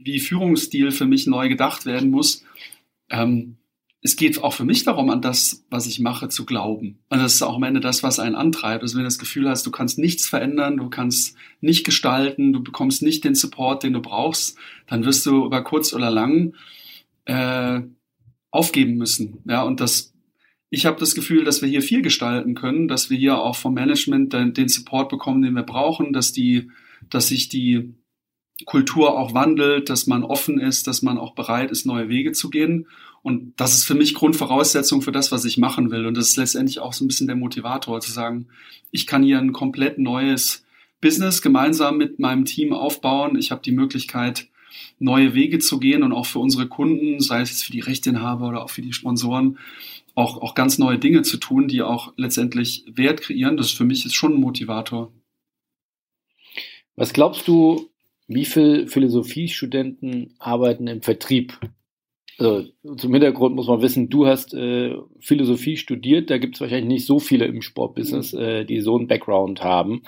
wie 0.03 0.21
Führungsstil 0.21 0.93
für 0.93 1.07
mich 1.07 1.27
neu 1.27 1.49
gedacht 1.49 1.87
werden 1.87 2.11
muss, 2.11 2.45
ähm, 3.11 3.57
es 4.03 4.17
geht 4.17 4.43
auch 4.43 4.55
für 4.55 4.65
mich 4.65 4.85
darum, 4.85 5.11
an 5.11 5.21
das, 5.21 5.67
was 5.69 5.87
ich 5.87 6.01
mache, 6.01 6.31
zu 6.31 6.47
glauben. 6.47 7.01
Und 7.11 7.19
das 7.19 7.35
ist 7.35 7.43
auch 7.43 7.57
am 7.57 7.65
Ende 7.65 7.81
das, 7.81 8.03
was 8.03 8.19
einen 8.19 8.35
antreibt. 8.35 8.83
Also 8.83 8.95
wenn 8.95 9.03
du 9.03 9.09
das 9.09 9.19
Gefühl 9.19 9.49
hast, 9.49 9.67
du 9.67 9.71
kannst 9.71 9.99
nichts 9.99 10.27
verändern, 10.27 10.79
du 10.79 10.89
kannst 10.89 11.37
nicht 11.61 11.85
gestalten, 11.85 12.55
du 12.55 12.63
bekommst 12.63 13.03
nicht 13.03 13.25
den 13.25 13.35
Support, 13.35 13.83
den 13.83 13.93
du 13.93 14.01
brauchst, 14.01 14.57
dann 14.87 15.05
wirst 15.05 15.27
du 15.27 15.45
über 15.45 15.63
kurz 15.63 15.93
oder 15.93 16.11
lang 16.11 16.55
äh, 17.31 17.83
aufgeben 18.51 18.97
müssen. 18.97 19.39
Ja, 19.47 19.63
und 19.63 19.81
das, 19.81 20.13
ich 20.69 20.85
habe 20.85 20.99
das 20.99 21.15
Gefühl, 21.15 21.45
dass 21.45 21.63
wir 21.63 21.69
hier 21.69 21.83
viel 21.83 22.03
gestalten 22.03 22.55
können, 22.55 22.89
dass 22.89 23.09
wir 23.09 23.17
hier 23.17 23.39
auch 23.39 23.55
vom 23.55 23.75
Management 23.75 24.33
den, 24.33 24.53
den 24.53 24.69
Support 24.69 25.09
bekommen, 25.09 25.43
den 25.43 25.55
wir 25.55 25.63
brauchen, 25.63 26.13
dass 26.13 26.33
die, 26.33 26.71
dass 27.09 27.29
sich 27.29 27.49
die 27.49 27.95
Kultur 28.67 29.17
auch 29.17 29.33
wandelt, 29.33 29.89
dass 29.89 30.09
man 30.09 30.25
offen 30.25 30.61
ist, 30.61 30.89
dass 30.89 31.03
man 31.03 31.19
auch 31.19 31.35
bereit 31.35 31.71
ist, 31.71 31.87
neue 31.87 32.09
Wege 32.09 32.33
zu 32.33 32.51
gehen. 32.51 32.89
Und 33.23 33.55
das 33.61 33.75
ist 33.75 33.85
für 33.85 33.95
mich 33.95 34.15
Grundvoraussetzung 34.15 35.01
für 35.01 35.13
das, 35.13 35.31
was 35.31 35.45
ich 35.45 35.57
machen 35.57 35.91
will. 35.91 36.07
Und 36.07 36.17
das 36.17 36.29
ist 36.29 36.37
letztendlich 36.37 36.81
auch 36.81 36.93
so 36.93 37.05
ein 37.05 37.09
bisschen 37.09 37.29
der 37.29 37.37
Motivator, 37.37 38.01
zu 38.01 38.11
sagen, 38.11 38.49
ich 38.91 39.07
kann 39.07 39.23
hier 39.23 39.39
ein 39.39 39.53
komplett 39.53 39.99
neues 39.99 40.65
Business 41.01 41.43
gemeinsam 41.43 41.97
mit 41.97 42.19
meinem 42.19 42.45
Team 42.45 42.73
aufbauen. 42.73 43.37
Ich 43.39 43.51
habe 43.51 43.63
die 43.63 43.73
Möglichkeit, 43.73 44.49
neue 45.01 45.35
Wege 45.35 45.59
zu 45.59 45.81
gehen 45.81 46.05
und 46.05 46.13
auch 46.13 46.27
für 46.27 46.39
unsere 46.39 46.69
Kunden, 46.69 47.21
sei 47.21 47.41
es 47.41 47.63
für 47.63 47.73
die 47.73 47.81
Rechteinhaber 47.81 48.49
oder 48.49 48.63
auch 48.63 48.71
für 48.71 48.83
die 48.83 48.93
Sponsoren, 48.93 49.59
auch, 50.15 50.41
auch 50.41 50.55
ganz 50.55 50.79
neue 50.79 50.99
Dinge 50.99 51.23
zu 51.23 51.39
tun, 51.39 51.67
die 51.67 51.83
auch 51.83 52.13
letztendlich 52.17 52.85
Wert 52.87 53.23
kreieren. 53.23 53.57
Das 53.57 53.73
für 53.73 53.85
mich 53.85 54.05
ist 54.05 54.15
schon 54.15 54.35
ein 54.35 54.41
Motivator. 54.41 55.11
Was 56.97 57.13
glaubst 57.13 57.49
du, 57.49 57.89
wie 58.29 58.45
viele 58.45 58.87
Philosophiestudenten 58.87 60.35
arbeiten 60.39 60.87
im 60.87 61.01
Vertrieb? 61.01 61.59
Also 62.39 62.69
zum 62.97 63.13
Hintergrund 63.13 63.55
muss 63.55 63.69
man 63.69 63.83
wissen, 63.83 64.09
du 64.09 64.27
hast 64.27 64.55
äh, 64.55 64.97
Philosophie 65.19 65.77
studiert, 65.77 66.31
da 66.31 66.39
gibt 66.39 66.55
es 66.55 66.61
wahrscheinlich 66.61 66.89
nicht 66.89 67.07
so 67.07 67.19
viele 67.19 67.47
im 67.47 67.63
Sportbusiness, 67.63 68.35
äh, 68.35 68.65
die 68.65 68.81
so 68.81 68.97
einen 68.97 69.09
Background 69.09 69.63
haben. 69.63 70.03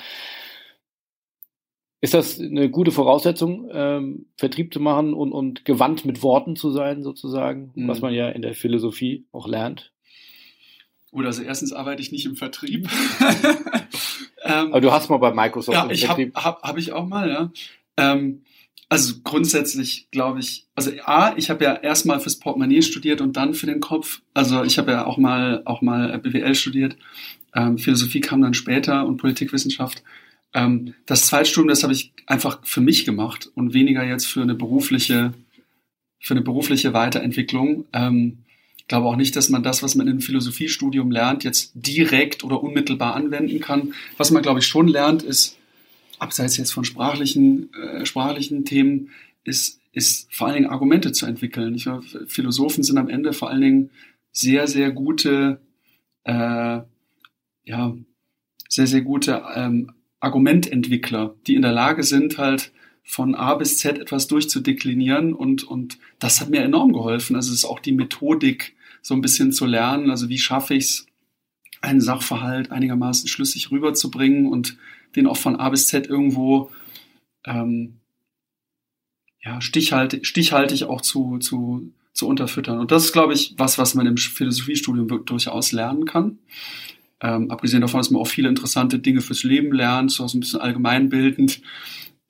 Ist 2.02 2.14
das 2.14 2.40
eine 2.40 2.68
gute 2.68 2.90
Voraussetzung, 2.90 3.70
ähm, 3.72 4.26
Vertrieb 4.36 4.74
zu 4.74 4.80
machen 4.80 5.14
und, 5.14 5.30
und 5.30 5.64
gewandt 5.64 6.04
mit 6.04 6.20
Worten 6.24 6.56
zu 6.56 6.72
sein, 6.72 7.04
sozusagen, 7.04 7.70
mhm. 7.76 7.86
was 7.86 8.00
man 8.00 8.12
ja 8.12 8.28
in 8.28 8.42
der 8.42 8.54
Philosophie 8.54 9.24
auch 9.30 9.46
lernt? 9.46 9.92
Gut, 11.12 11.24
also 11.24 11.44
erstens 11.44 11.72
arbeite 11.72 12.02
ich 12.02 12.10
nicht 12.10 12.26
im 12.26 12.34
Vertrieb. 12.34 12.88
ähm, 14.42 14.72
Aber 14.72 14.80
du 14.80 14.90
hast 14.90 15.10
mal 15.10 15.18
bei 15.18 15.32
Microsoft 15.32 15.76
ja, 15.76 15.84
im 15.84 15.90
ich 15.92 16.04
Vertrieb. 16.04 16.34
Hab, 16.34 16.44
hab, 16.44 16.62
hab 16.62 16.76
ich 16.76 16.92
auch 16.92 17.06
mal, 17.06 17.30
ja. 17.30 17.52
Ähm, 17.96 18.42
also 18.88 19.14
grundsätzlich 19.22 20.10
glaube 20.10 20.40
ich, 20.40 20.66
also 20.74 20.90
A, 21.04 21.36
ich 21.36 21.50
habe 21.50 21.62
ja 21.62 21.74
erstmal 21.74 22.18
fürs 22.18 22.40
Portemonnaie 22.40 22.82
studiert 22.82 23.20
und 23.20 23.36
dann 23.36 23.54
für 23.54 23.66
den 23.66 23.78
Kopf. 23.78 24.22
Also 24.34 24.64
ich 24.64 24.76
habe 24.76 24.90
ja 24.90 25.06
auch 25.06 25.18
mal 25.18 25.62
auch 25.66 25.82
mal 25.82 26.18
BWL 26.18 26.56
studiert. 26.56 26.96
Ähm, 27.54 27.78
Philosophie 27.78 28.20
kam 28.20 28.42
dann 28.42 28.54
später 28.54 29.06
und 29.06 29.18
Politikwissenschaft. 29.18 30.02
Ähm, 30.54 30.94
das 31.06 31.26
Zweitstudium, 31.26 31.68
das 31.68 31.82
habe 31.82 31.92
ich 31.92 32.12
einfach 32.26 32.60
für 32.64 32.80
mich 32.80 33.04
gemacht 33.04 33.50
und 33.54 33.74
weniger 33.74 34.04
jetzt 34.04 34.26
für 34.26 34.42
eine 34.42 34.54
berufliche, 34.54 35.32
für 36.20 36.34
eine 36.34 36.42
berufliche 36.42 36.92
Weiterentwicklung. 36.92 37.84
Ähm, 37.92 38.38
ich 38.76 38.88
glaube 38.88 39.06
auch 39.06 39.16
nicht, 39.16 39.36
dass 39.36 39.48
man 39.48 39.62
das, 39.62 39.82
was 39.82 39.94
man 39.94 40.08
im 40.08 40.20
Philosophiestudium 40.20 41.10
lernt, 41.10 41.44
jetzt 41.44 41.72
direkt 41.74 42.44
oder 42.44 42.62
unmittelbar 42.62 43.14
anwenden 43.14 43.60
kann. 43.60 43.94
Was 44.16 44.30
man, 44.30 44.42
glaube 44.42 44.60
ich, 44.60 44.66
schon 44.66 44.88
lernt, 44.88 45.22
ist, 45.22 45.56
abseits 46.18 46.56
jetzt 46.56 46.72
von 46.72 46.84
sprachlichen, 46.84 47.72
äh, 47.74 48.04
sprachlichen 48.06 48.64
Themen, 48.64 49.10
ist, 49.44 49.80
ist 49.92 50.32
vor 50.32 50.46
allen 50.46 50.56
Dingen 50.56 50.70
Argumente 50.70 51.12
zu 51.12 51.26
entwickeln. 51.26 51.74
Ich 51.74 51.84
glaube, 51.84 52.04
Philosophen 52.26 52.84
sind 52.84 52.98
am 52.98 53.08
Ende 53.08 53.32
vor 53.32 53.50
allen 53.50 53.60
Dingen 53.60 53.90
sehr, 54.30 54.66
sehr 54.66 54.90
gute, 54.90 55.60
äh, 56.24 56.80
ja, 57.64 57.96
sehr, 58.68 58.86
sehr 58.86 59.02
gute 59.02 59.42
ähm, 59.54 59.92
Argumententwickler, 60.22 61.34
die 61.46 61.56
in 61.56 61.62
der 61.62 61.72
Lage 61.72 62.04
sind, 62.04 62.38
halt 62.38 62.72
von 63.02 63.34
A 63.34 63.54
bis 63.56 63.78
Z 63.78 63.98
etwas 63.98 64.28
durchzudeklinieren 64.28 65.34
und, 65.34 65.64
und 65.64 65.98
das 66.20 66.40
hat 66.40 66.48
mir 66.48 66.62
enorm 66.62 66.92
geholfen. 66.92 67.34
Also 67.34 67.50
es 67.50 67.58
ist 67.58 67.64
auch 67.64 67.80
die 67.80 67.92
Methodik, 67.92 68.74
so 69.02 69.14
ein 69.14 69.20
bisschen 69.20 69.50
zu 69.52 69.66
lernen. 69.66 70.10
Also 70.10 70.28
wie 70.28 70.38
schaffe 70.38 70.74
ich 70.74 70.84
es, 70.84 71.06
einen 71.80 72.00
Sachverhalt 72.00 72.70
einigermaßen 72.70 73.28
schlüssig 73.28 73.72
rüberzubringen 73.72 74.46
und 74.46 74.78
den 75.16 75.26
auch 75.26 75.36
von 75.36 75.56
A 75.56 75.68
bis 75.68 75.88
Z 75.88 76.06
irgendwo 76.06 76.70
ähm, 77.44 77.94
ja, 79.44 79.60
stichhaltig, 79.60 80.24
stichhaltig 80.24 80.84
auch 80.84 81.00
zu, 81.00 81.38
zu, 81.38 81.92
zu 82.12 82.28
unterfüttern. 82.28 82.78
Und 82.78 82.92
das 82.92 83.06
ist, 83.06 83.12
glaube 83.12 83.34
ich, 83.34 83.54
was, 83.58 83.78
was 83.78 83.96
man 83.96 84.06
im 84.06 84.16
Philosophiestudium 84.16 85.24
durchaus 85.24 85.72
lernen 85.72 86.04
kann. 86.04 86.38
Ähm, 87.22 87.50
abgesehen 87.50 87.80
davon, 87.80 88.00
dass 88.00 88.10
man 88.10 88.20
auch 88.20 88.26
viele 88.26 88.48
interessante 88.48 88.98
Dinge 88.98 89.20
fürs 89.20 89.44
Leben 89.44 89.72
lernt, 89.72 90.10
so 90.10 90.26
ein 90.26 90.40
bisschen 90.40 90.60
allgemeinbildend. 90.60 91.62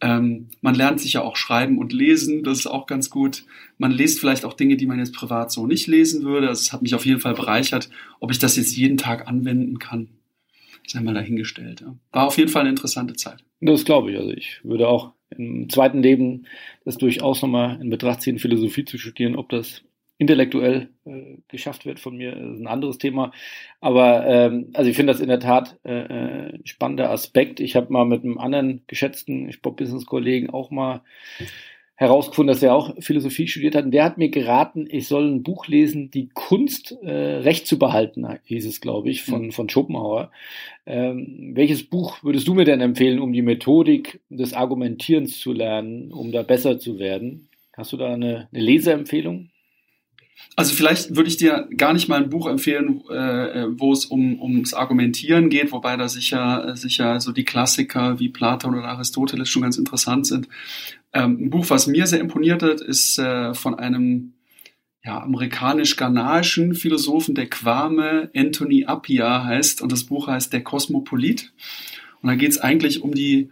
Ähm, 0.03 0.49
man 0.61 0.75
lernt 0.75 1.01
sich 1.01 1.15
ja 1.15 1.23
auch 1.23 1.37
schreiben 1.37 1.79
und 1.79 1.93
lesen, 1.93 2.43
das 2.43 2.59
ist 2.59 2.67
auch 2.67 2.87
ganz 2.87 3.09
gut. 3.09 3.45
Man 3.79 3.91
liest 3.91 4.21
vielleicht 4.21 4.45
auch 4.45 4.53
Dinge, 4.53 4.77
die 4.77 4.87
man 4.87 4.99
jetzt 4.99 5.15
privat 5.15 5.51
so 5.51 5.67
nicht 5.67 5.87
lesen 5.87 6.25
würde. 6.25 6.49
Also 6.49 6.61
es 6.61 6.73
hat 6.73 6.83
mich 6.83 6.95
auf 6.95 7.07
jeden 7.07 7.21
Fall 7.21 7.35
bereichert. 7.35 7.89
Ob 8.21 8.31
ich 8.31 8.39
das 8.39 8.57
jetzt 8.57 8.77
jeden 8.77 8.99
Tag 8.99 9.29
anwenden 9.29 9.79
kann, 9.79 10.09
ist 10.85 10.97
einmal 10.97 11.15
dahingestellt. 11.15 11.81
Ja. 11.81 11.97
War 12.11 12.27
auf 12.27 12.37
jeden 12.37 12.51
Fall 12.51 12.63
eine 12.63 12.71
interessante 12.71 13.15
Zeit. 13.15 13.45
Das 13.61 13.85
glaube 13.85 14.11
ich. 14.11 14.19
Also 14.19 14.33
ich 14.33 14.61
würde 14.65 14.89
auch 14.89 15.13
im 15.31 15.71
zweiten 15.71 16.03
Leben 16.03 16.47
das 16.85 16.99
durchaus 16.99 17.41
nochmal 17.41 17.81
in 17.81 17.89
Betracht 17.89 18.23
ziehen, 18.23 18.39
Philosophie 18.39 18.85
zu 18.85 18.99
studieren, 18.99 19.37
ob 19.37 19.49
das 19.49 19.83
intellektuell 20.19 20.89
äh, 21.05 21.39
geschafft 21.49 21.85
wird 21.87 21.99
von 21.99 22.17
mir, 22.17 22.33
ist 22.33 22.61
ein 22.61 22.67
anderes 22.67 22.99
Thema. 22.99 23.33
Aber 23.81 24.27
ähm, 24.27 24.71
also 24.75 24.89
ich 24.89 24.97
finde 24.97 25.13
das 25.13 25.21
in 25.21 25.29
der 25.29 25.41
Tat 25.41 25.79
äh, 25.85 26.03
äh 26.49 26.59
spannender 26.65 27.11
Aspekt. 27.11 27.61
Ich 27.61 27.77
habe 27.77 27.93
mal 27.93 28.05
mit 28.05 28.25
einem 28.25 28.39
anderen 28.39 28.83
geschätzten 28.87 29.53
Sport-Business-Kollegen 29.53 30.51
auch 30.51 30.71
mal 30.71 31.03
herausgefunden, 32.03 32.53
dass 32.53 32.63
er 32.63 32.75
auch 32.75 32.95
Philosophie 32.99 33.47
studiert 33.47 33.77
hat. 33.77 33.85
Und 33.85 33.93
der 33.93 34.05
hat 34.05 34.19
mir 34.19 34.29
geraten, 34.29 34.87
ich 34.91 35.07
soll 35.07 35.31
ein 35.31 35.45
Buch 35.45 35.69
lesen, 35.69 36.11
die 36.11 36.29
Kunst 36.35 36.97
äh, 37.03 37.11
Recht 37.11 37.67
zu 37.67 37.79
behalten, 37.79 38.27
hieß 38.45 38.67
es, 38.67 38.81
glaube 38.81 39.09
ich, 39.09 39.23
von, 39.23 39.53
von 39.53 39.69
Schopenhauer. 39.69 40.33
Ähm, 40.85 41.53
welches 41.55 41.85
Buch 41.85 42.23
würdest 42.25 42.49
du 42.49 42.55
mir 42.55 42.65
denn 42.65 42.81
empfehlen, 42.81 43.21
um 43.21 43.33
die 43.33 43.43
Methodik 43.43 44.21
des 44.31 44.53
Argumentierens 44.53 45.39
zu 45.39 45.53
lernen, 45.53 46.13
um 46.13 46.33
da 46.33 46.43
besser 46.43 46.81
zu 46.81 46.99
werden? 46.99 47.49
Hast 47.77 47.93
du 47.93 47.97
da 47.97 48.13
eine, 48.13 48.49
eine 48.53 48.63
Leseempfehlung? 48.63 49.52
Also 50.55 50.75
vielleicht 50.75 51.17
würde 51.17 51.29
ich 51.29 51.39
dir 51.39 51.67
gar 51.77 51.95
nicht 51.95 52.09
mal 52.09 52.23
ein 52.23 52.29
Buch 52.29 52.47
empfehlen, 52.47 53.03
äh, 53.09 53.67
wo 53.71 53.93
es 53.93 54.05
um 54.05 54.41
ums 54.41 54.75
Argumentieren 54.75 55.49
geht, 55.49 55.73
wobei 55.73 55.97
da 55.97 56.09
sicher 56.09 56.77
sicher 56.77 57.21
so 57.21 57.33
die 57.33 57.45
Klassiker 57.45 58.19
wie 58.19 58.29
Platon 58.29 58.75
oder 58.75 58.89
Aristoteles 58.89 59.49
schon 59.49 59.63
ganz 59.63 59.79
interessant 59.79 60.27
sind. 60.27 60.49
Ähm, 61.15 61.39
ein 61.41 61.51
Buch, 61.51 61.71
was 61.71 61.87
mir 61.87 62.07
sehr 62.07 62.21
imponiert 62.21 62.63
hat, 62.63 62.81
ist 62.81 63.19
äh, 63.19 63.55
von 63.55 63.77
einem 63.77 64.35
ja, 65.05 65.21
amerikanisch-ghanaischen 65.21 66.75
Philosophen, 66.75 67.35
der 67.35 67.49
Kwame 67.49 68.31
Anthony 68.37 68.85
Appiah 68.85 69.45
heißt, 69.45 69.83
und 69.83 69.91
das 69.91 70.05
Buch 70.05 70.29
heißt 70.29 70.53
Der 70.53 70.63
Kosmopolit. 70.63 71.53
Und 72.21 72.29
da 72.29 72.37
geht 72.37 72.51
es 72.51 72.59
eigentlich 72.59 73.03
um 73.03 73.13
die 73.15 73.51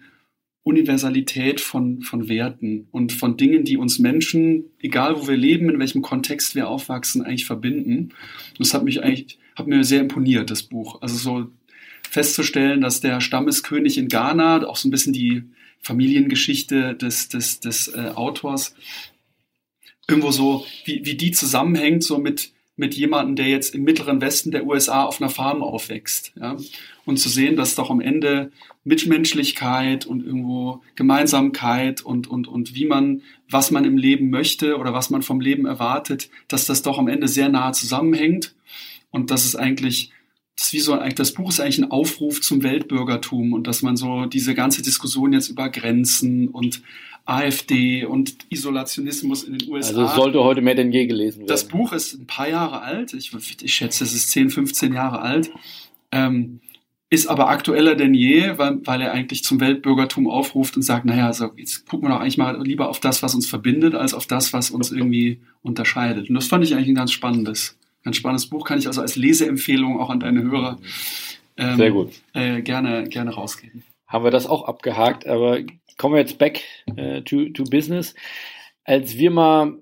Universalität 0.63 1.61
von, 1.61 2.03
von 2.03 2.29
Werten 2.29 2.87
und 2.91 3.13
von 3.13 3.37
Dingen, 3.37 3.65
die 3.65 3.77
uns 3.77 3.99
Menschen, 3.99 4.65
egal 4.79 5.17
wo 5.17 5.27
wir 5.27 5.37
leben, 5.37 5.71
in 5.71 5.79
welchem 5.79 6.03
Kontext 6.03 6.55
wir 6.55 6.69
aufwachsen, 6.69 7.23
eigentlich 7.23 7.47
verbinden. 7.47 8.11
das 8.59 8.75
hat 8.75 8.85
mich 8.85 9.03
eigentlich, 9.03 9.39
hat 9.57 9.67
mir 9.67 9.85
sehr 9.85 10.01
imponiert, 10.01 10.51
das 10.51 10.63
Buch. 10.63 11.01
Also 11.01 11.17
so 11.17 11.51
festzustellen, 12.03 12.83
dass 12.83 13.01
der 13.01 13.21
Stammeskönig 13.21 13.97
in 13.97 14.09
Ghana, 14.09 14.67
auch 14.67 14.77
so 14.77 14.89
ein 14.89 14.91
bisschen 14.91 15.13
die 15.13 15.45
Familiengeschichte 15.81 16.95
des, 16.95 17.29
des, 17.29 17.61
des 17.61 17.89
äh, 17.89 18.13
Autors, 18.15 18.75
irgendwo 20.09 20.31
so, 20.31 20.67
wie, 20.85 21.07
wie 21.07 21.15
die 21.15 21.31
zusammenhängt, 21.31 22.03
so 22.03 22.19
mit, 22.19 22.53
mit 22.77 22.95
jemandem, 22.95 23.37
der 23.37 23.49
jetzt 23.49 23.75
im 23.75 23.85
mittleren 23.85 24.21
Westen 24.21 24.51
der 24.51 24.67
USA 24.67 25.05
auf 25.05 25.21
einer 25.21 25.31
Farm 25.31 25.63
aufwächst. 25.63 26.33
Ja? 26.39 26.57
Und 27.11 27.17
zu 27.17 27.29
sehen, 27.29 27.57
dass 27.57 27.75
doch 27.75 27.91
am 27.91 28.01
Ende 28.01 28.53
Mitmenschlichkeit 28.85 30.07
und 30.07 30.25
irgendwo 30.25 30.81
Gemeinsamkeit 30.95 32.03
und, 32.03 32.29
und, 32.29 32.47
und 32.47 32.75
wie 32.75 32.87
man, 32.87 33.23
was 33.49 33.71
man 33.71 33.85
im 33.85 33.99
Leben 33.99 34.31
möchte 34.31 34.79
oder 34.79 34.95
was 34.95 35.11
man 35.11 35.23
vom 35.23 35.41
Leben 35.41 35.67
erwartet, 35.67 36.31
dass 36.49 36.67
das 36.67 36.83
doch 36.83 36.99
am 36.99 37.09
Ende 37.09 37.27
sehr 37.27 37.49
nah 37.49 37.73
zusammenhängt. 37.73 38.55
Und 39.11 39.33
das 39.33 39.45
ist 39.45 39.57
eigentlich, 39.57 40.13
das 40.57 40.71
so, 40.71 40.97
das 40.97 41.33
Buch 41.33 41.49
ist 41.49 41.61
eigentlich 41.61 41.79
ein 41.79 41.91
Aufruf 41.91 42.41
zum 42.41 42.63
Weltbürgertum 42.63 43.55
und 43.55 43.67
dass 43.67 43.83
man 43.83 43.97
so 43.97 44.27
diese 44.27 44.55
ganze 44.55 44.83
Diskussion 44.83 45.33
jetzt 45.33 45.49
über 45.49 45.69
Grenzen 45.69 46.47
und 46.47 46.83
AfD 47.25 48.05
und 48.05 48.37
Isolationismus 48.51 49.45
in 49.45 49.59
den 49.59 49.69
USA. 49.69 49.89
Also 49.89 50.05
es 50.05 50.15
sollte 50.15 50.45
heute 50.45 50.63
mehr 50.63 50.77
denn 50.77 50.93
je 50.93 51.07
gelesen 51.07 51.41
werden. 51.41 51.49
Das 51.49 51.67
Buch 51.67 51.93
ist 51.93 52.15
ein 52.15 52.27
paar 52.27 52.49
Jahre 52.49 52.83
alt. 52.83 53.15
Ich, 53.15 53.33
ich 53.63 53.75
schätze, 53.75 54.05
es 54.05 54.15
ist 54.15 54.31
10, 54.31 54.51
15 54.51 54.93
Jahre 54.93 55.21
alt. 55.21 55.51
Ähm, 56.13 56.61
ist 57.11 57.27
aber 57.27 57.49
aktueller 57.49 57.97
denn 57.97 58.15
je, 58.15 58.57
weil, 58.57 58.79
weil 58.87 59.01
er 59.01 59.13
eigentlich 59.13 59.43
zum 59.43 59.61
Weltbürgertum 59.61 60.31
aufruft 60.31 60.77
und 60.77 60.83
sagt, 60.83 61.05
naja, 61.05 61.27
also 61.27 61.51
jetzt 61.57 61.89
gucken 61.89 62.09
wir 62.09 62.15
doch 62.15 62.21
eigentlich 62.21 62.39
mal 62.39 62.63
lieber 62.63 62.89
auf 62.89 63.01
das, 63.01 63.23
was 63.23 63.35
uns 63.35 63.49
verbindet, 63.49 63.97
als 63.97 64.15
auf 64.15 64.27
das, 64.27 64.53
was 64.53 64.71
uns 64.71 64.93
irgendwie 64.93 65.41
unterscheidet. 65.63 66.29
Und 66.29 66.37
das 66.37 66.47
fand 66.47 66.65
ich 66.65 66.75
eigentlich 66.75 66.89
ein 66.89 66.95
ganz 66.95 67.11
spannendes, 67.11 67.77
ganz 68.05 68.17
spannendes 68.17 68.47
Buch, 68.47 68.65
kann 68.65 68.79
ich 68.79 68.87
also 68.87 69.01
als 69.01 69.17
Leseempfehlung 69.17 70.01
auch 70.01 70.09
an 70.09 70.21
deine 70.21 70.43
Hörer 70.43 70.79
ähm, 71.57 71.77
Sehr 71.77 71.91
gut. 71.91 72.13
Äh, 72.33 72.63
gerne, 72.63 73.05
gerne 73.05 73.33
rausgeben. 73.33 73.83
Haben 74.07 74.25
wir 74.25 74.31
das 74.31 74.47
auch 74.47 74.65
abgehakt, 74.65 75.27
aber 75.27 75.61
kommen 75.99 76.15
wir 76.15 76.21
jetzt 76.21 76.39
back 76.39 76.63
äh, 76.97 77.23
to, 77.23 77.51
to 77.51 77.65
business. 77.65 78.15
Als 78.85 79.19
wir 79.19 79.31
mal 79.31 79.79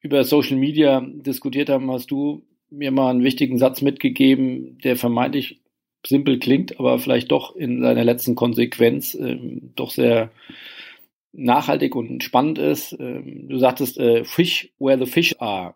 über 0.00 0.24
Social 0.24 0.56
Media 0.56 1.00
diskutiert 1.00 1.68
haben, 1.68 1.90
hast 1.90 2.10
du 2.10 2.42
mir 2.70 2.90
mal 2.90 3.10
einen 3.10 3.22
wichtigen 3.22 3.58
Satz 3.58 3.82
mitgegeben, 3.82 4.78
der 4.78 4.96
vermeintlich 4.96 5.60
simpel 6.04 6.38
klingt, 6.38 6.78
aber 6.78 6.98
vielleicht 6.98 7.30
doch 7.30 7.54
in 7.56 7.80
seiner 7.80 8.04
letzten 8.04 8.34
Konsequenz 8.34 9.14
ähm, 9.14 9.72
doch 9.74 9.90
sehr 9.90 10.30
nachhaltig 11.32 11.94
und 11.94 12.22
spannend 12.22 12.58
ist. 12.58 12.96
Ähm, 12.98 13.48
du 13.48 13.58
sagtest, 13.58 13.98
äh, 13.98 14.24
Fish 14.24 14.70
where 14.78 14.98
the 14.98 15.10
fish 15.10 15.36
are. 15.38 15.74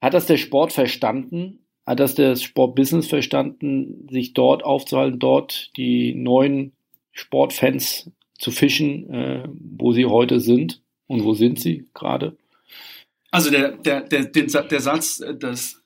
Hat 0.00 0.14
das 0.14 0.26
der 0.26 0.36
Sport 0.36 0.72
verstanden? 0.72 1.60
Hat 1.86 2.00
das 2.00 2.14
das 2.14 2.42
Sportbusiness 2.42 3.06
verstanden, 3.06 4.08
sich 4.10 4.32
dort 4.32 4.64
aufzuhalten, 4.64 5.18
dort 5.18 5.70
die 5.76 6.14
neuen 6.14 6.72
Sportfans 7.12 8.10
zu 8.38 8.50
fischen, 8.50 9.10
äh, 9.10 9.48
wo 9.48 9.92
sie 9.92 10.06
heute 10.06 10.40
sind? 10.40 10.82
Und 11.06 11.22
wo 11.24 11.34
sind 11.34 11.60
sie 11.60 11.86
gerade? 11.94 12.36
Also 13.30 13.50
der, 13.50 13.72
der, 13.76 14.00
der, 14.00 14.24
den, 14.24 14.48
der 14.48 14.80
Satz, 14.80 15.20
äh, 15.20 15.36
dass 15.36 15.82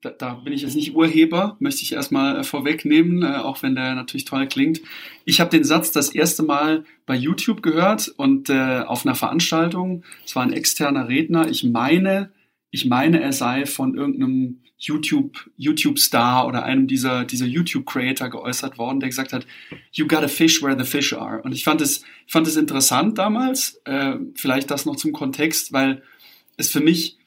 da, 0.00 0.10
da 0.10 0.34
bin 0.34 0.52
ich 0.52 0.62
jetzt 0.62 0.76
nicht 0.76 0.94
Urheber, 0.94 1.56
möchte 1.60 1.82
ich 1.82 1.92
erstmal 1.92 2.38
äh, 2.38 2.44
vorwegnehmen, 2.44 3.22
äh, 3.22 3.36
auch 3.36 3.62
wenn 3.62 3.74
der 3.74 3.94
natürlich 3.94 4.24
toll 4.24 4.46
klingt. 4.46 4.80
Ich 5.24 5.40
habe 5.40 5.50
den 5.50 5.64
Satz 5.64 5.92
das 5.92 6.14
erste 6.14 6.42
Mal 6.42 6.84
bei 7.06 7.14
YouTube 7.14 7.62
gehört 7.62 8.08
und 8.16 8.48
äh, 8.50 8.80
auf 8.86 9.04
einer 9.04 9.14
Veranstaltung. 9.14 10.04
Es 10.24 10.34
war 10.34 10.42
ein 10.42 10.52
externer 10.52 11.08
Redner. 11.08 11.48
Ich 11.48 11.64
meine, 11.64 12.30
ich 12.70 12.86
meine, 12.86 13.20
er 13.20 13.32
sei 13.32 13.66
von 13.66 13.94
irgendeinem 13.94 14.60
YouTube, 14.78 15.50
YouTube-Star 15.56 16.46
oder 16.46 16.62
einem 16.62 16.86
dieser, 16.86 17.24
dieser 17.24 17.46
YouTube-Creator 17.46 18.30
geäußert 18.30 18.78
worden, 18.78 19.00
der 19.00 19.08
gesagt 19.08 19.32
hat, 19.32 19.46
you 19.92 20.06
gotta 20.06 20.28
fish 20.28 20.62
where 20.62 20.78
the 20.78 20.88
fish 20.88 21.12
are. 21.12 21.42
Und 21.42 21.52
ich 21.52 21.64
fand 21.64 21.80
es, 21.80 22.04
ich 22.26 22.32
fand 22.32 22.46
es 22.46 22.56
interessant 22.56 23.18
damals, 23.18 23.80
äh, 23.84 24.14
vielleicht 24.34 24.70
das 24.70 24.86
noch 24.86 24.96
zum 24.96 25.12
Kontext, 25.12 25.72
weil 25.72 26.02
es 26.56 26.70
für 26.70 26.80
mich 26.80 27.17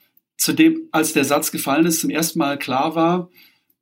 zu 0.42 0.54
dem, 0.54 0.88
als 0.92 1.14
der 1.14 1.24
Satz 1.24 1.52
gefallen 1.52 1.86
ist, 1.86 2.02
zum 2.02 2.10
ersten 2.10 2.40
Mal 2.40 2.58
klar 2.58 2.96
war, 2.96 3.30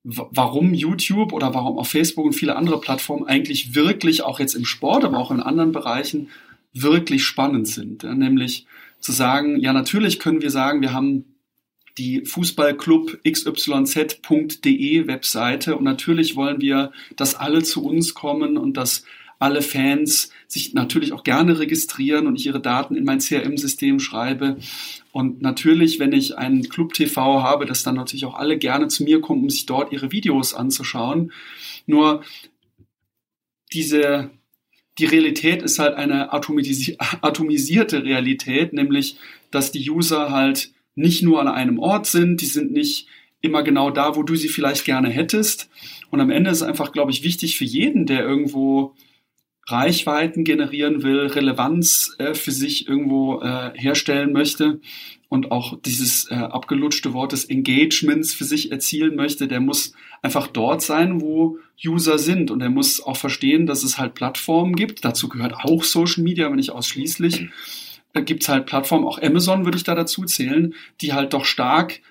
warum 0.03 0.73
YouTube 0.73 1.31
oder 1.31 1.53
warum 1.53 1.77
auch 1.77 1.87
Facebook 1.87 2.25
und 2.25 2.33
viele 2.33 2.57
andere 2.57 2.81
Plattformen 2.81 3.25
eigentlich 3.25 3.75
wirklich 3.75 4.23
auch 4.23 4.41
jetzt 4.41 4.55
im 4.55 4.65
Sport, 4.65 5.05
aber 5.05 5.19
auch 5.19 5.31
in 5.31 5.39
anderen 5.39 5.71
Bereichen 5.71 6.27
wirklich 6.73 7.23
spannend 7.23 7.69
sind. 7.69 8.03
Nämlich 8.03 8.65
zu 8.99 9.13
sagen, 9.13 9.57
ja, 9.61 9.71
natürlich 9.71 10.19
können 10.19 10.41
wir 10.41 10.51
sagen, 10.51 10.81
wir 10.81 10.91
haben 10.91 11.33
die 11.97 12.25
Fußballclub 12.25 13.21
xyz.de 13.23 15.07
Webseite 15.07 15.77
und 15.77 15.85
natürlich 15.85 16.35
wollen 16.35 16.59
wir, 16.59 16.91
dass 17.15 17.35
alle 17.35 17.63
zu 17.63 17.85
uns 17.85 18.13
kommen 18.13 18.57
und 18.57 18.75
dass 18.75 19.05
alle 19.39 19.61
Fans 19.61 20.31
sich 20.47 20.73
natürlich 20.73 21.13
auch 21.13 21.23
gerne 21.23 21.59
registrieren 21.59 22.27
und 22.27 22.35
ich 22.35 22.45
ihre 22.45 22.59
Daten 22.59 22.95
in 22.95 23.05
mein 23.05 23.19
CRM-System 23.19 23.99
schreibe. 23.99 24.57
Und 25.11 25.41
natürlich, 25.41 25.97
wenn 25.99 26.11
ich 26.11 26.37
einen 26.37 26.67
Club 26.67 26.93
TV 26.93 27.41
habe, 27.41 27.65
dass 27.65 27.83
dann 27.83 27.95
natürlich 27.95 28.25
auch 28.25 28.35
alle 28.35 28.57
gerne 28.57 28.89
zu 28.89 29.03
mir 29.03 29.21
kommen, 29.21 29.43
um 29.43 29.49
sich 29.49 29.65
dort 29.65 29.93
ihre 29.93 30.11
Videos 30.11 30.53
anzuschauen. 30.53 31.31
Nur 31.87 32.23
diese, 33.71 34.29
die 34.97 35.05
Realität 35.05 35.61
ist 35.61 35.79
halt 35.79 35.95
eine 35.95 36.33
atomisierte 36.33 38.03
Realität, 38.03 38.73
nämlich, 38.73 39.17
dass 39.51 39.71
die 39.71 39.89
User 39.89 40.31
halt 40.31 40.73
nicht 40.95 41.23
nur 41.23 41.39
an 41.39 41.47
einem 41.47 41.79
Ort 41.79 42.07
sind, 42.07 42.41
die 42.41 42.45
sind 42.45 42.73
nicht 42.73 43.07
immer 43.41 43.63
genau 43.63 43.89
da, 43.89 44.17
wo 44.17 44.23
du 44.23 44.35
sie 44.35 44.49
vielleicht 44.49 44.83
gerne 44.83 45.09
hättest. 45.09 45.69
Und 46.09 46.19
am 46.19 46.29
Ende 46.29 46.49
ist 46.49 46.61
einfach, 46.61 46.91
glaube 46.91 47.11
ich, 47.11 47.23
wichtig 47.23 47.57
für 47.57 47.63
jeden, 47.63 48.05
der 48.05 48.21
irgendwo 48.25 48.95
Reichweiten 49.71 50.43
generieren 50.43 51.03
will, 51.03 51.27
Relevanz 51.27 52.15
äh, 52.17 52.33
für 52.33 52.51
sich 52.51 52.87
irgendwo 52.87 53.41
äh, 53.41 53.71
herstellen 53.75 54.33
möchte 54.33 54.79
und 55.29 55.51
auch 55.51 55.79
dieses 55.79 56.29
äh, 56.31 56.35
abgelutschte 56.35 57.13
Wort 57.13 57.31
des 57.31 57.45
Engagements 57.45 58.33
für 58.33 58.45
sich 58.45 58.71
erzielen 58.71 59.15
möchte, 59.15 59.47
der 59.47 59.59
muss 59.59 59.93
einfach 60.21 60.47
dort 60.47 60.81
sein, 60.81 61.21
wo 61.21 61.59
User 61.85 62.17
sind 62.17 62.51
und 62.51 62.61
er 62.61 62.69
muss 62.69 63.01
auch 63.01 63.17
verstehen, 63.17 63.65
dass 63.65 63.83
es 63.83 63.97
halt 63.97 64.15
Plattformen 64.15 64.75
gibt. 64.75 65.05
Dazu 65.05 65.29
gehört 65.29 65.53
auch 65.53 65.83
Social 65.83 66.23
Media, 66.23 66.47
aber 66.47 66.55
nicht 66.55 66.71
ausschließlich. 66.71 67.49
Da 68.13 68.21
gibt's 68.21 68.49
halt 68.49 68.65
Plattformen, 68.65 69.05
auch 69.05 69.21
Amazon 69.21 69.65
würde 69.65 69.77
ich 69.77 69.83
da 69.83 69.93
dazu 69.93 70.25
zählen, 70.25 70.73
die 70.99 71.13
halt 71.13 71.33
doch 71.33 71.45
stark 71.45 72.01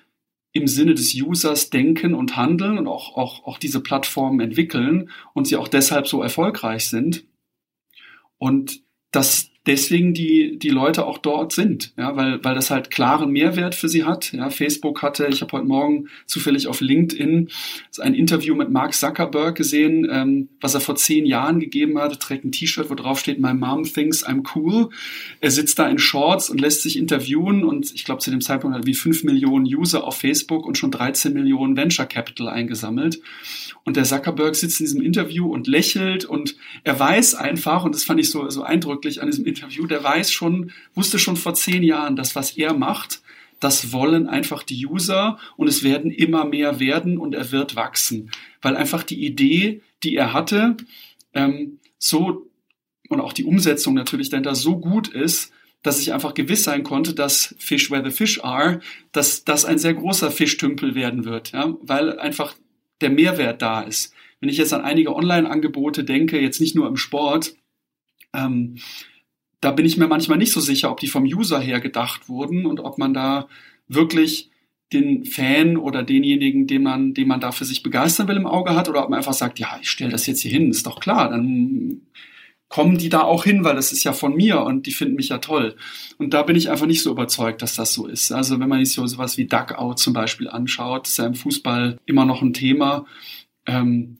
im 0.51 0.67
Sinne 0.67 0.95
des 0.95 1.13
Users 1.13 1.69
denken 1.69 2.15
und 2.15 2.35
handeln 2.35 2.77
und 2.77 2.87
auch, 2.87 3.15
auch, 3.15 3.45
auch 3.45 3.57
diese 3.57 3.81
Plattformen 3.81 4.39
entwickeln 4.39 5.09
und 5.33 5.45
sie 5.45 5.57
auch 5.57 5.67
deshalb 5.67 6.07
so 6.07 6.23
erfolgreich 6.23 6.87
sind. 6.87 7.25
Und 8.39 8.81
das, 9.11 9.49
deswegen 9.69 10.15
die, 10.15 10.57
die 10.57 10.69
Leute 10.69 11.05
auch 11.05 11.19
dort 11.19 11.53
sind, 11.53 11.93
ja, 11.95 12.15
weil, 12.15 12.43
weil 12.43 12.55
das 12.55 12.71
halt 12.71 12.89
klaren 12.89 13.29
Mehrwert 13.29 13.75
für 13.75 13.87
sie 13.87 14.03
hat. 14.03 14.33
Ja, 14.33 14.49
Facebook 14.49 15.03
hatte, 15.03 15.27
ich 15.27 15.41
habe 15.41 15.51
heute 15.51 15.67
Morgen 15.67 16.09
zufällig 16.25 16.67
auf 16.67 16.81
LinkedIn 16.81 17.49
ein 17.99 18.15
Interview 18.15 18.55
mit 18.55 18.71
Mark 18.71 18.95
Zuckerberg 18.95 19.55
gesehen, 19.55 20.07
ähm, 20.09 20.49
was 20.59 20.73
er 20.73 20.81
vor 20.81 20.95
zehn 20.95 21.27
Jahren 21.27 21.59
gegeben 21.59 21.99
hat. 21.99 22.11
Er 22.13 22.19
trägt 22.19 22.45
ein 22.45 22.51
T-Shirt, 22.51 22.89
wo 22.89 22.95
drauf 22.95 23.19
steht, 23.19 23.39
My 23.39 23.53
Mom 23.53 23.83
thinks 23.83 24.25
I'm 24.25 24.43
cool. 24.55 24.89
Er 25.39 25.51
sitzt 25.51 25.77
da 25.77 25.87
in 25.87 25.99
Shorts 25.99 26.49
und 26.49 26.59
lässt 26.59 26.81
sich 26.81 26.97
interviewen 26.97 27.63
und 27.63 27.93
ich 27.93 28.05
glaube, 28.05 28.21
zu 28.21 28.31
dem 28.31 28.41
Zeitpunkt 28.41 28.75
hat 28.75 28.83
er 28.83 28.87
wie 28.87 28.95
fünf 28.95 29.23
Millionen 29.23 29.65
User 29.65 30.03
auf 30.03 30.17
Facebook 30.17 30.65
und 30.65 30.79
schon 30.79 30.89
13 30.89 31.33
Millionen 31.33 31.77
Venture 31.77 32.07
Capital 32.07 32.49
eingesammelt. 32.49 33.21
Und 33.83 33.97
der 33.97 34.03
Zuckerberg 34.03 34.55
sitzt 34.55 34.79
in 34.79 34.85
diesem 34.85 35.01
Interview 35.01 35.51
und 35.51 35.67
lächelt 35.67 36.25
und 36.25 36.55
er 36.83 36.99
weiß 36.99 37.35
einfach, 37.35 37.85
und 37.85 37.95
das 37.95 38.03
fand 38.03 38.19
ich 38.19 38.29
so, 38.29 38.49
so 38.49 38.63
eindrücklich 38.63 39.21
an 39.21 39.29
diesem 39.29 39.45
Interview, 39.45 39.58
der 39.87 40.03
weiß 40.03 40.31
schon, 40.31 40.71
wusste 40.93 41.19
schon 41.19 41.37
vor 41.37 41.53
zehn 41.53 41.83
Jahren, 41.83 42.15
dass 42.15 42.35
was 42.35 42.57
er 42.57 42.73
macht, 42.73 43.21
das 43.59 43.91
wollen 43.91 44.27
einfach 44.27 44.63
die 44.63 44.85
User 44.85 45.37
und 45.57 45.67
es 45.67 45.83
werden 45.83 46.11
immer 46.11 46.45
mehr 46.45 46.79
werden 46.79 47.17
und 47.17 47.35
er 47.35 47.51
wird 47.51 47.75
wachsen. 47.75 48.31
Weil 48.61 48.75
einfach 48.75 49.03
die 49.03 49.25
Idee, 49.25 49.81
die 50.03 50.15
er 50.15 50.33
hatte, 50.33 50.77
ähm, 51.33 51.79
so 51.97 52.49
und 53.09 53.21
auch 53.21 53.33
die 53.33 53.43
Umsetzung 53.43 53.95
natürlich 53.95 54.29
dahinter 54.29 54.55
so 54.55 54.79
gut 54.79 55.07
ist, 55.07 55.51
dass 55.81 55.99
ich 55.99 56.13
einfach 56.13 56.33
gewiss 56.33 56.63
sein 56.63 56.83
konnte, 56.83 57.13
dass 57.13 57.55
Fish 57.57 57.89
where 57.89 58.03
the 58.03 58.15
fish 58.15 58.43
are, 58.43 58.81
dass 59.11 59.45
das 59.45 59.65
ein 59.65 59.77
sehr 59.79 59.93
großer 59.93 60.29
Fischtümpel 60.29 60.93
werden 60.93 61.25
wird, 61.25 61.51
ja, 61.51 61.75
weil 61.81 62.19
einfach 62.19 62.55
der 63.01 63.09
Mehrwert 63.09 63.61
da 63.61 63.81
ist. 63.81 64.13
Wenn 64.39 64.49
ich 64.49 64.57
jetzt 64.57 64.73
an 64.73 64.81
einige 64.81 65.15
Online-Angebote 65.15 66.03
denke, 66.03 66.39
jetzt 66.39 66.61
nicht 66.61 66.75
nur 66.75 66.87
im 66.87 66.97
Sport, 66.97 67.55
ähm, 68.33 68.77
da 69.61 69.71
bin 69.71 69.85
ich 69.85 69.97
mir 69.97 70.07
manchmal 70.07 70.37
nicht 70.37 70.51
so 70.51 70.61
sicher, 70.61 70.91
ob 70.91 70.99
die 70.99 71.07
vom 71.07 71.23
User 71.23 71.59
her 71.59 71.79
gedacht 71.79 72.29
wurden 72.29 72.65
und 72.65 72.79
ob 72.79 72.97
man 72.97 73.13
da 73.13 73.47
wirklich 73.87 74.49
den 74.93 75.25
Fan 75.25 75.77
oder 75.77 76.03
denjenigen, 76.03 76.65
den 76.65 76.83
man, 76.83 77.13
den 77.13 77.27
man 77.27 77.39
da 77.39 77.51
für 77.51 77.65
sich 77.65 77.83
begeistern 77.83 78.27
will, 78.27 78.37
im 78.37 78.47
Auge 78.47 78.75
hat, 78.75 78.89
oder 78.89 79.03
ob 79.03 79.09
man 79.09 79.17
einfach 79.17 79.33
sagt, 79.33 79.59
ja, 79.59 79.77
ich 79.81 79.89
stelle 79.89 80.11
das 80.11 80.25
jetzt 80.25 80.41
hier 80.41 80.51
hin, 80.51 80.71
ist 80.71 80.87
doch 80.87 80.99
klar, 80.99 81.29
dann 81.29 82.01
kommen 82.69 82.97
die 82.97 83.09
da 83.09 83.21
auch 83.21 83.43
hin, 83.43 83.63
weil 83.63 83.75
das 83.75 83.91
ist 83.91 84.03
ja 84.03 84.13
von 84.13 84.35
mir 84.35 84.61
und 84.61 84.85
die 84.85 84.91
finden 84.91 85.15
mich 85.15 85.29
ja 85.29 85.39
toll. 85.39 85.75
Und 86.17 86.33
da 86.33 86.43
bin 86.43 86.55
ich 86.55 86.69
einfach 86.69 86.85
nicht 86.85 87.01
so 87.01 87.11
überzeugt, 87.11 87.61
dass 87.63 87.75
das 87.75 87.93
so 87.93 88.07
ist. 88.07 88.31
Also 88.31 88.59
wenn 88.59 88.69
man 88.69 88.83
sich 88.85 88.93
so 88.93 89.05
sowas 89.07 89.37
wie 89.37 89.47
Duckout 89.47 89.95
zum 89.95 90.13
Beispiel 90.13 90.47
anschaut, 90.47 91.07
ist 91.07 91.17
ja 91.17 91.25
im 91.25 91.33
Fußball 91.33 91.97
immer 92.05 92.25
noch 92.25 92.43
ein 92.43 92.53
Thema. 92.53 93.05
Ähm, 93.65 94.18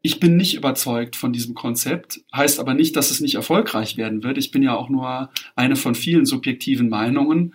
ich 0.00 0.20
bin 0.20 0.36
nicht 0.36 0.54
überzeugt 0.54 1.16
von 1.16 1.32
diesem 1.32 1.54
Konzept, 1.54 2.20
heißt 2.34 2.60
aber 2.60 2.74
nicht, 2.74 2.94
dass 2.96 3.10
es 3.10 3.20
nicht 3.20 3.34
erfolgreich 3.34 3.96
werden 3.96 4.22
wird. 4.22 4.38
Ich 4.38 4.50
bin 4.50 4.62
ja 4.62 4.76
auch 4.76 4.88
nur 4.88 5.30
eine 5.56 5.76
von 5.76 5.94
vielen 5.94 6.24
subjektiven 6.24 6.88
Meinungen. 6.88 7.54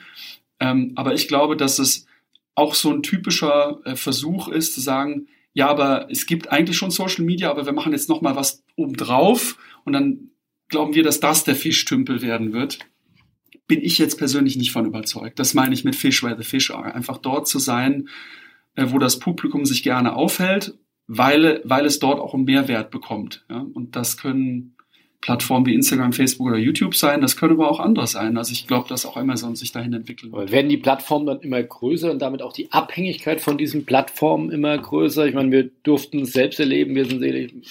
Ähm, 0.59 0.91
aber 0.95 1.13
ich 1.13 1.27
glaube, 1.27 1.55
dass 1.55 1.79
es 1.79 2.05
auch 2.55 2.75
so 2.75 2.91
ein 2.91 3.01
typischer 3.01 3.79
äh, 3.85 3.95
Versuch 3.95 4.49
ist, 4.49 4.73
zu 4.73 4.81
sagen, 4.81 5.27
ja, 5.53 5.67
aber 5.67 6.07
es 6.11 6.25
gibt 6.25 6.51
eigentlich 6.51 6.77
schon 6.77 6.91
Social 6.91 7.23
Media, 7.23 7.49
aber 7.49 7.65
wir 7.65 7.73
machen 7.73 7.93
jetzt 7.93 8.09
noch 8.09 8.21
mal 8.21 8.35
was 8.35 8.63
obendrauf 8.75 9.57
und 9.85 9.93
dann 9.93 10.31
glauben 10.67 10.95
wir, 10.95 11.03
dass 11.03 11.19
das 11.19 11.43
der 11.43 11.55
Fischtümpel 11.55 12.21
werden 12.21 12.53
wird. 12.53 12.79
Bin 13.67 13.81
ich 13.81 13.97
jetzt 13.97 14.17
persönlich 14.17 14.57
nicht 14.57 14.71
von 14.71 14.85
überzeugt. 14.85 15.39
Das 15.39 15.53
meine 15.53 15.73
ich 15.73 15.83
mit 15.83 15.95
Fish 15.95 16.23
where 16.23 16.35
the 16.37 16.43
fish 16.43 16.71
are. 16.71 16.93
Einfach 16.93 17.19
dort 17.19 17.47
zu 17.47 17.59
sein, 17.59 18.09
äh, 18.75 18.87
wo 18.89 18.99
das 18.99 19.19
Publikum 19.19 19.65
sich 19.65 19.83
gerne 19.83 20.15
aufhält 20.15 20.77
weil, 21.07 21.61
weil 21.63 21.85
es 21.85 21.99
dort 21.99 22.19
auch 22.19 22.33
einen 22.33 22.45
Mehrwert 22.45 22.91
bekommt. 22.91 23.43
Ja? 23.49 23.65
Und 23.73 23.95
das 23.95 24.17
können 24.17 24.75
Plattformen 25.23 25.65
wie 25.65 25.73
Instagram, 25.73 26.11
Facebook 26.11 26.47
oder 26.47 26.57
YouTube 26.57 26.95
sein, 26.95 27.21
das 27.21 27.37
können 27.37 27.53
aber 27.53 27.71
auch 27.71 27.79
andere 27.79 28.07
sein. 28.07 28.37
Also 28.37 28.51
ich 28.51 28.67
glaube, 28.67 28.89
dass 28.89 29.05
auch 29.05 29.15
Amazon 29.15 29.55
sich 29.55 29.71
dahin 29.71 29.93
entwickeln 29.93 30.33
wird. 30.33 30.51
Werden 30.51 30.67
die 30.67 30.77
Plattformen 30.77 31.25
dann 31.25 31.39
immer 31.39 31.63
größer 31.63 32.11
und 32.11 32.21
damit 32.21 32.41
auch 32.41 32.51
die 32.51 32.69
Abhängigkeit 32.73 33.39
von 33.39 33.57
diesen 33.57 33.85
Plattformen 33.85 34.51
immer 34.51 34.77
größer? 34.77 35.25
Ich 35.25 35.33
meine, 35.33 35.49
wir 35.49 35.69
durften 35.83 36.23
es 36.23 36.33
selbst 36.33 36.59
erleben, 36.59 36.93
wir 36.95 37.05
sind 37.05 37.21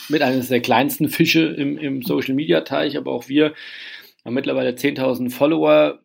mit 0.09 0.23
eines 0.23 0.49
der 0.49 0.61
kleinsten 0.61 1.11
Fische 1.11 1.43
im, 1.43 1.77
im 1.77 2.01
Social-Media-Teich, 2.01 2.97
aber 2.97 3.13
auch 3.13 3.29
wir 3.29 3.53
haben 4.25 4.33
mittlerweile 4.33 4.71
10.000 4.71 5.31
Follower, 5.31 5.99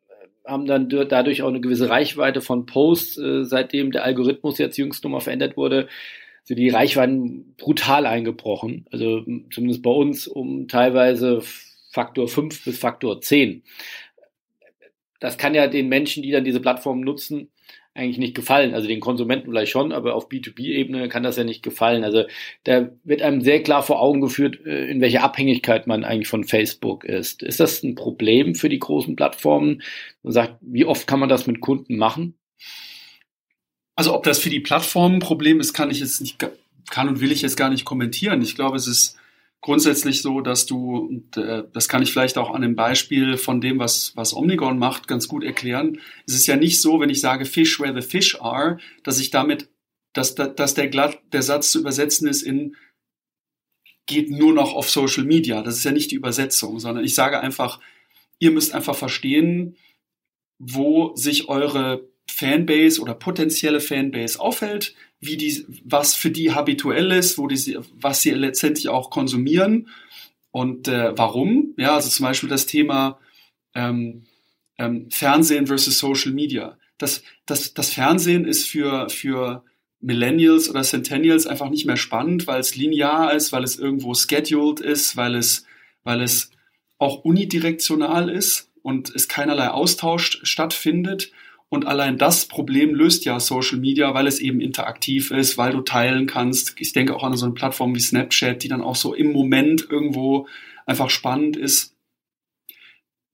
haben 0.45 0.65
dann 0.65 0.89
dadurch 0.89 1.43
auch 1.43 1.49
eine 1.49 1.61
gewisse 1.61 1.89
Reichweite 1.89 2.41
von 2.41 2.65
Posts, 2.65 3.17
äh, 3.19 3.43
seitdem 3.45 3.91
der 3.91 4.03
Algorithmus 4.03 4.57
jetzt 4.57 4.77
jüngst 4.77 5.01
nochmal 5.05 5.21
verändert 5.21 5.55
wurde 5.55 5.87
so 6.47 6.55
die 6.55 6.69
Reichweiten 6.69 7.55
brutal 7.57 8.05
eingebrochen. 8.05 8.85
Also 8.89 9.21
zumindest 9.51 9.83
bei 9.83 9.89
uns 9.89 10.27
um 10.27 10.69
teilweise 10.69 11.41
Faktor 11.91 12.29
5 12.29 12.63
bis 12.63 12.79
Faktor 12.79 13.19
10. 13.19 13.63
Das 15.19 15.37
kann 15.37 15.55
ja 15.55 15.67
den 15.67 15.89
Menschen, 15.89 16.23
die 16.23 16.31
dann 16.31 16.45
diese 16.45 16.61
Plattform 16.61 17.01
nutzen, 17.01 17.49
eigentlich 17.93 18.17
nicht 18.17 18.35
gefallen. 18.35 18.73
Also 18.73 18.87
den 18.87 19.01
Konsumenten 19.01 19.49
vielleicht 19.49 19.73
schon, 19.73 19.91
aber 19.91 20.15
auf 20.15 20.29
B2B-Ebene 20.29 21.09
kann 21.09 21.23
das 21.23 21.35
ja 21.35 21.43
nicht 21.43 21.63
gefallen. 21.63 22.05
Also 22.05 22.23
da 22.63 22.91
wird 23.03 23.23
einem 23.23 23.41
sehr 23.41 23.61
klar 23.61 23.83
vor 23.83 24.01
Augen 24.01 24.21
geführt, 24.21 24.65
äh, 24.65 24.89
in 24.89 25.01
welcher 25.01 25.23
Abhängigkeit 25.23 25.85
man 25.85 26.05
eigentlich 26.05 26.29
von 26.29 26.45
Facebook 26.45 27.03
ist. 27.03 27.43
Ist 27.43 27.59
das 27.59 27.83
ein 27.83 27.95
Problem 27.95 28.55
für 28.55 28.69
die 28.69 28.79
großen 28.79 29.17
Plattformen? 29.17 29.81
Man 30.23 30.31
sagt, 30.31 30.55
wie 30.61 30.85
oft 30.85 31.07
kann 31.07 31.19
man 31.19 31.27
das 31.27 31.45
mit 31.45 31.59
Kunden 31.59 31.97
machen? 31.97 32.37
Also 33.97 34.13
ob 34.13 34.23
das 34.23 34.37
für 34.37 34.51
die 34.51 34.59
Plattform 34.59 35.15
ein 35.15 35.19
Problem 35.19 35.59
ist, 35.59 35.73
kann 35.73 35.89
ich 35.89 35.99
jetzt 35.99 36.21
nicht, 36.21 36.37
kann 36.91 37.09
und 37.09 37.19
will 37.19 37.31
ich 37.31 37.41
jetzt 37.41 37.57
gar 37.57 37.69
nicht 37.69 37.83
kommentieren. 37.83 38.43
Ich 38.43 38.53
glaube, 38.53 38.77
es 38.77 38.85
ist 38.85 39.17
grundsätzlich 39.59 40.21
so, 40.21 40.39
dass 40.39 40.67
du, 40.67 40.97
und, 40.97 41.35
äh, 41.35 41.63
das 41.73 41.89
kann 41.89 42.03
ich 42.03 42.11
vielleicht 42.11 42.37
auch 42.37 42.53
an 42.53 42.61
dem 42.61 42.75
Beispiel 42.75 43.37
von 43.37 43.59
dem, 43.59 43.79
was, 43.79 44.15
was 44.15 44.35
Omnigon 44.35 44.77
macht, 44.77 45.07
ganz 45.07 45.27
gut 45.27 45.43
erklären. 45.43 45.99
Es 46.27 46.35
ist 46.35 46.45
ja 46.45 46.55
nicht 46.55 46.79
so, 46.79 46.99
wenn 46.99 47.09
ich 47.09 47.21
sage 47.21 47.45
Fish 47.45 47.79
where 47.79 47.99
the 47.99 48.07
fish 48.07 48.39
are, 48.39 48.77
dass 49.01 49.19
ich 49.19 49.31
damit, 49.31 49.67
dass, 50.13 50.35
dass 50.35 50.75
der, 50.75 50.89
glatt, 50.89 51.17
der 51.33 51.41
Satz 51.41 51.71
zu 51.71 51.79
übersetzen 51.79 52.27
ist 52.27 52.43
in 52.43 52.75
geht 54.05 54.29
nur 54.29 54.53
noch 54.53 54.73
auf 54.73 54.89
Social 54.89 55.25
Media. 55.25 55.63
Das 55.63 55.75
ist 55.75 55.83
ja 55.83 55.91
nicht 55.91 56.11
die 56.11 56.15
Übersetzung, 56.15 56.79
sondern 56.79 57.03
ich 57.03 57.15
sage 57.15 57.41
einfach, 57.41 57.81
ihr 58.39 58.51
müsst 58.51 58.73
einfach 58.73 58.95
verstehen, 58.95 59.75
wo 60.59 61.15
sich 61.15 61.49
eure 61.49 62.07
Fanbase 62.37 63.01
oder 63.01 63.15
potenzielle 63.15 63.79
Fanbase 63.79 64.39
auffällt, 64.39 64.93
wie 65.19 65.37
die, 65.37 65.65
was 65.83 66.13
für 66.13 66.29
die 66.29 66.53
habituell 66.53 67.11
ist, 67.11 67.39
wo 67.39 67.47
die, 67.47 67.79
was 67.93 68.21
sie 68.21 68.29
letztendlich 68.29 68.89
auch 68.89 69.09
konsumieren 69.09 69.89
und 70.51 70.87
äh, 70.87 71.17
warum. 71.17 71.73
Ja, 71.77 71.95
also 71.95 72.09
zum 72.09 72.25
Beispiel 72.27 72.47
das 72.47 72.67
Thema 72.67 73.19
ähm, 73.73 74.25
ähm, 74.77 75.09
Fernsehen 75.09 75.65
versus 75.65 75.97
Social 75.97 76.31
Media. 76.31 76.77
Das, 76.99 77.23
das, 77.47 77.73
das 77.73 77.91
Fernsehen 77.91 78.45
ist 78.45 78.67
für, 78.67 79.09
für 79.09 79.63
Millennials 79.99 80.69
oder 80.69 80.83
Centennials 80.83 81.47
einfach 81.47 81.71
nicht 81.71 81.87
mehr 81.87 81.97
spannend, 81.97 82.45
weil 82.45 82.59
es 82.59 82.75
linear 82.75 83.33
ist, 83.33 83.51
weil 83.51 83.63
es 83.63 83.79
irgendwo 83.79 84.13
scheduled 84.13 84.79
ist, 84.79 85.17
weil 85.17 85.33
es, 85.33 85.65
weil 86.03 86.21
es 86.21 86.51
auch 86.99 87.23
unidirektional 87.23 88.29
ist 88.29 88.69
und 88.83 89.09
es 89.15 89.27
keinerlei 89.27 89.69
Austausch 89.69 90.39
stattfindet. 90.43 91.31
Und 91.69 91.85
allein 91.85 92.17
das 92.17 92.45
Problem 92.45 92.95
löst 92.95 93.25
ja 93.25 93.39
Social 93.39 93.79
Media, 93.79 94.13
weil 94.13 94.27
es 94.27 94.39
eben 94.39 94.61
interaktiv 94.61 95.31
ist, 95.31 95.57
weil 95.57 95.73
du 95.73 95.81
teilen 95.81 96.25
kannst. 96.25 96.75
Ich 96.79 96.93
denke 96.93 97.15
auch 97.15 97.23
an 97.23 97.35
so 97.35 97.45
eine 97.45 97.55
Plattform 97.55 97.93
wie 97.93 97.99
Snapchat, 97.99 98.63
die 98.63 98.69
dann 98.69 98.81
auch 98.81 98.95
so 98.95 99.13
im 99.13 99.33
Moment 99.33 99.85
irgendwo 99.89 100.47
einfach 100.85 101.09
spannend 101.09 101.57
ist. 101.57 101.93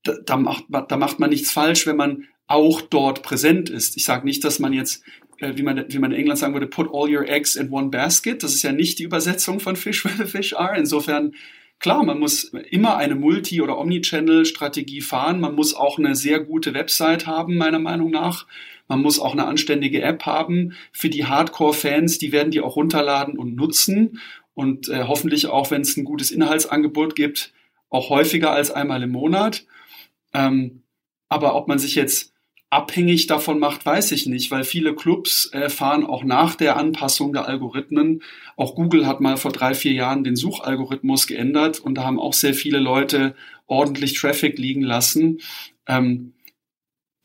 Da, 0.02 0.16
da, 0.26 0.38
macht, 0.38 0.66
da 0.70 0.98
macht 0.98 1.20
man 1.20 1.30
nichts 1.30 1.52
falsch, 1.52 1.86
wenn 1.86 1.96
man 1.96 2.28
auch 2.48 2.82
dort 2.82 3.22
präsent 3.22 3.70
ist. 3.70 3.96
Ich 3.98 4.04
sage 4.04 4.26
nicht, 4.26 4.44
dass 4.44 4.60
man 4.60 4.74
jetzt, 4.74 5.04
äh, 5.38 5.56
wie, 5.56 5.64
man, 5.64 5.86
wie 5.88 6.00
man 6.00 6.12
in 6.12 6.18
England 6.18 6.40
sagen 6.40 6.54
würde, 6.54 6.68
put 6.68 6.90
all 6.92 7.16
your 7.16 7.30
eggs 7.30 7.56
in 7.56 7.70
one 7.70 7.90
basket. 7.90 8.42
Das 8.42 8.54
ist 8.56 8.64
ja 8.64 8.72
nicht 8.72 8.98
die 8.98 9.04
Übersetzung 9.04 9.60
von 9.60 9.76
Fish 9.76 10.04
where 10.04 10.18
the 10.18 10.26
fish 10.26 10.54
are. 10.54 10.76
Insofern 10.76 11.34
Klar, 11.80 12.04
man 12.04 12.20
muss 12.20 12.46
immer 12.46 12.96
eine 12.96 13.16
Multi- 13.16 13.62
oder 13.62 13.78
Omnichannel-Strategie 13.78 15.02
fahren. 15.02 15.42
Man 15.42 15.56
muss 15.56 15.74
auch 15.74 15.98
eine 15.98 16.16
sehr 16.16 16.40
gute 16.40 16.74
Website 16.74 17.28
haben, 17.28 17.58
meiner 17.58 17.80
Meinung 17.80 18.10
nach. 18.10 18.48
Man 18.88 19.02
muss 19.02 19.20
auch 19.20 19.34
eine 19.34 19.46
anständige 19.46 20.02
App 20.02 20.26
haben. 20.26 20.74
Für 20.92 21.10
die 21.10 21.26
Hardcore-Fans, 21.26 22.20
die 22.20 22.32
werden 22.32 22.52
die 22.52 22.62
auch 22.62 22.76
runterladen 22.76 23.38
und 23.38 23.56
nutzen. 23.56 24.20
Und 24.54 24.88
äh, 24.90 25.06
hoffentlich 25.08 25.48
auch, 25.48 25.72
wenn 25.72 25.82
es 25.82 25.98
ein 25.98 26.06
gutes 26.06 26.32
Inhaltsangebot 26.32 27.16
gibt, 27.16 27.54
auch 27.90 28.10
häufiger 28.10 28.52
als 28.52 28.72
einmal 28.72 29.04
im 29.04 29.12
Monat. 29.12 29.66
Ähm, 30.34 30.84
aber 31.30 31.56
ob 31.56 31.68
man 31.68 31.80
sich 31.80 31.96
jetzt 31.96 32.33
abhängig 32.74 33.28
davon 33.28 33.60
macht, 33.60 33.86
weiß 33.86 34.12
ich 34.14 34.26
nicht, 34.26 34.50
weil 34.50 34.64
viele 34.64 34.96
Clubs 34.96 35.52
äh, 35.54 35.70
fahren 35.70 36.06
auch 36.06 36.24
nach 36.24 36.56
der 36.56 36.76
Anpassung 36.76 37.32
der 37.32 37.48
Algorithmen. 37.48 38.24
Auch 38.58 38.74
Google 38.74 39.06
hat 39.06 39.22
mal 39.22 39.38
vor 39.38 39.52
drei, 39.52 39.76
vier 39.76 39.94
Jahren 39.94 40.24
den 40.24 40.36
Suchalgorithmus 40.36 41.28
geändert 41.28 41.80
und 41.80 41.96
da 41.96 42.04
haben 42.04 42.20
auch 42.20 42.34
sehr 42.34 42.56
viele 42.56 42.80
Leute 42.80 43.36
ordentlich 43.68 44.14
Traffic 44.14 44.58
liegen 44.58 44.82
lassen. 44.82 45.40
Ähm, 45.88 46.34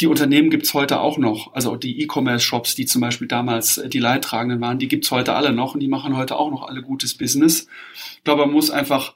die 0.02 0.06
Unternehmen 0.06 0.50
gibt's 0.50 0.74
heute 0.74 1.00
auch 1.00 1.16
noch, 1.16 1.54
also 1.54 1.76
die 1.76 2.02
E-Commerce-Shops, 2.02 2.74
die 2.74 2.86
zum 2.86 3.00
Beispiel 3.00 3.26
damals 3.26 3.82
die 3.86 3.98
Leidtragenden 3.98 4.60
waren, 4.60 4.78
die 4.78 4.86
gibt's 4.86 5.10
heute 5.10 5.34
alle 5.34 5.52
noch 5.52 5.74
und 5.74 5.80
die 5.80 5.88
machen 5.88 6.16
heute 6.16 6.36
auch 6.36 6.50
noch 6.50 6.68
alle 6.68 6.82
gutes 6.82 7.16
Business. 7.16 7.68
Ich 8.16 8.24
glaube, 8.24 8.42
man 8.42 8.52
muss 8.52 8.70
einfach 8.70 9.14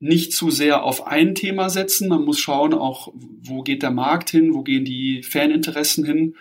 nicht 0.00 0.32
zu 0.32 0.50
sehr 0.50 0.82
auf 0.82 1.06
ein 1.06 1.34
Thema 1.34 1.70
setzen. 1.70 2.08
Man 2.08 2.24
muss 2.24 2.40
schauen 2.40 2.74
auch, 2.74 3.12
wo 3.14 3.62
geht 3.62 3.82
der 3.82 3.90
Markt 3.90 4.30
hin, 4.30 4.54
wo 4.54 4.62
gehen 4.62 4.84
die 4.84 5.22
Faninteressen 5.22 6.04
hin 6.04 6.36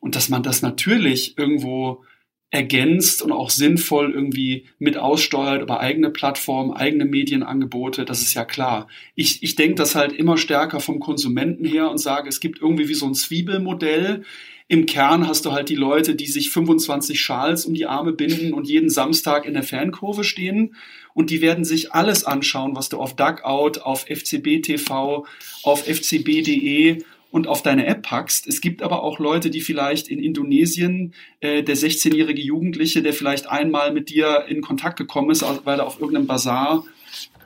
und 0.00 0.16
dass 0.16 0.28
man 0.28 0.42
das 0.42 0.60
natürlich 0.60 1.38
irgendwo 1.38 2.04
ergänzt 2.50 3.20
und 3.20 3.32
auch 3.32 3.50
sinnvoll 3.50 4.12
irgendwie 4.12 4.66
mit 4.78 4.96
aussteuert 4.96 5.62
über 5.62 5.80
eigene 5.80 6.10
Plattformen, 6.10 6.72
eigene 6.72 7.04
Medienangebote, 7.04 8.04
das 8.04 8.22
ist 8.22 8.34
ja 8.34 8.44
klar. 8.44 8.86
Ich, 9.16 9.42
ich 9.42 9.56
denke 9.56 9.74
das 9.74 9.96
halt 9.96 10.12
immer 10.12 10.36
stärker 10.36 10.78
vom 10.78 11.00
Konsumenten 11.00 11.64
her 11.64 11.90
und 11.90 11.98
sage, 11.98 12.28
es 12.28 12.38
gibt 12.38 12.60
irgendwie 12.60 12.88
wie 12.88 12.94
so 12.94 13.06
ein 13.06 13.14
Zwiebelmodell. 13.14 14.22
Im 14.68 14.86
Kern 14.86 15.26
hast 15.26 15.44
du 15.46 15.52
halt 15.52 15.68
die 15.68 15.74
Leute, 15.74 16.14
die 16.14 16.26
sich 16.26 16.50
25 16.50 17.20
Schals 17.20 17.66
um 17.66 17.74
die 17.74 17.86
Arme 17.86 18.12
binden 18.12 18.52
und 18.52 18.68
jeden 18.68 18.88
Samstag 18.88 19.46
in 19.46 19.54
der 19.54 19.64
Fankurve 19.64 20.22
stehen 20.22 20.76
und 21.14 21.30
die 21.30 21.40
werden 21.40 21.64
sich 21.64 21.92
alles 21.92 22.24
anschauen, 22.24 22.76
was 22.76 22.88
du 22.88 22.98
auf 22.98 23.16
Duckout, 23.16 23.78
auf 23.78 24.02
FCB 24.02 24.62
TV, 24.62 25.26
auf 25.62 25.84
fcb.de 25.84 27.02
und 27.30 27.46
auf 27.48 27.62
deine 27.62 27.86
App 27.86 28.02
packst. 28.02 28.46
Es 28.46 28.60
gibt 28.60 28.82
aber 28.82 29.02
auch 29.02 29.18
Leute, 29.18 29.50
die 29.50 29.60
vielleicht 29.60 30.08
in 30.08 30.22
Indonesien, 30.22 31.14
äh, 31.40 31.62
der 31.62 31.76
16-jährige 31.76 32.42
Jugendliche, 32.42 33.02
der 33.02 33.12
vielleicht 33.12 33.48
einmal 33.48 33.92
mit 33.92 34.10
dir 34.10 34.44
in 34.48 34.60
Kontakt 34.60 34.98
gekommen 34.98 35.30
ist, 35.30 35.44
weil 35.64 35.78
er 35.78 35.86
auf 35.86 35.98
irgendeinem 35.98 36.26
Bazar 36.26 36.84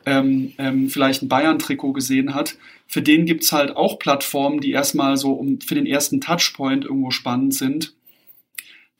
ähm, 0.04 0.52
ähm, 0.58 0.88
vielleicht 0.88 1.22
ein 1.22 1.28
Bayern-Trikot 1.28 1.92
gesehen 1.92 2.34
hat. 2.34 2.56
Für 2.86 3.02
den 3.02 3.26
gibt's 3.26 3.52
halt 3.52 3.76
auch 3.76 3.98
Plattformen, 3.98 4.60
die 4.60 4.72
erstmal 4.72 5.16
so 5.16 5.32
um, 5.32 5.60
für 5.60 5.74
den 5.74 5.86
ersten 5.86 6.20
Touchpoint 6.20 6.84
irgendwo 6.84 7.10
spannend 7.10 7.54
sind 7.54 7.94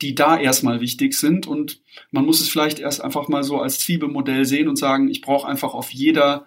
die 0.02 0.14
da 0.14 0.38
erstmal 0.38 0.80
wichtig 0.80 1.14
sind. 1.14 1.46
Und 1.46 1.80
man 2.10 2.24
muss 2.24 2.40
es 2.40 2.48
vielleicht 2.48 2.78
erst 2.78 3.02
einfach 3.02 3.28
mal 3.28 3.42
so 3.42 3.60
als 3.60 3.80
Zwiebelmodell 3.80 4.44
sehen 4.44 4.68
und 4.68 4.76
sagen, 4.76 5.08
ich 5.08 5.20
brauche 5.20 5.48
einfach 5.48 5.74
auf 5.74 5.90
jeder, 5.90 6.46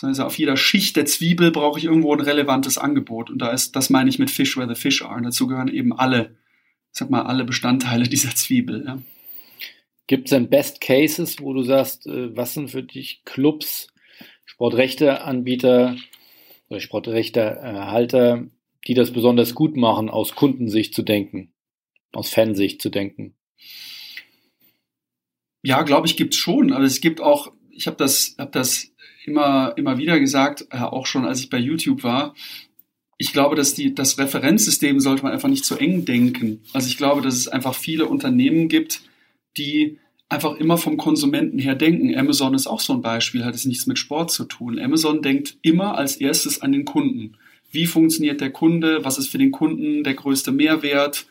also 0.00 0.24
auf 0.24 0.38
jeder 0.38 0.56
Schicht 0.56 0.96
der 0.96 1.06
Zwiebel 1.06 1.50
brauche 1.50 1.78
ich 1.78 1.84
irgendwo 1.84 2.12
ein 2.12 2.20
relevantes 2.20 2.78
Angebot. 2.78 3.30
Und 3.30 3.38
da 3.38 3.50
ist, 3.50 3.76
das 3.76 3.90
meine 3.90 4.10
ich 4.10 4.18
mit 4.18 4.30
Fish 4.30 4.56
where 4.56 4.72
the 4.72 4.80
fish 4.80 5.02
are. 5.02 5.16
Und 5.16 5.24
dazu 5.24 5.46
gehören 5.46 5.68
eben 5.68 5.92
alle, 5.92 6.36
sag 6.90 7.10
mal, 7.10 7.22
alle 7.22 7.44
Bestandteile 7.44 8.04
dieser 8.08 8.34
Zwiebel. 8.34 8.84
Ja. 8.86 8.98
Gibt 10.08 10.26
es 10.26 10.30
denn 10.30 10.48
Best 10.48 10.80
Cases, 10.80 11.40
wo 11.40 11.52
du 11.52 11.62
sagst, 11.62 12.06
äh, 12.06 12.34
was 12.36 12.54
sind 12.54 12.70
für 12.70 12.82
dich 12.82 13.22
Clubs, 13.24 13.88
Sportrechteanbieter 14.46 15.96
oder 16.68 16.80
Sportrechtehalter, 16.80 18.46
die 18.86 18.94
das 18.94 19.12
besonders 19.12 19.54
gut 19.54 19.76
machen, 19.76 20.08
aus 20.08 20.34
Kundensicht 20.34 20.94
zu 20.94 21.02
denken? 21.02 21.52
Aus 22.12 22.30
Fansicht 22.30 22.80
zu 22.82 22.90
denken? 22.90 23.34
Ja, 25.62 25.82
glaube 25.82 26.06
ich, 26.06 26.16
gibt's 26.16 26.36
schon. 26.36 26.72
Aber 26.72 26.84
es 26.84 27.00
gibt 27.00 27.20
auch, 27.20 27.52
ich 27.70 27.86
habe 27.86 27.96
das, 27.96 28.34
hab 28.38 28.52
das 28.52 28.92
immer, 29.26 29.74
immer 29.76 29.98
wieder 29.98 30.18
gesagt, 30.18 30.66
äh, 30.70 30.78
auch 30.78 31.06
schon 31.06 31.24
als 31.24 31.40
ich 31.40 31.50
bei 31.50 31.58
YouTube 31.58 32.02
war. 32.02 32.34
Ich 33.18 33.32
glaube, 33.32 33.56
dass 33.56 33.74
die, 33.74 33.94
das 33.94 34.18
Referenzsystem 34.18 35.00
sollte 35.00 35.24
man 35.24 35.32
einfach 35.32 35.48
nicht 35.48 35.64
zu 35.64 35.76
eng 35.76 36.04
denken. 36.04 36.62
Also 36.72 36.88
ich 36.88 36.96
glaube, 36.96 37.20
dass 37.20 37.34
es 37.34 37.48
einfach 37.48 37.74
viele 37.74 38.06
Unternehmen 38.06 38.68
gibt, 38.68 39.02
die 39.56 39.98
einfach 40.28 40.56
immer 40.56 40.78
vom 40.78 40.96
Konsumenten 40.98 41.58
her 41.58 41.74
denken. 41.74 42.16
Amazon 42.16 42.54
ist 42.54 42.66
auch 42.66 42.80
so 42.80 42.92
ein 42.92 43.02
Beispiel, 43.02 43.44
hat 43.44 43.54
es 43.54 43.64
nichts 43.64 43.86
mit 43.86 43.98
Sport 43.98 44.30
zu 44.30 44.44
tun. 44.44 44.78
Amazon 44.78 45.22
denkt 45.22 45.56
immer 45.62 45.96
als 45.96 46.16
erstes 46.16 46.60
an 46.60 46.72
den 46.72 46.84
Kunden. 46.84 47.36
Wie 47.70 47.86
funktioniert 47.86 48.40
der 48.40 48.50
Kunde? 48.50 49.04
Was 49.04 49.18
ist 49.18 49.28
für 49.28 49.38
den 49.38 49.50
Kunden 49.50 50.04
der 50.04 50.14
größte 50.14 50.52
Mehrwert? 50.52 51.26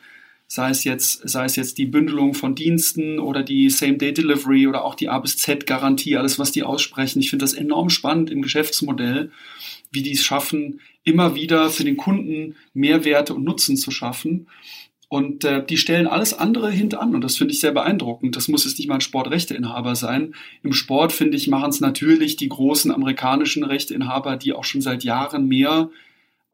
Sei 0.48 0.70
es 0.70 0.86
jetzt, 0.86 1.28
sei 1.28 1.46
es 1.46 1.58
jetzt 1.58 1.78
die 1.78 1.86
Bündelung 1.86 2.34
von 2.34 2.56
Diensten 2.56 3.20
oder 3.20 3.44
die 3.44 3.70
Same-Day-Delivery 3.70 4.68
oder 4.68 4.86
auch 4.86 4.96
die 4.96 5.10
A 5.10 5.20
bis 5.20 5.38
Z-Garantie, 5.38 6.16
alles, 6.16 6.40
was 6.40 6.54
die 6.54 6.64
aussprechen. 6.64 7.20
Ich 7.20 7.30
finde 7.30 7.44
das 7.44 7.54
enorm 7.54 7.90
spannend 7.90 8.30
im 8.30 8.42
Geschäftsmodell, 8.42 9.32
wie 9.92 10.02
die 10.02 10.14
es 10.14 10.24
schaffen, 10.24 10.80
immer 11.04 11.36
wieder 11.36 11.70
für 11.70 11.84
den 11.84 11.98
Kunden 11.98 12.56
Mehrwerte 12.74 13.34
und 13.34 13.44
Nutzen 13.44 13.76
zu 13.76 13.92
schaffen. 13.92 14.48
Und 15.10 15.46
äh, 15.46 15.66
die 15.66 15.78
stellen 15.78 16.08
alles 16.08 16.34
andere 16.34 16.70
hintan 16.70 17.16
und 17.16 17.24
das 17.24 17.38
finde 17.38 17.54
ich 17.54 17.62
sehr 17.62 17.72
beeindruckend. 17.72 18.36
Das 18.36 18.50
muss 18.50 18.66
jetzt 18.66 18.78
nicht 18.78 18.90
mal 18.90 18.96
ein 18.96 19.02
Sportrechteinhaber 19.02 19.96
sein. 19.96 20.34
Im 20.64 20.74
Sport, 20.74 21.14
finde 21.14 21.38
ich, 21.38 21.48
machen 21.48 21.70
es 21.70 21.80
natürlich 21.80 22.36
die 22.36 22.50
großen 22.50 22.92
amerikanischen 22.92 23.64
Rechteinhaber, 23.64 24.36
die 24.36 24.52
auch 24.52 24.66
schon 24.66 24.82
seit 24.82 25.06
Jahren 25.06 25.48
mehr 25.48 25.90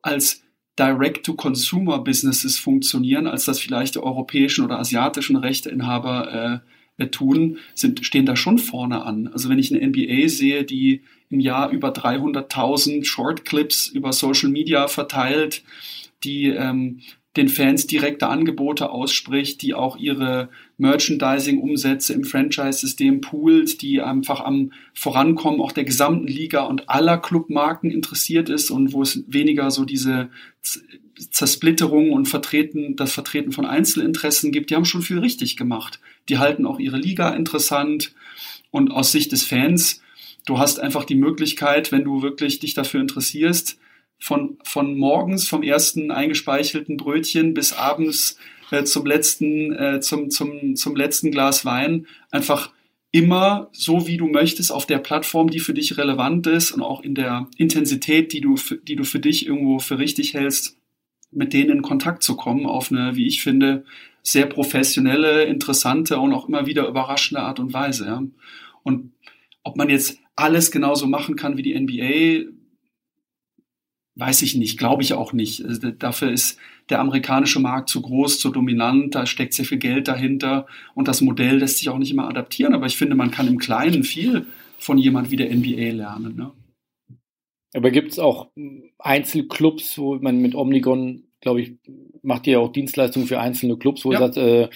als 0.04 0.43
Direct-to-Consumer-Businesses 0.80 2.58
funktionieren, 2.58 3.28
als 3.28 3.46
das 3.46 3.60
vielleicht 3.60 3.96
die 3.96 4.04
europäischen 4.04 4.66
oder 4.66 4.80
asiatischen 4.80 5.36
Rechteinhaber 5.36 6.62
äh, 6.98 7.08
tun, 7.08 7.58
sind, 7.74 8.06
stehen 8.06 8.26
da 8.26 8.36
schon 8.36 8.58
vorne 8.58 9.04
an. 9.04 9.28
Also 9.28 9.50
wenn 9.50 9.60
ich 9.60 9.74
eine 9.74 9.86
NBA 9.86 10.28
sehe, 10.30 10.64
die 10.64 11.02
im 11.30 11.40
Jahr 11.40 11.70
über 11.70 11.90
300.000 11.90 13.06
Shortclips 13.06 13.88
über 13.88 14.14
Social 14.14 14.50
Media 14.50 14.88
verteilt, 14.88 15.64
die 16.24 16.50
ähm, 16.50 17.02
den 17.36 17.50
Fans 17.50 17.88
direkte 17.88 18.28
Angebote 18.28 18.92
ausspricht, 18.92 19.62
die 19.64 19.74
auch 19.74 19.98
ihre 19.98 20.50
Merchandising-Umsätze 20.78 22.14
im 22.14 22.26
Franchise-System 22.26 23.22
poolt, 23.22 23.82
die 23.82 24.02
einfach 24.02 24.42
am 24.42 24.72
Vorankommen 24.94 25.60
auch 25.60 25.72
der 25.72 25.84
gesamten 25.84 26.28
Liga 26.28 26.64
und 26.64 26.90
aller 26.90 27.18
Clubmarken 27.18 27.90
interessiert 27.90 28.50
ist 28.50 28.70
und 28.70 28.94
wo 28.94 29.02
es 29.02 29.24
weniger 29.28 29.72
so 29.72 29.84
diese 29.84 30.30
Zersplitterung 31.32 32.12
und 32.12 32.28
Vertreten, 32.28 32.96
das 32.96 33.14
Vertreten 33.14 33.52
von 33.52 33.66
Einzelinteressen 33.66 34.52
gibt, 34.52 34.70
die 34.70 34.76
haben 34.76 34.86
schon 34.86 35.02
viel 35.02 35.20
richtig 35.20 35.58
gemacht. 35.58 36.00
Die 36.30 36.38
halten 36.38 36.66
auch 36.66 36.80
ihre 36.80 36.98
Liga 36.98 37.30
interessant 37.30 38.14
und 38.70 38.92
aus 38.92 39.12
Sicht 39.12 39.32
des 39.32 39.44
Fans, 39.44 40.02
du 40.46 40.60
hast 40.60 40.80
einfach 40.80 41.06
die 41.06 41.16
Möglichkeit, 41.16 41.92
wenn 41.92 42.04
du 42.04 42.22
wirklich 42.22 42.60
dich 42.60 42.74
dafür 42.76 43.02
interessierst, 43.02 43.80
von, 44.24 44.58
von 44.64 44.98
morgens 44.98 45.50
vom 45.50 45.64
ersten 45.64 46.10
eingespeichelten 46.10 46.96
Brötchen 46.96 47.54
bis 47.54 47.74
abends 47.74 48.38
äh, 48.72 48.86
zum 48.86 49.06
letzten, 49.06 49.74
äh, 49.74 50.00
zum, 50.00 50.30
zum, 50.30 50.78
zum 50.78 50.96
letzten 50.96 51.30
Glas 51.30 51.66
Wein 51.66 52.08
einfach 52.32 52.72
immer 53.12 53.68
so, 53.74 54.08
wie 54.08 54.16
du 54.16 54.28
möchtest, 54.28 54.72
auf 54.72 54.86
der 54.86 55.00
Plattform, 55.00 55.50
die 55.50 55.60
für 55.60 55.74
dich 55.74 55.98
relevant 55.98 56.48
ist 56.48 56.72
und 56.72 56.82
auch 56.82 57.02
in 57.02 57.16
der 57.16 57.50
Intensität, 57.58 58.32
die 58.32 58.40
du, 58.40 58.56
die 58.88 58.96
du 58.96 59.04
für 59.04 59.20
dich 59.20 59.46
irgendwo 59.46 59.80
für 59.80 60.00
richtig 60.00 60.34
hältst, 60.34 60.78
mit 61.30 61.52
denen 61.52 61.72
in 61.72 61.82
Kontakt 61.82 62.24
zu 62.24 62.38
kommen, 62.38 62.66
auf 62.66 62.94
eine, 62.94 63.18
wie 63.18 63.28
ich 63.28 63.44
finde, 63.44 63.84
sehr 64.22 64.46
professionelle, 64.46 65.44
interessante 65.44 66.18
und 66.18 66.32
auch 66.32 66.48
immer 66.48 66.66
wieder 66.66 66.88
überraschende 66.88 67.42
Art 67.42 67.60
und 67.60 67.74
Weise. 67.74 68.06
Ja. 68.06 68.24
Und 68.84 69.12
ob 69.64 69.76
man 69.76 69.90
jetzt 69.90 70.18
alles 70.38 70.72
genauso 70.72 71.08
machen 71.08 71.36
kann 71.36 71.58
wie 71.58 71.62
die 71.62 71.78
NBA, 71.78 72.50
weiß 74.16 74.42
ich 74.44 74.56
nicht, 74.56 74.78
glaube 74.78 75.02
ich 75.02 75.14
auch 75.14 75.34
nicht. 75.34 75.66
Also 75.66 75.92
dafür 75.92 76.32
ist 76.32 76.58
der 76.90 77.00
amerikanische 77.00 77.60
Markt 77.60 77.90
zu 77.90 78.02
groß, 78.02 78.40
zu 78.40 78.50
dominant, 78.50 79.16
da 79.16 79.26
steckt 79.26 79.54
sehr 79.54 79.66
viel 79.66 79.78
Geld 79.78 80.08
dahinter 80.08 80.68
und 80.94 81.08
das 81.08 81.22
Modell 81.22 81.58
lässt 81.58 81.78
sich 81.78 81.90
auch 81.90 81.98
nicht 81.98 82.12
immer 82.12 82.28
adaptieren. 82.28 82.74
Aber 82.74 82.86
ich 82.86 82.98
finde, 82.98 83.16
man 83.16 83.32
kann 83.32 83.48
im 83.48 83.58
Kleinen 83.58 84.04
viel 84.04 84.46
von 84.78 84.98
jemand 84.98 85.32
wie 85.32 85.38
der 85.38 85.54
NBA 85.54 85.92
lernen. 85.92 86.36
Ne? 86.36 86.52
Aber 87.74 87.90
gibt 87.90 88.12
es 88.12 88.20
auch 88.20 88.50
Einzelclubs, 89.00 89.98
wo 89.98 90.16
man 90.16 90.38
mit 90.38 90.56
Omnigon, 90.56 91.24
glaube 91.42 91.62
ich, 91.62 91.74
macht 92.22 92.46
ihr 92.48 92.60
auch 92.60 92.72
Dienstleistungen 92.72 93.28
für 93.28 93.40
einzelne 93.40 93.78
Clubs, 93.78 94.06
wo 94.06 94.12
ja. 94.12 94.20
ihr 94.20 94.26
sagt, 94.28 94.38
äh, 94.38 94.70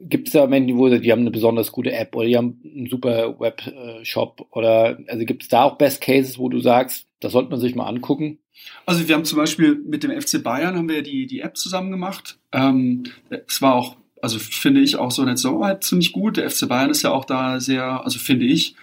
gibt 0.00 0.28
es 0.28 0.32
da 0.32 0.46
Menschen, 0.46 0.78
wo 0.78 0.88
die 0.88 1.12
haben 1.12 1.20
eine 1.20 1.30
besonders 1.30 1.70
gute 1.70 1.92
App 1.92 2.16
oder 2.16 2.26
die 2.26 2.36
haben 2.36 2.60
einen 2.64 2.88
super 2.88 3.38
Webshop 3.38 4.46
oder 4.50 4.98
also 5.06 5.24
gibt 5.24 5.42
es 5.42 5.48
da 5.48 5.64
auch 5.64 5.78
Best 5.78 6.00
Cases, 6.00 6.38
wo 6.38 6.48
du 6.48 6.60
sagst, 6.60 7.06
das 7.20 7.32
sollte 7.32 7.50
man 7.50 7.60
sich 7.60 7.74
mal 7.74 7.86
angucken? 7.86 8.38
Also 8.86 9.06
wir 9.08 9.14
haben 9.14 9.24
zum 9.24 9.38
Beispiel 9.38 9.76
mit 9.76 10.02
dem 10.02 10.10
FC 10.10 10.42
Bayern 10.42 10.76
haben 10.76 10.88
wir 10.88 11.02
die, 11.02 11.26
die 11.26 11.40
App 11.40 11.56
zusammen 11.56 11.90
gemacht. 11.90 12.38
Ähm, 12.52 13.04
es 13.48 13.62
war 13.62 13.74
auch, 13.74 13.96
also 14.20 14.38
finde 14.38 14.80
ich 14.80 14.96
auch 14.96 15.10
so 15.10 15.24
nicht 15.24 15.38
so 15.38 15.60
weit 15.60 15.84
ziemlich 15.84 16.12
gut. 16.12 16.36
Der 16.36 16.48
FC 16.50 16.68
Bayern 16.68 16.90
ist 16.90 17.02
ja 17.02 17.10
auch 17.10 17.24
da 17.24 17.60
sehr, 17.60 18.04
also 18.04 18.18
finde 18.18 18.46
ich, 18.46 18.76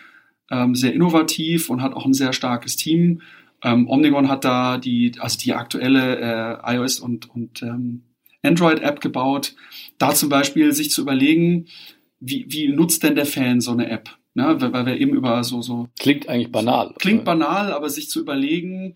ähm, 0.51 0.75
sehr 0.75 0.93
innovativ 0.93 1.69
und 1.69 1.81
hat 1.81 1.93
auch 1.93 2.05
ein 2.05 2.13
sehr 2.13 2.33
starkes 2.33 2.75
Team. 2.75 3.21
Ähm, 3.63 3.87
Omnigon 3.89 4.29
hat 4.29 4.45
da 4.45 4.77
die, 4.77 5.13
also 5.19 5.37
die 5.37 5.53
aktuelle 5.53 6.61
äh, 6.63 6.75
iOS 6.75 6.99
und, 6.99 7.29
und 7.29 7.61
ähm, 7.61 8.03
Android-App 8.41 9.01
gebaut. 9.01 9.55
Da 9.97 10.13
zum 10.13 10.29
Beispiel 10.29 10.71
sich 10.71 10.91
zu 10.91 11.01
überlegen, 11.01 11.67
wie, 12.19 12.45
wie 12.49 12.69
nutzt 12.69 13.03
denn 13.03 13.15
der 13.15 13.25
Fan 13.25 13.61
so 13.61 13.71
eine 13.71 13.89
App? 13.89 14.09
Ne? 14.33 14.55
Weil, 14.59 14.73
weil 14.73 14.85
wir 14.85 14.97
eben 14.97 15.13
über 15.13 15.43
so, 15.43 15.61
so. 15.61 15.87
Klingt 15.99 16.29
eigentlich 16.29 16.51
banal. 16.51 16.93
Klingt 16.99 17.25
banal, 17.25 17.71
aber 17.73 17.89
sich 17.89 18.09
zu 18.09 18.19
überlegen, 18.21 18.95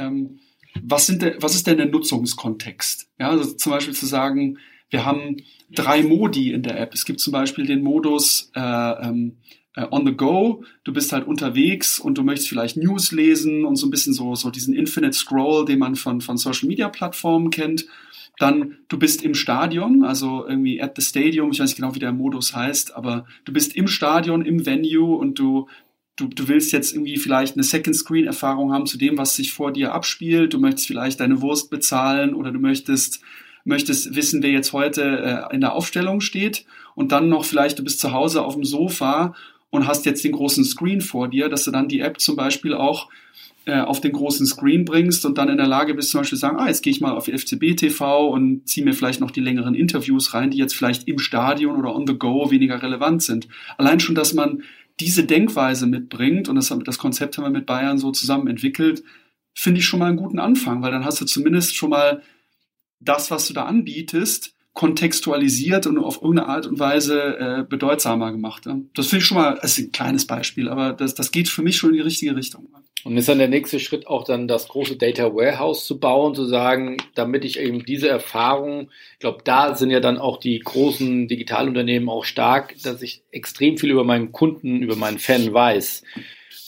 ähm, 0.00 0.40
was, 0.82 1.06
sind 1.06 1.22
der, 1.22 1.42
was 1.42 1.54
ist 1.54 1.66
denn 1.66 1.76
der 1.76 1.86
Nutzungskontext? 1.86 3.08
Ja, 3.18 3.30
also 3.30 3.52
zum 3.54 3.72
Beispiel 3.72 3.94
zu 3.94 4.06
sagen, 4.06 4.58
wir 4.90 5.04
haben 5.04 5.36
drei 5.70 6.02
Modi 6.02 6.52
in 6.52 6.62
der 6.62 6.80
App. 6.80 6.94
Es 6.94 7.04
gibt 7.04 7.20
zum 7.20 7.32
Beispiel 7.32 7.66
den 7.66 7.82
Modus 7.82 8.50
äh, 8.54 8.60
ähm, 8.60 9.36
äh, 9.76 9.86
on 9.90 10.04
the 10.04 10.12
go. 10.12 10.64
Du 10.84 10.92
bist 10.92 11.12
halt 11.12 11.26
unterwegs 11.26 12.00
und 12.00 12.18
du 12.18 12.22
möchtest 12.22 12.48
vielleicht 12.48 12.76
News 12.76 13.12
lesen 13.12 13.64
und 13.64 13.76
so 13.76 13.86
ein 13.86 13.90
bisschen 13.90 14.12
so, 14.12 14.34
so 14.34 14.50
diesen 14.50 14.74
Infinite 14.74 15.12
Scroll, 15.12 15.64
den 15.64 15.78
man 15.78 15.94
von, 15.96 16.20
von 16.20 16.36
Social 16.36 16.68
Media 16.68 16.88
Plattformen 16.88 17.50
kennt. 17.50 17.86
Dann, 18.38 18.78
du 18.88 18.98
bist 18.98 19.22
im 19.22 19.34
Stadion, 19.34 20.02
also 20.02 20.46
irgendwie 20.46 20.80
at 20.80 20.96
the 20.96 21.02
Stadium, 21.02 21.52
ich 21.52 21.60
weiß 21.60 21.70
nicht 21.70 21.76
genau, 21.76 21.94
wie 21.94 21.98
der 22.00 22.12
Modus 22.12 22.56
heißt, 22.56 22.96
aber 22.96 23.26
du 23.44 23.52
bist 23.52 23.76
im 23.76 23.86
Stadion, 23.86 24.42
im 24.42 24.64
Venue 24.64 25.16
und 25.18 25.38
du, 25.38 25.68
du, 26.20 26.28
du 26.28 26.48
willst 26.48 26.72
jetzt 26.72 26.92
irgendwie 26.92 27.16
vielleicht 27.16 27.56
eine 27.56 27.62
Second-Screen-Erfahrung 27.62 28.72
haben 28.72 28.86
zu 28.86 28.98
dem, 28.98 29.18
was 29.18 29.34
sich 29.34 29.52
vor 29.52 29.72
dir 29.72 29.92
abspielt. 29.92 30.52
Du 30.52 30.58
möchtest 30.58 30.86
vielleicht 30.86 31.20
deine 31.20 31.40
Wurst 31.40 31.70
bezahlen 31.70 32.34
oder 32.34 32.52
du 32.52 32.58
möchtest, 32.58 33.20
möchtest 33.64 34.14
wissen, 34.14 34.42
wer 34.42 34.50
jetzt 34.50 34.72
heute 34.72 35.48
äh, 35.50 35.54
in 35.54 35.60
der 35.60 35.72
Aufstellung 35.72 36.20
steht. 36.20 36.64
Und 36.94 37.12
dann 37.12 37.28
noch 37.28 37.44
vielleicht, 37.44 37.78
du 37.78 37.84
bist 37.84 38.00
zu 38.00 38.12
Hause 38.12 38.42
auf 38.42 38.54
dem 38.54 38.64
Sofa 38.64 39.34
und 39.70 39.86
hast 39.86 40.04
jetzt 40.04 40.24
den 40.24 40.32
großen 40.32 40.64
Screen 40.64 41.00
vor 41.00 41.28
dir, 41.28 41.48
dass 41.48 41.64
du 41.64 41.70
dann 41.70 41.88
die 41.88 42.00
App 42.00 42.20
zum 42.20 42.36
Beispiel 42.36 42.74
auch 42.74 43.08
äh, 43.66 43.80
auf 43.80 44.00
den 44.00 44.12
großen 44.12 44.46
Screen 44.46 44.84
bringst 44.84 45.24
und 45.26 45.36
dann 45.36 45.48
in 45.48 45.58
der 45.58 45.66
Lage 45.66 45.94
bist, 45.94 46.10
zum 46.10 46.20
Beispiel 46.20 46.36
zu 46.36 46.40
sagen, 46.40 46.56
ah, 46.58 46.68
jetzt 46.68 46.82
gehe 46.82 46.92
ich 46.92 47.00
mal 47.00 47.12
auf 47.12 47.26
FCB 47.26 47.76
TV 47.76 48.28
und 48.28 48.68
ziehe 48.68 48.84
mir 48.84 48.94
vielleicht 48.94 49.20
noch 49.20 49.30
die 49.30 49.40
längeren 49.40 49.74
Interviews 49.74 50.32
rein, 50.34 50.50
die 50.50 50.58
jetzt 50.58 50.74
vielleicht 50.74 51.06
im 51.08 51.18
Stadion 51.18 51.76
oder 51.76 51.94
on 51.94 52.06
the 52.06 52.16
go 52.16 52.50
weniger 52.50 52.82
relevant 52.82 53.22
sind. 53.22 53.48
Allein 53.76 54.00
schon, 54.00 54.14
dass 54.14 54.34
man 54.34 54.62
diese 54.98 55.24
Denkweise 55.24 55.86
mitbringt, 55.86 56.48
und 56.48 56.56
das, 56.56 56.74
das 56.84 56.98
Konzept 56.98 57.36
haben 57.36 57.44
wir 57.44 57.50
mit 57.50 57.66
Bayern 57.66 57.98
so 57.98 58.12
zusammen 58.12 58.48
entwickelt, 58.48 59.02
finde 59.54 59.80
ich 59.80 59.86
schon 59.86 59.98
mal 59.98 60.06
einen 60.06 60.16
guten 60.16 60.38
Anfang, 60.38 60.82
weil 60.82 60.92
dann 60.92 61.04
hast 61.04 61.20
du 61.20 61.24
zumindest 61.24 61.74
schon 61.74 61.90
mal 61.90 62.22
das, 63.00 63.30
was 63.30 63.46
du 63.46 63.54
da 63.54 63.64
anbietest, 63.64 64.54
kontextualisiert 64.72 65.86
und 65.86 65.98
auf 65.98 66.22
irgendeine 66.22 66.48
Art 66.48 66.66
und 66.66 66.78
Weise 66.78 67.38
äh, 67.38 67.64
bedeutsamer 67.68 68.30
gemacht. 68.30 68.66
Das 68.94 69.06
finde 69.08 69.22
ich 69.22 69.26
schon 69.26 69.36
mal, 69.36 69.58
das 69.60 69.78
ist 69.78 69.86
ein 69.86 69.92
kleines 69.92 70.26
Beispiel, 70.26 70.68
aber 70.68 70.92
das, 70.92 71.14
das 71.14 71.32
geht 71.32 71.48
für 71.48 71.62
mich 71.62 71.76
schon 71.76 71.90
in 71.90 71.96
die 71.96 72.02
richtige 72.02 72.36
Richtung. 72.36 72.68
Und 73.02 73.16
ist 73.16 73.28
dann 73.28 73.38
der 73.38 73.48
nächste 73.48 73.80
Schritt 73.80 74.06
auch 74.06 74.24
dann 74.24 74.46
das 74.46 74.68
große 74.68 74.96
Data 74.96 75.34
Warehouse 75.34 75.86
zu 75.86 75.98
bauen, 75.98 76.34
zu 76.34 76.44
sagen, 76.44 76.98
damit 77.14 77.46
ich 77.46 77.58
eben 77.58 77.84
diese 77.84 78.08
Erfahrung, 78.08 78.90
ich 79.14 79.20
glaube, 79.20 79.42
da 79.42 79.74
sind 79.74 79.90
ja 79.90 80.00
dann 80.00 80.18
auch 80.18 80.38
die 80.38 80.58
großen 80.58 81.26
Digitalunternehmen 81.26 82.10
auch 82.10 82.24
stark, 82.24 82.74
dass 82.82 83.00
ich 83.00 83.22
extrem 83.30 83.78
viel 83.78 83.90
über 83.90 84.04
meinen 84.04 84.32
Kunden, 84.32 84.82
über 84.82 84.96
meinen 84.96 85.18
Fan 85.18 85.52
weiß. 85.52 86.02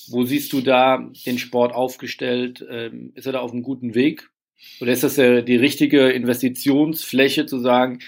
Wo 0.09 0.25
siehst 0.25 0.53
du 0.55 0.63
da 0.63 1.07
den 1.27 1.39
Sport 1.39 1.75
aufgestellt? 1.75 2.65
Ähm, 2.69 3.13
ist 3.15 3.27
er 3.27 3.33
da 3.33 3.41
auf 3.41 3.53
einem 3.53 3.63
guten 3.63 3.95
Weg? 3.95 4.31
Oder 4.81 4.93
ist 4.93 5.05
das 5.05 5.17
die 5.17 5.57
richtige 5.57 6.11
Investitionsfläche 6.11 7.47
zu 7.47 7.59
sagen, 7.59 7.99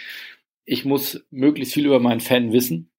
ich 0.65 0.85
muss 0.85 1.25
möglichst 1.31 1.75
viel 1.75 1.87
über 1.87 2.01
meinen 2.01 2.21
Fan 2.21 2.53
wissen? 2.53 2.91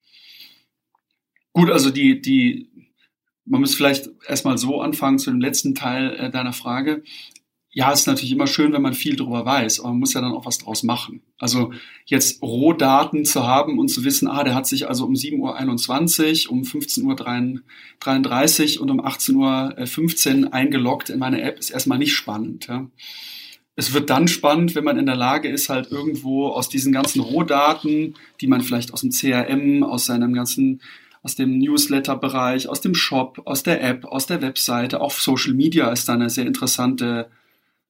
Gut, 1.54 1.72
also 1.72 1.90
die, 1.90 2.22
die 2.22 2.70
man 3.46 3.62
muss 3.62 3.76
vielleicht 3.76 4.10
erstmal 4.28 4.58
so 4.58 4.82
anfangen 4.82 5.20
zu 5.20 5.30
dem 5.30 5.40
letzten 5.40 5.76
Teil 5.76 6.16
äh, 6.16 6.32
deiner 6.32 6.54
Frage. 6.54 7.04
Ja, 7.72 7.92
es 7.92 8.02
ist 8.02 8.08
natürlich 8.08 8.32
immer 8.32 8.48
schön, 8.48 8.72
wenn 8.72 8.82
man 8.82 8.94
viel 8.94 9.18
darüber 9.18 9.46
weiß, 9.46 9.82
aber 9.82 9.90
man 9.90 10.00
muss 10.00 10.14
ja 10.14 10.22
dann 10.22 10.32
auch 10.32 10.46
was 10.46 10.60
draus 10.60 10.84
machen. 10.84 11.22
Also 11.38 11.74
jetzt 12.06 12.42
Rohdaten 12.42 13.26
zu 13.26 13.46
haben 13.46 13.80
und 13.80 13.90
zu 13.90 14.06
wissen, 14.06 14.30
ah, 14.30 14.46
der 14.46 14.56
hat 14.56 14.66
sich 14.66 14.88
also 14.88 15.06
um 15.06 15.14
7.21 15.14 16.48
Uhr, 16.48 16.54
um 16.54 16.62
15.33 16.62 18.78
Uhr 18.78 18.82
und 18.82 18.92
um 18.92 19.02
18.15 19.02 20.46
Uhr 20.46 20.54
eingeloggt 20.54 21.10
in 21.10 21.20
meine 21.20 21.42
App, 21.42 21.60
ist 21.60 21.70
erstmal 21.70 21.98
nicht 21.98 22.14
spannend. 22.14 22.68
Ja. 22.68 22.88
Es 23.76 23.94
wird 23.94 24.10
dann 24.10 24.30
spannend, 24.30 24.74
wenn 24.76 24.86
man 24.86 24.98
in 24.98 25.06
der 25.06 25.18
Lage 25.18 25.50
ist, 25.50 25.68
halt 25.68 25.92
irgendwo 25.92 26.48
aus 26.48 26.70
diesen 26.70 26.94
ganzen 26.94 27.20
Rohdaten, 27.20 28.16
die 28.40 28.48
man 28.48 28.62
vielleicht 28.62 28.94
aus 28.94 29.02
dem 29.02 29.10
CRM, 29.10 29.84
aus 29.84 30.06
seinem 30.06 30.34
ganzen 30.34 30.82
aus 31.26 31.36
dem 31.36 31.58
Newsletter-Bereich, 31.58 32.70
aus 32.70 32.80
dem 32.82 32.94
Shop, 32.94 33.42
aus 33.46 33.64
der 33.64 33.84
App, 33.84 34.06
aus 34.06 34.28
der 34.28 34.44
Webseite, 34.44 35.02
auch 35.02 35.12
Social 35.12 35.56
Media 35.56 35.92
ist 35.92 36.08
da 36.08 36.14
eine 36.14 36.30
sehr 36.30 36.46
interessante 36.46 37.32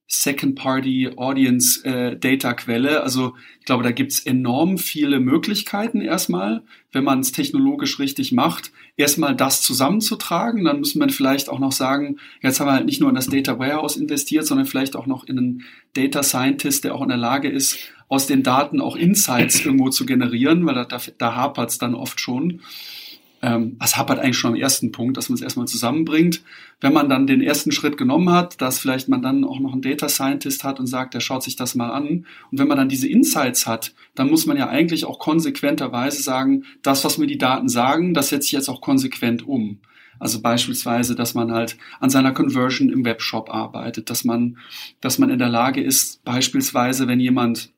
Second-Party-Audience-Data-Quelle. 0.07 2.91
Äh, 2.91 2.99
also 2.99 3.33
ich 3.59 3.65
glaube, 3.65 3.83
da 3.83 3.91
gibt's 3.91 4.21
enorm 4.21 4.77
viele 4.77 5.19
Möglichkeiten 5.19 5.99
erstmal, 5.99 6.63
wenn 6.93 7.03
man 7.03 7.19
es 7.19 7.33
technologisch 7.33 7.99
richtig 7.99 8.31
macht, 8.31 8.71
erstmal 8.95 9.35
das 9.35 9.61
zusammenzutragen. 9.61 10.63
Dann 10.63 10.79
muss 10.79 10.95
man 10.95 11.09
vielleicht 11.09 11.49
auch 11.49 11.59
noch 11.59 11.73
sagen, 11.73 12.15
jetzt 12.41 12.61
haben 12.61 12.67
wir 12.67 12.73
halt 12.73 12.85
nicht 12.85 13.01
nur 13.01 13.09
in 13.09 13.15
das 13.15 13.27
Data 13.27 13.59
Warehouse 13.59 13.97
investiert, 13.97 14.47
sondern 14.47 14.65
vielleicht 14.65 14.95
auch 14.95 15.07
noch 15.07 15.25
in 15.25 15.37
einen 15.37 15.63
Data 15.93 16.23
Scientist, 16.23 16.85
der 16.85 16.95
auch 16.95 17.01
in 17.01 17.09
der 17.09 17.17
Lage 17.17 17.49
ist, 17.49 17.79
aus 18.07 18.27
den 18.27 18.43
Daten 18.43 18.79
auch 18.79 18.95
Insights 18.95 19.65
irgendwo 19.65 19.89
zu 19.89 20.05
generieren, 20.05 20.65
weil 20.65 20.75
da, 20.75 20.85
da, 20.85 21.01
da 21.17 21.35
hapert's 21.35 21.79
dann 21.79 21.95
oft 21.95 22.21
schon. 22.21 22.61
Ähm, 23.45 23.77
hapert 23.79 24.17
eigentlich 24.17 24.39
schon 24.39 24.53
am 24.53 24.59
ersten 24.59 24.91
Punkt, 24.91 25.17
dass 25.17 25.29
man 25.29 25.35
es 25.35 25.41
erstmal 25.41 25.67
zusammenbringt. 25.67 26.41
Wenn 26.81 26.93
man 26.93 27.09
dann 27.09 27.27
den 27.27 27.43
ersten 27.43 27.71
Schritt 27.71 27.95
genommen 27.95 28.31
hat, 28.31 28.59
dass 28.59 28.79
vielleicht 28.79 29.07
man 29.07 29.21
dann 29.21 29.43
auch 29.43 29.59
noch 29.59 29.73
einen 29.73 29.83
Data 29.83 30.09
Scientist 30.09 30.63
hat 30.63 30.79
und 30.79 30.87
sagt, 30.87 31.13
der 31.13 31.19
schaut 31.19 31.43
sich 31.43 31.55
das 31.55 31.75
mal 31.75 31.91
an. 31.91 32.25
Und 32.49 32.57
wenn 32.57 32.67
man 32.67 32.77
dann 32.77 32.89
diese 32.89 33.07
Insights 33.07 33.67
hat, 33.67 33.93
dann 34.15 34.31
muss 34.31 34.47
man 34.47 34.57
ja 34.57 34.67
eigentlich 34.67 35.05
auch 35.05 35.19
konsequenterweise 35.19 36.23
sagen, 36.23 36.63
das, 36.81 37.05
was 37.05 37.19
mir 37.19 37.27
die 37.27 37.37
Daten 37.37 37.69
sagen, 37.69 38.15
das 38.15 38.29
setze 38.29 38.47
ich 38.47 38.51
jetzt 38.53 38.67
auch 38.67 38.81
konsequent 38.81 39.47
um. 39.47 39.77
Also 40.17 40.41
beispielsweise, 40.41 41.13
dass 41.13 41.35
man 41.35 41.51
halt 41.51 41.77
an 41.99 42.09
seiner 42.09 42.31
Conversion 42.31 42.89
im 42.89 43.05
Webshop 43.05 43.53
arbeitet, 43.53 44.09
dass 44.09 44.23
man, 44.23 44.57
dass 45.01 45.19
man 45.19 45.29
in 45.29 45.37
der 45.37 45.49
Lage 45.49 45.83
ist, 45.83 46.23
beispielsweise, 46.23 47.07
wenn 47.07 47.19
jemand 47.19 47.69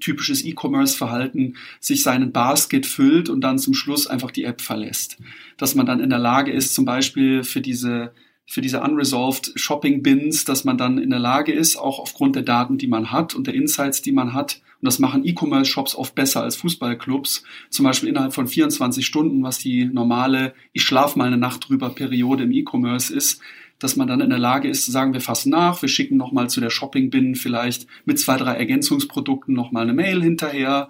typisches 0.00 0.44
E-Commerce-Verhalten, 0.44 1.56
sich 1.80 2.02
seinen 2.02 2.32
Basket 2.32 2.86
füllt 2.86 3.28
und 3.28 3.40
dann 3.40 3.58
zum 3.58 3.74
Schluss 3.74 4.06
einfach 4.06 4.30
die 4.30 4.44
App 4.44 4.60
verlässt. 4.60 5.18
Dass 5.56 5.74
man 5.74 5.86
dann 5.86 6.00
in 6.00 6.10
der 6.10 6.18
Lage 6.18 6.52
ist, 6.52 6.74
zum 6.74 6.84
Beispiel 6.84 7.42
für 7.44 7.60
diese 7.60 8.12
für 8.48 8.60
diese 8.60 8.80
unresolved 8.80 9.52
Shopping 9.56 10.02
Bins, 10.02 10.44
dass 10.44 10.64
man 10.64 10.78
dann 10.78 10.98
in 10.98 11.10
der 11.10 11.18
Lage 11.18 11.52
ist, 11.52 11.76
auch 11.76 11.98
aufgrund 11.98 12.36
der 12.36 12.44
Daten, 12.44 12.78
die 12.78 12.86
man 12.86 13.10
hat 13.10 13.34
und 13.34 13.48
der 13.48 13.54
Insights, 13.54 14.02
die 14.02 14.12
man 14.12 14.34
hat, 14.34 14.62
und 14.80 14.86
das 14.86 14.98
machen 14.98 15.24
E-Commerce 15.24 15.70
Shops 15.70 15.96
oft 15.96 16.14
besser 16.14 16.42
als 16.42 16.54
Fußballclubs, 16.56 17.42
zum 17.70 17.84
Beispiel 17.84 18.08
innerhalb 18.08 18.34
von 18.34 18.46
24 18.46 19.04
Stunden, 19.04 19.42
was 19.42 19.58
die 19.58 19.86
normale 19.86 20.54
Ich 20.72 20.82
schlaf 20.82 21.16
mal 21.16 21.26
eine 21.26 21.38
Nacht 21.38 21.68
drüber 21.68 21.90
Periode 21.90 22.44
im 22.44 22.52
E-Commerce 22.52 23.12
ist, 23.12 23.40
dass 23.78 23.96
man 23.96 24.08
dann 24.08 24.20
in 24.20 24.30
der 24.30 24.38
Lage 24.38 24.68
ist 24.68 24.84
zu 24.84 24.90
sagen, 24.90 25.12
wir 25.12 25.20
fassen 25.20 25.50
nach, 25.50 25.82
wir 25.82 25.88
schicken 25.88 26.16
nochmal 26.16 26.48
zu 26.48 26.60
der 26.60 26.70
Shopping-Bin 26.70 27.34
vielleicht 27.34 27.86
mit 28.04 28.18
zwei, 28.18 28.36
drei 28.36 28.54
Ergänzungsprodukten 28.54 29.54
nochmal 29.54 29.84
eine 29.84 29.92
Mail 29.92 30.22
hinterher. 30.22 30.88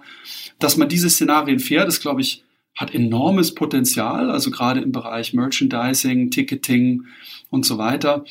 Dass 0.59 0.77
man 0.77 0.89
diese 0.89 1.09
Szenarien 1.09 1.59
fährt, 1.59 1.87
ist, 1.87 2.01
glaube 2.01 2.21
ich, 2.21 2.43
hat 2.75 2.93
enormes 2.93 3.55
Potenzial, 3.55 4.29
also 4.29 4.51
gerade 4.51 4.81
im 4.81 4.91
Bereich 4.91 5.33
Merchandising, 5.33 6.29
Ticketing 6.29 7.05
und 7.49 7.65
so 7.65 7.77
weiter. 7.77 8.23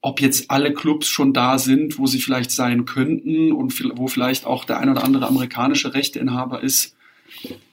Ob 0.00 0.20
jetzt 0.20 0.50
alle 0.50 0.74
Clubs 0.74 1.06
schon 1.06 1.32
da 1.32 1.58
sind, 1.58 1.98
wo 1.98 2.06
sie 2.06 2.18
vielleicht 2.18 2.50
sein 2.50 2.84
könnten 2.84 3.52
und 3.52 3.72
wo 3.96 4.08
vielleicht 4.08 4.44
auch 4.44 4.64
der 4.64 4.80
ein 4.80 4.88
oder 4.88 5.04
andere 5.04 5.28
amerikanische 5.28 5.94
Rechteinhaber 5.94 6.62
ist, 6.62 6.96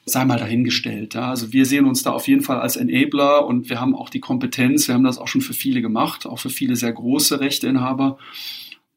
sei 0.06 0.26
mal 0.26 0.40
dahingestellt. 0.40 1.14
Ja. 1.14 1.30
Also 1.30 1.54
wir 1.54 1.66
sehen 1.66 1.86
uns 1.86 2.04
da 2.04 2.12
auf 2.12 2.28
jeden 2.28 2.42
Fall 2.42 2.60
als 2.60 2.76
Enabler 2.76 3.46
und 3.46 3.70
wir 3.70 3.80
haben 3.80 3.96
auch 3.96 4.10
die 4.10 4.20
Kompetenz, 4.20 4.88
wir 4.88 4.96
haben 4.96 5.04
das 5.04 5.18
auch 5.18 5.28
schon 5.28 5.42
für 5.42 5.54
viele 5.54 5.82
gemacht, 5.82 6.26
auch 6.26 6.40
für 6.40 6.50
viele 6.50 6.76
sehr 6.76 6.92
große 6.92 7.40
Rechteinhaber. 7.40 8.18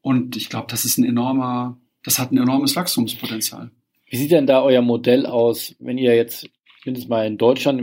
Und 0.01 0.35
ich 0.35 0.49
glaube, 0.49 0.67
das 0.69 0.85
ist 0.85 0.97
ein 0.97 1.05
enormer, 1.05 1.77
das 2.03 2.19
hat 2.19 2.31
ein 2.31 2.37
enormes 2.37 2.75
Wachstumspotenzial. 2.75 3.71
Wie 4.09 4.17
sieht 4.17 4.31
denn 4.31 4.47
da 4.47 4.61
euer 4.61 4.81
Modell 4.81 5.25
aus, 5.25 5.75
wenn 5.79 5.97
ihr 5.97 6.15
jetzt, 6.15 6.49
mindestens 6.85 7.09
mal 7.09 7.25
in 7.25 7.37
Deutschland, 7.37 7.81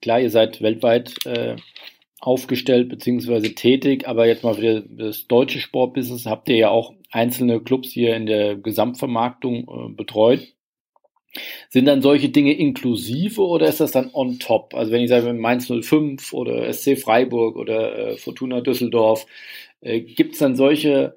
klar, 0.00 0.20
ihr 0.20 0.30
seid 0.30 0.62
weltweit 0.62 1.14
äh, 1.26 1.56
aufgestellt 2.20 2.88
beziehungsweise 2.88 3.54
tätig, 3.54 4.08
aber 4.08 4.26
jetzt 4.26 4.42
mal 4.42 4.54
für 4.54 4.82
das 4.82 5.26
deutsche 5.28 5.60
Sportbusiness 5.60 6.26
habt 6.26 6.48
ihr 6.48 6.56
ja 6.56 6.68
auch 6.70 6.94
einzelne 7.10 7.60
Clubs 7.60 7.90
hier 7.90 8.16
in 8.16 8.26
der 8.26 8.56
Gesamtvermarktung 8.56 9.68
äh, 9.68 9.92
betreut. 9.94 10.54
Sind 11.68 11.84
dann 11.84 12.02
solche 12.02 12.30
Dinge 12.30 12.54
inklusive 12.54 13.42
oder 13.42 13.68
ist 13.68 13.80
das 13.80 13.92
dann 13.92 14.10
on 14.12 14.38
top? 14.38 14.74
Also 14.74 14.92
wenn 14.92 15.02
ich 15.02 15.10
sage 15.10 15.32
Mainz 15.32 15.70
05 15.70 16.32
oder 16.32 16.72
SC 16.72 16.98
Freiburg 16.98 17.56
oder 17.56 17.96
äh, 17.98 18.16
Fortuna 18.16 18.60
Düsseldorf, 18.60 19.26
äh, 19.80 20.00
gibt 20.00 20.34
es 20.34 20.38
dann 20.38 20.56
solche 20.56 21.16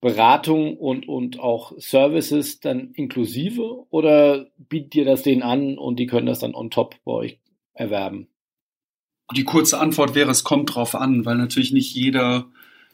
Beratung 0.00 0.76
und, 0.76 1.08
und 1.08 1.38
auch 1.38 1.72
Services 1.78 2.60
dann 2.60 2.92
inklusive 2.94 3.86
oder 3.90 4.48
bietet 4.56 4.96
ihr 4.96 5.04
das 5.04 5.22
denen 5.22 5.42
an 5.42 5.78
und 5.78 5.98
die 5.98 6.06
können 6.06 6.26
das 6.26 6.40
dann 6.40 6.54
on 6.54 6.70
top 6.70 6.96
bei 7.04 7.12
euch 7.12 7.38
erwerben? 7.74 8.28
Die 9.36 9.44
kurze 9.44 9.78
Antwort 9.78 10.14
wäre, 10.14 10.30
es 10.30 10.44
kommt 10.44 10.74
drauf 10.74 10.94
an, 10.94 11.24
weil 11.24 11.36
natürlich 11.36 11.72
nicht 11.72 11.94
jeder 11.94 12.46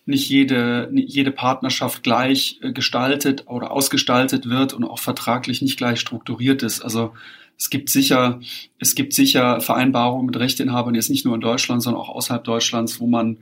nicht 0.08 0.28
jede, 0.28 0.90
jede 0.92 1.30
Partnerschaft 1.30 2.02
gleich 2.02 2.58
äh, 2.62 2.72
gestaltet 2.72 3.44
oder 3.46 3.70
ausgestaltet 3.70 4.48
wird 4.48 4.72
und 4.72 4.84
auch 4.84 4.98
vertraglich 4.98 5.62
nicht 5.62 5.76
gleich 5.76 6.00
strukturiert 6.00 6.62
ist. 6.62 6.80
Also 6.80 7.12
es 7.56 7.70
gibt 7.70 7.90
sicher, 7.90 8.40
es 8.78 8.94
gibt 8.94 9.12
sicher 9.12 9.60
Vereinbarungen 9.60 10.26
mit 10.26 10.36
Rechteinhabern, 10.36 10.94
jetzt 10.94 11.10
nicht 11.10 11.24
nur 11.24 11.34
in 11.34 11.40
Deutschland, 11.40 11.82
sondern 11.82 12.02
auch 12.02 12.08
außerhalb 12.08 12.42
Deutschlands, 12.44 13.00
wo 13.00 13.06
man 13.06 13.38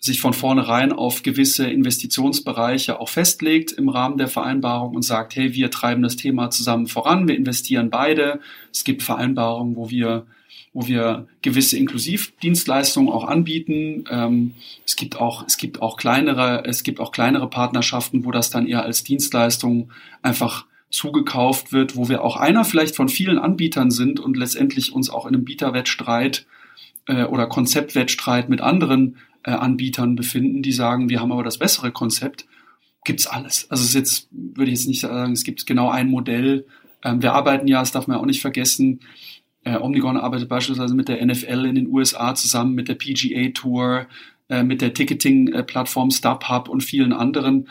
sich 0.00 0.20
von 0.20 0.32
vornherein 0.32 0.92
auf 0.92 1.22
gewisse 1.24 1.68
Investitionsbereiche 1.68 3.00
auch 3.00 3.08
festlegt 3.08 3.72
im 3.72 3.88
Rahmen 3.88 4.16
der 4.16 4.28
Vereinbarung 4.28 4.94
und 4.94 5.02
sagt, 5.02 5.34
hey, 5.34 5.54
wir 5.54 5.70
treiben 5.72 6.02
das 6.02 6.14
Thema 6.14 6.50
zusammen 6.50 6.86
voran, 6.86 7.26
wir 7.26 7.36
investieren 7.36 7.90
beide. 7.90 8.38
Es 8.72 8.84
gibt 8.84 9.02
Vereinbarungen, 9.02 9.74
wo 9.74 9.90
wir 9.90 10.26
wo 10.72 10.86
wir 10.86 11.26
gewisse 11.42 11.76
Inklusivdienstleistungen 11.76 13.12
auch 13.12 13.24
anbieten. 13.24 14.04
Ähm, 14.10 14.54
es 14.86 14.96
gibt 14.96 15.16
auch, 15.16 15.44
es 15.46 15.56
gibt 15.56 15.82
auch 15.82 15.96
kleinere, 15.96 16.64
es 16.64 16.82
gibt 16.82 17.00
auch 17.00 17.12
kleinere 17.12 17.48
Partnerschaften, 17.48 18.24
wo 18.24 18.30
das 18.30 18.50
dann 18.50 18.66
eher 18.66 18.82
als 18.82 19.04
Dienstleistung 19.04 19.90
einfach 20.22 20.66
zugekauft 20.90 21.72
wird, 21.72 21.96
wo 21.96 22.08
wir 22.08 22.24
auch 22.24 22.36
einer 22.36 22.64
vielleicht 22.64 22.96
von 22.96 23.08
vielen 23.08 23.38
Anbietern 23.38 23.90
sind 23.90 24.20
und 24.20 24.36
letztendlich 24.36 24.92
uns 24.92 25.10
auch 25.10 25.26
in 25.26 25.34
einem 25.34 25.44
Bieterwettstreit 25.44 26.46
äh, 27.06 27.24
oder 27.24 27.46
Konzeptwettstreit 27.46 28.48
mit 28.48 28.60
anderen 28.60 29.16
äh, 29.44 29.50
Anbietern 29.50 30.16
befinden, 30.16 30.62
die 30.62 30.72
sagen, 30.72 31.08
wir 31.08 31.20
haben 31.20 31.32
aber 31.32 31.44
das 31.44 31.58
bessere 31.58 31.92
Konzept. 31.92 32.46
Gibt's 33.04 33.26
alles. 33.26 33.70
Also 33.70 33.82
es 33.82 33.90
ist 33.90 33.94
jetzt, 33.94 34.28
würde 34.30 34.70
ich 34.70 34.78
jetzt 34.78 34.88
nicht 34.88 35.00
sagen, 35.00 35.32
es 35.32 35.44
gibt 35.44 35.66
genau 35.66 35.90
ein 35.90 36.10
Modell. 36.10 36.66
Ähm, 37.04 37.22
wir 37.22 37.32
arbeiten 37.34 37.68
ja, 37.68 37.80
das 37.80 37.92
darf 37.92 38.06
man 38.06 38.18
auch 38.18 38.26
nicht 38.26 38.40
vergessen, 38.40 39.00
äh, 39.68 39.78
Omnigon 39.78 40.16
arbeitet 40.16 40.48
beispielsweise 40.48 40.94
mit 40.94 41.08
der 41.08 41.24
NFL 41.24 41.66
in 41.66 41.74
den 41.74 41.88
USA 41.88 42.34
zusammen, 42.34 42.74
mit 42.74 42.88
der 42.88 42.94
PGA 42.94 43.50
Tour, 43.50 44.06
äh, 44.48 44.62
mit 44.62 44.80
der 44.80 44.94
Ticketing-Plattform 44.94 46.10
StubHub 46.10 46.68
und 46.68 46.82
vielen 46.82 47.12
anderen. 47.12 47.68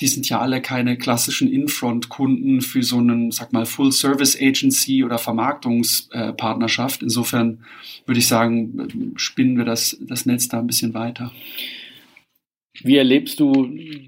Die 0.00 0.06
sind 0.06 0.28
ja 0.28 0.40
alle 0.40 0.62
keine 0.62 0.96
klassischen 0.96 1.52
Infront-Kunden 1.52 2.62
für 2.62 2.82
so 2.82 2.98
einen, 2.98 3.32
sag 3.32 3.52
mal, 3.52 3.66
Full-Service-Agency 3.66 5.04
oder 5.04 5.18
Vermarktungspartnerschaft. 5.18 7.02
Insofern 7.02 7.64
würde 8.06 8.20
ich 8.20 8.28
sagen, 8.28 9.12
spinnen 9.16 9.58
wir 9.58 9.66
das, 9.66 9.98
das 10.00 10.24
Netz 10.24 10.48
da 10.48 10.60
ein 10.60 10.66
bisschen 10.66 10.94
weiter. 10.94 11.32
Wie 12.82 12.96
erlebst 12.96 13.40
du 13.40 13.66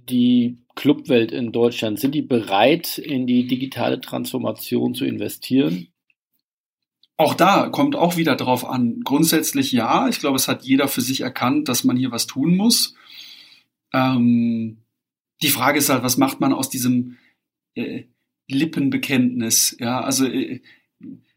die 0.09 0.59
Clubwelt 0.77 1.31
in 1.31 1.53
Deutschland? 1.53 1.99
Sind 2.01 2.15
die 2.15 2.23
bereit, 2.23 2.97
in 2.97 3.27
die 3.27 3.47
digitale 3.47 4.01
Transformation 4.01 4.95
zu 4.95 5.05
investieren? 5.05 5.92
Auch 7.23 7.35
da 7.35 7.69
kommt 7.69 7.95
auch 7.95 8.17
wieder 8.17 8.35
drauf 8.35 8.69
an. 8.69 9.03
Grundsätzlich 9.05 9.71
ja. 9.71 10.09
Ich 10.09 10.19
glaube, 10.19 10.35
es 10.35 10.49
hat 10.49 10.65
jeder 10.65 10.89
für 10.89 11.03
sich 11.03 11.21
erkannt, 11.21 11.69
dass 11.69 11.85
man 11.85 11.97
hier 11.97 12.11
was 12.11 12.27
tun 12.27 12.57
muss. 12.57 12.97
Ähm, 13.93 14.79
die 15.41 15.49
Frage 15.49 15.79
ist 15.79 15.89
halt, 15.89 16.03
was 16.03 16.17
macht 16.17 16.41
man 16.41 16.53
aus 16.53 16.69
diesem 16.69 17.19
äh, 17.77 18.07
Lippenbekenntnis? 18.49 19.77
Ja, 19.79 20.01
also 20.01 20.27
äh, 20.27 20.63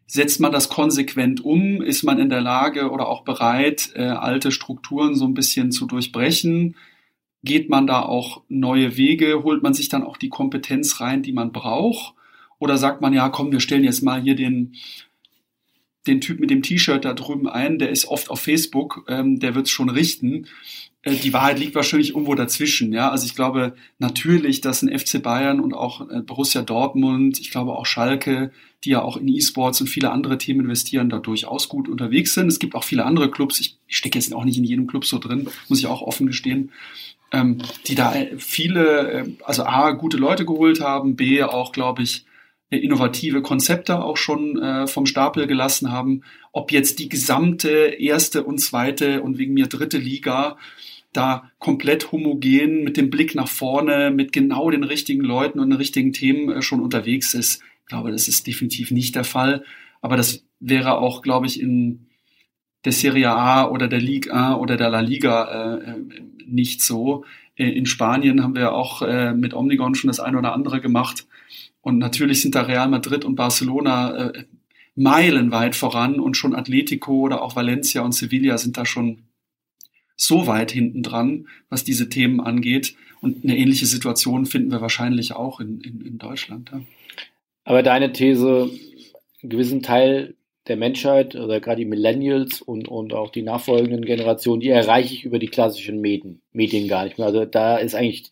setzt 0.08 0.40
man 0.40 0.50
das 0.50 0.68
konsequent 0.68 1.44
um? 1.44 1.80
Ist 1.80 2.02
man 2.02 2.18
in 2.18 2.30
der 2.30 2.40
Lage 2.40 2.90
oder 2.90 3.06
auch 3.06 3.22
bereit, 3.22 3.92
äh, 3.94 4.06
alte 4.06 4.50
Strukturen 4.50 5.14
so 5.14 5.24
ein 5.24 5.34
bisschen 5.34 5.70
zu 5.70 5.86
durchbrechen? 5.86 6.74
Geht 7.44 7.70
man 7.70 7.86
da 7.86 8.02
auch 8.02 8.42
neue 8.48 8.96
Wege? 8.96 9.44
Holt 9.44 9.62
man 9.62 9.72
sich 9.72 9.88
dann 9.88 10.02
auch 10.02 10.16
die 10.16 10.30
Kompetenz 10.30 11.00
rein, 11.00 11.22
die 11.22 11.32
man 11.32 11.52
braucht? 11.52 12.14
Oder 12.58 12.76
sagt 12.76 13.02
man, 13.02 13.12
ja, 13.12 13.28
komm, 13.28 13.52
wir 13.52 13.60
stellen 13.60 13.84
jetzt 13.84 14.02
mal 14.02 14.20
hier 14.20 14.34
den 14.34 14.74
den 16.06 16.20
Typ 16.20 16.40
mit 16.40 16.50
dem 16.50 16.62
T-Shirt 16.62 17.04
da 17.04 17.14
drüben 17.14 17.48
ein, 17.48 17.78
der 17.78 17.90
ist 17.90 18.06
oft 18.06 18.30
auf 18.30 18.40
Facebook, 18.40 19.04
ähm, 19.08 19.40
der 19.40 19.54
wird 19.54 19.66
es 19.66 19.72
schon 19.72 19.88
richten. 19.88 20.46
Äh, 21.02 21.16
die 21.16 21.32
Wahrheit 21.32 21.58
liegt 21.58 21.74
wahrscheinlich 21.74 22.10
irgendwo 22.10 22.34
dazwischen. 22.34 22.92
Ja, 22.92 23.10
also 23.10 23.26
ich 23.26 23.34
glaube 23.34 23.74
natürlich, 23.98 24.60
dass 24.60 24.82
ein 24.82 24.96
FC 24.96 25.22
Bayern 25.22 25.60
und 25.60 25.72
auch 25.72 26.08
äh, 26.10 26.20
Borussia 26.20 26.62
Dortmund, 26.62 27.40
ich 27.40 27.50
glaube 27.50 27.72
auch 27.72 27.86
Schalke, 27.86 28.50
die 28.84 28.90
ja 28.90 29.02
auch 29.02 29.16
in 29.16 29.28
E-Sports 29.28 29.80
und 29.80 29.86
viele 29.88 30.10
andere 30.10 30.38
Themen 30.38 30.60
investieren, 30.60 31.08
da 31.08 31.18
durchaus 31.18 31.68
gut 31.68 31.88
unterwegs 31.88 32.34
sind. 32.34 32.48
Es 32.48 32.58
gibt 32.58 32.74
auch 32.74 32.84
viele 32.84 33.04
andere 33.04 33.30
Clubs. 33.30 33.60
Ich, 33.60 33.78
ich 33.86 33.96
stecke 33.96 34.18
jetzt 34.18 34.32
auch 34.34 34.44
nicht 34.44 34.58
in 34.58 34.64
jedem 34.64 34.86
Club 34.86 35.04
so 35.04 35.18
drin, 35.18 35.48
muss 35.68 35.78
ich 35.78 35.86
auch 35.86 36.02
offen 36.02 36.26
gestehen. 36.26 36.72
Ähm, 37.32 37.58
die 37.86 37.96
da 37.96 38.14
äh, 38.14 38.38
viele, 38.38 39.10
äh, 39.10 39.32
also 39.44 39.64
A, 39.64 39.92
gute 39.92 40.16
Leute 40.16 40.44
geholt 40.44 40.80
haben, 40.80 41.16
B, 41.16 41.42
auch, 41.42 41.72
glaube 41.72 42.02
ich, 42.02 42.24
innovative 42.70 43.42
Konzepte 43.42 44.02
auch 44.02 44.16
schon 44.16 44.60
äh, 44.60 44.86
vom 44.86 45.06
Stapel 45.06 45.46
gelassen 45.46 45.92
haben. 45.92 46.22
Ob 46.52 46.72
jetzt 46.72 46.98
die 46.98 47.08
gesamte 47.08 47.70
erste 47.70 48.42
und 48.44 48.58
zweite 48.58 49.22
und 49.22 49.38
wegen 49.38 49.54
mir 49.54 49.66
dritte 49.66 49.98
Liga 49.98 50.56
da 51.12 51.50
komplett 51.58 52.12
homogen 52.12 52.84
mit 52.84 52.96
dem 52.96 53.08
Blick 53.08 53.34
nach 53.34 53.48
vorne, 53.48 54.10
mit 54.10 54.32
genau 54.32 54.70
den 54.70 54.84
richtigen 54.84 55.22
Leuten 55.22 55.60
und 55.60 55.70
den 55.70 55.78
richtigen 55.78 56.12
Themen 56.12 56.50
äh, 56.50 56.62
schon 56.62 56.80
unterwegs 56.80 57.34
ist. 57.34 57.62
Ich 57.82 57.88
glaube, 57.88 58.10
das 58.10 58.28
ist 58.28 58.46
definitiv 58.46 58.90
nicht 58.90 59.14
der 59.14 59.24
Fall. 59.24 59.64
Aber 60.02 60.16
das 60.16 60.44
wäre 60.60 60.98
auch, 60.98 61.22
glaube 61.22 61.46
ich, 61.46 61.60
in 61.60 62.06
der 62.84 62.92
Serie 62.92 63.30
A 63.30 63.68
oder 63.68 63.88
der 63.88 64.00
Ligue 64.00 64.32
1 64.32 64.58
oder 64.58 64.76
der 64.76 64.90
La 64.90 65.00
Liga 65.00 65.78
äh, 65.78 65.94
nicht 66.46 66.82
so. 66.82 67.24
Äh, 67.56 67.70
in 67.70 67.86
Spanien 67.86 68.42
haben 68.42 68.54
wir 68.54 68.72
auch 68.72 69.02
äh, 69.02 69.32
mit 69.32 69.54
Omnigon 69.54 69.94
schon 69.94 70.08
das 70.08 70.20
eine 70.20 70.38
oder 70.38 70.52
andere 70.52 70.80
gemacht 70.80 71.26
und 71.86 71.98
natürlich 71.98 72.42
sind 72.42 72.56
da 72.56 72.62
Real 72.62 72.88
Madrid 72.88 73.24
und 73.24 73.36
Barcelona 73.36 74.30
äh, 74.30 74.44
meilenweit 74.96 75.76
voran 75.76 76.18
und 76.18 76.36
schon 76.36 76.52
Atletico 76.52 77.20
oder 77.20 77.42
auch 77.42 77.54
Valencia 77.54 78.02
und 78.02 78.10
Sevilla 78.10 78.58
sind 78.58 78.76
da 78.76 78.84
schon 78.84 79.22
so 80.16 80.48
weit 80.48 80.72
hinten 80.72 81.04
dran, 81.04 81.46
was 81.68 81.84
diese 81.84 82.08
Themen 82.08 82.40
angeht. 82.40 82.96
Und 83.20 83.44
eine 83.44 83.56
ähnliche 83.56 83.86
Situation 83.86 84.46
finden 84.46 84.72
wir 84.72 84.80
wahrscheinlich 84.80 85.34
auch 85.34 85.60
in, 85.60 85.80
in, 85.80 86.00
in 86.00 86.18
Deutschland. 86.18 86.72
Ja. 86.72 86.80
Aber 87.62 87.84
deine 87.84 88.12
These, 88.12 88.68
einen 89.42 89.50
gewissen 89.50 89.80
Teil 89.80 90.34
der 90.66 90.76
Menschheit 90.76 91.36
oder 91.36 91.60
gerade 91.60 91.82
die 91.82 91.84
Millennials 91.84 92.62
und, 92.62 92.88
und 92.88 93.14
auch 93.14 93.30
die 93.30 93.42
nachfolgenden 93.42 94.04
Generationen, 94.04 94.60
die 94.60 94.70
erreiche 94.70 95.14
ich 95.14 95.24
über 95.24 95.38
die 95.38 95.46
klassischen 95.46 96.00
Medien, 96.00 96.42
Medien 96.52 96.88
gar 96.88 97.04
nicht 97.04 97.16
mehr. 97.16 97.28
Also 97.28 97.44
da 97.44 97.76
ist 97.76 97.94
eigentlich 97.94 98.28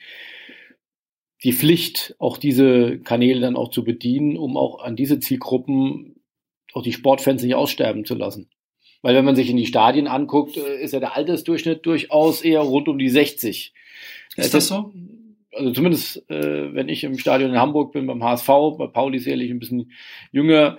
die 1.44 1.52
Pflicht, 1.52 2.16
auch 2.18 2.38
diese 2.38 2.98
Kanäle 2.98 3.40
dann 3.40 3.56
auch 3.56 3.70
zu 3.70 3.84
bedienen, 3.84 4.36
um 4.36 4.56
auch 4.56 4.82
an 4.82 4.96
diese 4.96 5.20
Zielgruppen 5.20 6.16
auch 6.72 6.82
die 6.82 6.92
Sportfans 6.92 7.42
nicht 7.42 7.54
aussterben 7.54 8.04
zu 8.04 8.14
lassen. 8.14 8.48
Weil 9.02 9.14
wenn 9.14 9.26
man 9.26 9.36
sich 9.36 9.50
in 9.50 9.58
die 9.58 9.66
Stadien 9.66 10.08
anguckt, 10.08 10.56
äh, 10.56 10.82
ist 10.82 10.92
ja 10.92 11.00
der 11.00 11.14
Altersdurchschnitt 11.14 11.84
durchaus 11.84 12.40
eher 12.42 12.60
rund 12.60 12.88
um 12.88 12.98
die 12.98 13.10
60. 13.10 13.74
Ist 14.36 14.54
das 14.54 14.68
so? 14.68 14.92
Also 15.52 15.72
zumindest, 15.72 16.28
äh, 16.30 16.74
wenn 16.74 16.88
ich 16.88 17.04
im 17.04 17.18
Stadion 17.18 17.50
in 17.50 17.58
Hamburg 17.58 17.92
bin 17.92 18.06
beim 18.06 18.24
HSV, 18.24 18.48
bei 18.78 18.86
Pauli 18.86 19.18
sicherlich 19.18 19.50
ein 19.50 19.58
bisschen 19.58 19.92
jünger. 20.32 20.78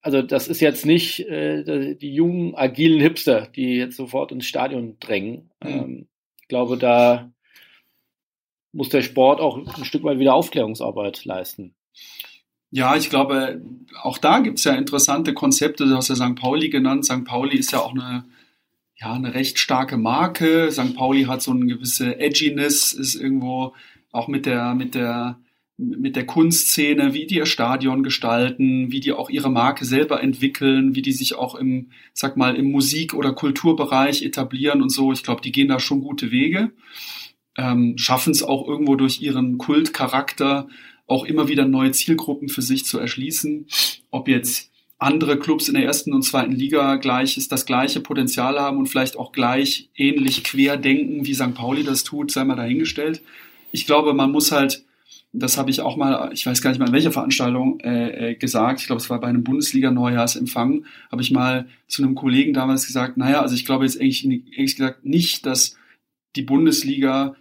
Also 0.00 0.22
das 0.22 0.48
ist 0.48 0.60
jetzt 0.60 0.86
nicht 0.86 1.20
äh, 1.28 1.94
die 1.94 2.14
jungen, 2.14 2.54
agilen 2.54 3.00
Hipster, 3.00 3.48
die 3.54 3.74
jetzt 3.74 3.96
sofort 3.96 4.32
ins 4.32 4.46
Stadion 4.46 4.96
drängen. 4.98 5.50
Mhm. 5.62 5.68
Ähm, 5.68 6.08
ich 6.40 6.48
glaube, 6.48 6.78
da 6.78 7.30
muss 8.72 8.88
der 8.88 9.02
Sport 9.02 9.40
auch 9.40 9.56
ein 9.56 9.84
Stück 9.84 10.04
weit 10.04 10.18
wieder 10.18 10.34
Aufklärungsarbeit 10.34 11.24
leisten. 11.24 11.74
Ja, 12.70 12.96
ich 12.96 13.08
glaube, 13.08 13.62
auch 14.02 14.18
da 14.18 14.40
gibt 14.40 14.58
es 14.58 14.64
ja 14.64 14.74
interessante 14.74 15.32
Konzepte. 15.32 15.86
Du 15.86 15.96
hast 15.96 16.08
ja 16.08 16.16
St. 16.16 16.34
Pauli 16.36 16.68
genannt. 16.68 17.06
St. 17.06 17.24
Pauli 17.24 17.56
ist 17.56 17.72
ja 17.72 17.80
auch 17.80 17.94
eine, 17.94 18.26
ja, 18.96 19.14
eine 19.14 19.32
recht 19.34 19.58
starke 19.58 19.96
Marke. 19.96 20.70
St. 20.70 20.94
Pauli 20.94 21.24
hat 21.24 21.40
so 21.40 21.52
eine 21.52 21.64
gewisse 21.64 22.20
Edginess, 22.20 22.92
ist 22.92 23.14
irgendwo 23.14 23.74
auch 24.12 24.28
mit 24.28 24.44
der, 24.44 24.74
mit 24.74 24.94
der, 24.94 25.38
mit 25.78 26.14
der 26.14 26.26
Kunstszene, 26.26 27.14
wie 27.14 27.26
die 27.26 27.36
ihr 27.36 27.46
Stadion 27.46 28.02
gestalten, 28.02 28.92
wie 28.92 29.00
die 29.00 29.12
auch 29.12 29.30
ihre 29.30 29.50
Marke 29.50 29.86
selber 29.86 30.22
entwickeln, 30.22 30.94
wie 30.94 31.02
die 31.02 31.12
sich 31.12 31.36
auch 31.36 31.54
im, 31.54 31.90
sag 32.12 32.36
mal, 32.36 32.54
im 32.54 32.70
Musik- 32.70 33.14
oder 33.14 33.32
Kulturbereich 33.32 34.22
etablieren 34.22 34.82
und 34.82 34.90
so. 34.90 35.10
Ich 35.12 35.22
glaube, 35.22 35.40
die 35.40 35.52
gehen 35.52 35.68
da 35.68 35.80
schon 35.80 36.02
gute 36.02 36.30
Wege 36.30 36.72
ähm, 37.58 37.98
schaffen 37.98 38.30
es 38.30 38.42
auch 38.42 38.66
irgendwo 38.66 38.94
durch 38.94 39.20
ihren 39.20 39.58
Kultcharakter 39.58 40.68
auch 41.06 41.24
immer 41.24 41.48
wieder 41.48 41.66
neue 41.66 41.90
Zielgruppen 41.90 42.48
für 42.48 42.62
sich 42.62 42.84
zu 42.84 42.98
erschließen. 42.98 43.66
Ob 44.10 44.28
jetzt 44.28 44.70
andere 44.98 45.38
Clubs 45.38 45.68
in 45.68 45.74
der 45.74 45.84
ersten 45.84 46.12
und 46.12 46.22
zweiten 46.22 46.52
Liga 46.52 46.96
gleich 46.96 47.36
ist 47.36 47.50
das 47.52 47.66
gleiche 47.66 48.00
Potenzial 48.00 48.58
haben 48.58 48.78
und 48.78 48.86
vielleicht 48.86 49.16
auch 49.16 49.32
gleich 49.32 49.90
ähnlich 49.96 50.44
quer 50.44 50.76
denken, 50.76 51.26
wie 51.26 51.34
St. 51.34 51.54
Pauli 51.54 51.82
das 51.82 52.04
tut, 52.04 52.30
sei 52.30 52.44
mal 52.44 52.56
dahingestellt. 52.56 53.22
Ich 53.72 53.86
glaube, 53.86 54.14
man 54.14 54.30
muss 54.30 54.52
halt, 54.52 54.84
das 55.32 55.58
habe 55.58 55.70
ich 55.70 55.80
auch 55.80 55.96
mal, 55.96 56.30
ich 56.32 56.46
weiß 56.46 56.62
gar 56.62 56.70
nicht 56.70 56.78
mal 56.78 56.88
in 56.88 56.94
welcher 56.94 57.12
Veranstaltung 57.12 57.80
äh, 57.80 58.30
äh 58.30 58.34
gesagt, 58.34 58.80
ich 58.80 58.86
glaube, 58.86 59.00
es 59.00 59.10
war 59.10 59.20
bei 59.20 59.28
einem 59.28 59.44
Bundesliga-Neujahrsempfang, 59.44 60.84
habe 61.10 61.22
ich 61.22 61.30
mal 61.32 61.68
zu 61.88 62.02
einem 62.02 62.14
Kollegen 62.14 62.52
damals 62.52 62.86
gesagt, 62.86 63.16
naja, 63.16 63.40
also 63.40 63.54
ich 63.54 63.66
glaube 63.66 63.84
jetzt 63.84 64.00
eigentlich, 64.00 64.24
ehrlich 64.56 64.76
gesagt 64.76 65.04
nicht, 65.04 65.46
dass 65.46 65.76
die 66.36 66.42
Bundesliga 66.42 67.36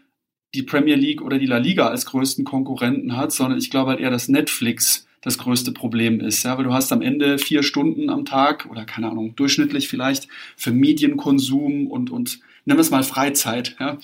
die 0.54 0.64
Premier 0.64 0.96
League 0.96 1.22
oder 1.22 1.38
die 1.40 1.46
La 1.46 1.58
Liga 1.58 1.88
als 1.88 2.06
größten 2.06 2.46
Konkurrenten 2.46 3.18
hat, 3.18 3.32
sondern 3.32 3.60
ich 3.60 3.70
glaube 3.70 3.92
halt 3.92 4.00
eher, 4.00 4.12
dass 4.12 4.28
Netflix 4.28 5.08
das 5.22 5.38
größte 5.38 5.72
Problem 5.72 6.20
ist. 6.20 6.44
Ja, 6.44 6.58
weil 6.58 6.64
du 6.64 6.74
hast 6.74 6.92
am 6.92 7.02
Ende 7.02 7.38
vier 7.38 7.64
Stunden 7.64 8.10
am 8.10 8.26
Tag 8.26 8.68
oder 8.70 8.86
keine 8.86 9.10
Ahnung, 9.10 9.36
durchschnittlich 9.36 9.88
vielleicht 9.88 10.28
für 10.56 10.72
Medienkonsum 10.72 11.88
und, 11.88 12.12
und 12.12 12.40
wir 12.66 12.78
es 12.80 12.92
mal 12.92 13.04
Freizeit. 13.04 13.76
Ja? 13.80 13.98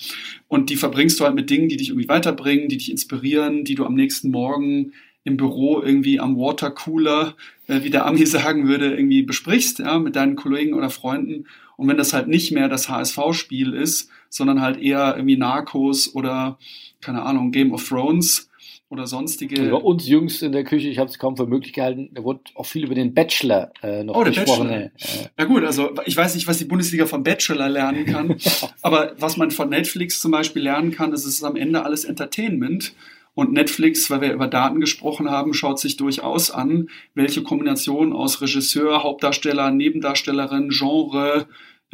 Und 0.48 0.70
die 0.70 0.76
verbringst 0.76 1.20
du 1.20 1.24
halt 1.24 1.34
mit 1.34 1.50
Dingen, 1.50 1.68
die 1.68 1.76
dich 1.76 1.90
irgendwie 1.90 2.08
weiterbringen, 2.08 2.68
die 2.68 2.78
dich 2.78 2.90
inspirieren, 2.90 3.64
die 3.64 3.74
du 3.74 3.84
am 3.84 3.94
nächsten 3.94 4.30
Morgen 4.30 4.92
im 5.24 5.36
Büro 5.36 5.80
irgendwie 5.80 6.20
am 6.20 6.36
Watercooler, 6.36 7.34
äh, 7.66 7.82
wie 7.82 7.90
der 7.90 8.06
Ami 8.06 8.26
sagen 8.26 8.68
würde, 8.68 8.94
irgendwie 8.94 9.22
besprichst, 9.22 9.78
ja, 9.80 9.98
mit 9.98 10.16
deinen 10.16 10.36
Kollegen 10.36 10.74
oder 10.74 10.90
Freunden. 10.90 11.46
Und 11.76 11.88
wenn 11.88 11.96
das 11.96 12.12
halt 12.12 12.28
nicht 12.28 12.52
mehr 12.52 12.68
das 12.68 12.88
HSV-Spiel 12.88 13.72
ist, 13.72 14.10
sondern 14.34 14.60
halt 14.60 14.80
eher 14.80 15.14
irgendwie 15.16 15.36
Narcos 15.36 16.14
oder, 16.14 16.58
keine 17.00 17.22
Ahnung, 17.22 17.52
Game 17.52 17.72
of 17.72 17.88
Thrones, 17.88 18.50
oder 18.94 19.06
sonstige. 19.06 19.70
Bei 19.70 19.76
uns 19.76 20.06
jüngst 20.06 20.42
in 20.42 20.52
der 20.52 20.64
Küche, 20.64 20.88
ich 20.88 20.98
habe 20.98 21.10
es 21.10 21.18
kaum 21.18 21.36
für 21.36 21.46
möglich 21.46 21.72
gehalten, 21.72 22.10
da 22.12 22.22
wurde 22.22 22.40
auch 22.54 22.66
viel 22.66 22.84
über 22.84 22.94
den 22.94 23.12
Bachelor 23.12 23.72
äh, 23.82 24.04
noch 24.04 24.16
oh, 24.16 24.24
gesprochen. 24.24 24.68
Bachelor. 24.68 24.84
Äh, 24.84 25.28
ja 25.38 25.44
gut, 25.44 25.64
also 25.64 25.90
ich 26.06 26.16
weiß 26.16 26.34
nicht, 26.34 26.46
was 26.46 26.58
die 26.58 26.64
Bundesliga 26.64 27.06
vom 27.06 27.22
Bachelor 27.22 27.68
lernen 27.68 28.06
kann, 28.06 28.36
aber 28.82 29.14
was 29.18 29.36
man 29.36 29.50
von 29.50 29.68
Netflix 29.68 30.20
zum 30.20 30.30
Beispiel 30.30 30.62
lernen 30.62 30.92
kann, 30.92 31.12
ist, 31.12 31.24
es 31.24 31.34
ist 31.34 31.44
am 31.44 31.56
Ende 31.56 31.84
alles 31.84 32.04
Entertainment. 32.04 32.94
Und 33.36 33.52
Netflix, 33.52 34.10
weil 34.10 34.20
wir 34.20 34.32
über 34.32 34.46
Daten 34.46 34.78
gesprochen 34.78 35.28
haben, 35.28 35.54
schaut 35.54 35.80
sich 35.80 35.96
durchaus 35.96 36.52
an, 36.52 36.88
welche 37.14 37.42
Kombination 37.42 38.12
aus 38.12 38.40
Regisseur, 38.40 39.02
Hauptdarsteller, 39.02 39.72
Nebendarstellerin, 39.72 40.68
Genre, 40.68 41.48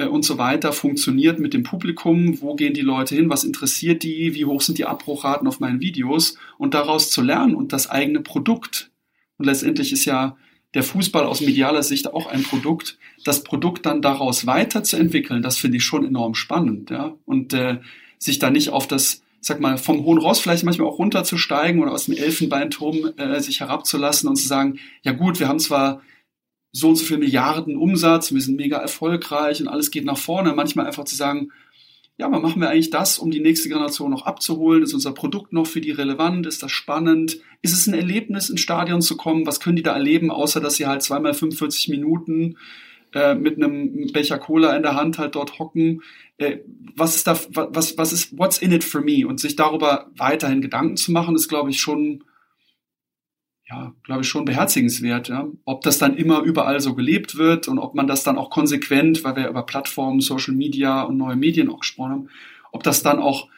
und 0.08 0.24
so 0.24 0.38
weiter 0.38 0.72
funktioniert 0.72 1.38
mit 1.38 1.54
dem 1.54 1.62
Publikum, 1.62 2.40
wo 2.40 2.54
gehen 2.54 2.74
die 2.74 2.80
Leute 2.80 3.14
hin, 3.14 3.30
was 3.30 3.44
interessiert 3.44 4.02
die, 4.02 4.34
wie 4.34 4.44
hoch 4.44 4.62
sind 4.62 4.78
die 4.78 4.86
Abbruchraten 4.86 5.46
auf 5.46 5.60
meinen 5.60 5.80
Videos 5.80 6.36
und 6.58 6.74
daraus 6.74 7.10
zu 7.10 7.22
lernen 7.22 7.54
und 7.54 7.72
das 7.72 7.90
eigene 7.90 8.20
Produkt. 8.20 8.90
Und 9.38 9.46
letztendlich 9.46 9.92
ist 9.92 10.04
ja 10.04 10.36
der 10.74 10.82
Fußball 10.82 11.24
aus 11.24 11.40
medialer 11.40 11.82
Sicht 11.82 12.12
auch 12.12 12.26
ein 12.26 12.42
Produkt, 12.42 12.98
das 13.24 13.42
Produkt 13.42 13.86
dann 13.86 14.02
daraus 14.02 14.46
weiterzuentwickeln, 14.46 15.42
das 15.42 15.58
finde 15.58 15.78
ich 15.78 15.84
schon 15.84 16.06
enorm 16.06 16.34
spannend, 16.34 16.90
ja. 16.90 17.14
Und 17.24 17.52
äh, 17.52 17.78
sich 18.18 18.38
da 18.38 18.50
nicht 18.50 18.70
auf 18.70 18.86
das, 18.86 19.22
sag 19.40 19.60
mal, 19.60 19.78
vom 19.78 20.04
hohen 20.04 20.18
Ross 20.18 20.38
vielleicht 20.38 20.64
manchmal 20.64 20.88
auch 20.88 20.98
runterzusteigen 20.98 21.82
oder 21.82 21.92
aus 21.92 22.04
dem 22.04 22.16
Elfenbeinturm 22.16 23.10
äh, 23.16 23.40
sich 23.40 23.60
herabzulassen 23.60 24.28
und 24.28 24.36
zu 24.36 24.46
sagen, 24.46 24.78
ja 25.02 25.12
gut, 25.12 25.40
wir 25.40 25.48
haben 25.48 25.58
zwar 25.58 26.02
so 26.72 26.88
und 26.88 26.96
so 26.96 27.04
viel 27.04 27.18
Milliarden 27.18 27.76
Umsatz, 27.76 28.32
wir 28.32 28.40
sind 28.40 28.56
mega 28.56 28.78
erfolgreich 28.78 29.60
und 29.60 29.68
alles 29.68 29.90
geht 29.90 30.04
nach 30.04 30.18
vorne. 30.18 30.54
Manchmal 30.54 30.86
einfach 30.86 31.04
zu 31.04 31.16
sagen, 31.16 31.50
ja, 32.20 32.30
was 32.30 32.42
machen 32.42 32.60
wir 32.60 32.68
eigentlich 32.68 32.90
das, 32.90 33.18
um 33.18 33.30
die 33.30 33.40
nächste 33.40 33.70
Generation 33.70 34.10
noch 34.10 34.26
abzuholen? 34.26 34.82
Ist 34.82 34.92
unser 34.92 35.12
Produkt 35.12 35.54
noch 35.54 35.66
für 35.66 35.80
die 35.80 35.90
relevant? 35.90 36.46
Ist 36.46 36.62
das 36.62 36.70
spannend? 36.70 37.38
Ist 37.62 37.72
es 37.72 37.86
ein 37.86 37.94
Erlebnis, 37.94 38.50
ins 38.50 38.60
Stadion 38.60 39.00
zu 39.00 39.16
kommen? 39.16 39.46
Was 39.46 39.58
können 39.58 39.76
die 39.76 39.82
da 39.82 39.94
erleben, 39.94 40.30
außer 40.30 40.60
dass 40.60 40.74
sie 40.76 40.86
halt 40.86 41.02
zweimal 41.02 41.32
45 41.32 41.88
Minuten 41.88 42.58
äh, 43.14 43.34
mit 43.34 43.56
einem 43.56 44.12
Becher 44.12 44.38
Cola 44.38 44.76
in 44.76 44.82
der 44.82 44.96
Hand 44.96 45.18
halt 45.18 45.34
dort 45.34 45.58
hocken? 45.58 46.02
Äh, 46.36 46.58
was 46.94 47.16
ist 47.16 47.26
da, 47.26 47.38
was, 47.54 47.96
was 47.96 48.12
ist, 48.12 48.36
what's 48.38 48.58
in 48.58 48.72
it 48.72 48.84
for 48.84 49.00
me? 49.00 49.26
Und 49.26 49.40
sich 49.40 49.56
darüber 49.56 50.10
weiterhin 50.14 50.60
Gedanken 50.60 50.98
zu 50.98 51.12
machen, 51.12 51.34
ist, 51.34 51.48
glaube 51.48 51.70
ich, 51.70 51.80
schon 51.80 52.22
ja, 53.70 53.94
glaube 54.02 54.22
ich, 54.22 54.28
schon 54.28 54.44
beherzigenswert. 54.44 55.28
Ja? 55.28 55.48
Ob 55.64 55.82
das 55.82 55.98
dann 55.98 56.16
immer 56.16 56.42
überall 56.42 56.80
so 56.80 56.94
gelebt 56.94 57.36
wird 57.36 57.68
und 57.68 57.78
ob 57.78 57.94
man 57.94 58.06
das 58.06 58.24
dann 58.24 58.36
auch 58.36 58.50
konsequent, 58.50 59.22
weil 59.22 59.36
wir 59.36 59.48
über 59.48 59.64
Plattformen, 59.64 60.20
Social 60.20 60.54
Media 60.54 61.02
und 61.02 61.16
neue 61.16 61.36
Medien 61.36 61.70
auch 61.70 61.80
gesprochen 61.80 62.10
haben, 62.10 62.28
ob 62.72 62.82
das 62.82 63.02
dann 63.02 63.20
auch 63.20 63.48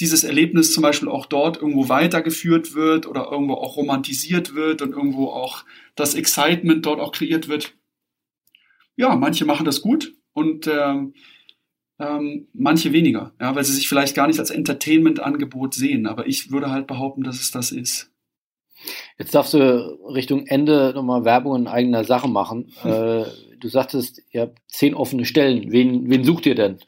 dieses 0.00 0.24
Erlebnis 0.24 0.72
zum 0.72 0.82
Beispiel 0.82 1.08
auch 1.08 1.26
dort 1.26 1.58
irgendwo 1.58 1.88
weitergeführt 1.88 2.74
wird 2.74 3.06
oder 3.06 3.30
irgendwo 3.30 3.54
auch 3.54 3.76
romantisiert 3.76 4.54
wird 4.54 4.82
und 4.82 4.92
irgendwo 4.92 5.28
auch 5.28 5.64
das 5.94 6.14
Excitement 6.14 6.84
dort 6.86 7.00
auch 7.00 7.12
kreiert 7.12 7.48
wird. 7.48 7.74
Ja, 8.96 9.14
manche 9.14 9.44
machen 9.44 9.66
das 9.66 9.82
gut 9.82 10.14
und 10.32 10.66
ähm, 10.66 11.14
ähm, 11.98 12.48
manche 12.54 12.92
weniger, 12.92 13.34
ja, 13.38 13.54
weil 13.54 13.64
sie 13.64 13.74
sich 13.74 13.88
vielleicht 13.88 14.14
gar 14.14 14.26
nicht 14.26 14.40
als 14.40 14.50
Entertainment-Angebot 14.50 15.74
sehen. 15.74 16.06
Aber 16.06 16.26
ich 16.26 16.50
würde 16.50 16.70
halt 16.70 16.86
behaupten, 16.86 17.22
dass 17.22 17.40
es 17.40 17.50
das 17.50 17.72
ist. 17.72 18.09
Jetzt 19.18 19.34
darfst 19.34 19.54
du 19.54 19.58
Richtung 20.14 20.46
Ende 20.46 20.92
nochmal 20.94 21.24
Werbung 21.24 21.56
in 21.56 21.66
eigener 21.66 22.04
Sache 22.04 22.28
machen. 22.28 22.72
Hm. 22.82 23.24
du 23.60 23.68
sagtest, 23.68 24.22
ihr 24.32 24.42
habt 24.42 24.58
zehn 24.68 24.94
offene 24.94 25.24
Stellen. 25.24 25.70
Wen, 25.70 26.08
wen 26.10 26.24
sucht 26.24 26.46
ihr 26.46 26.54
denn? 26.54 26.78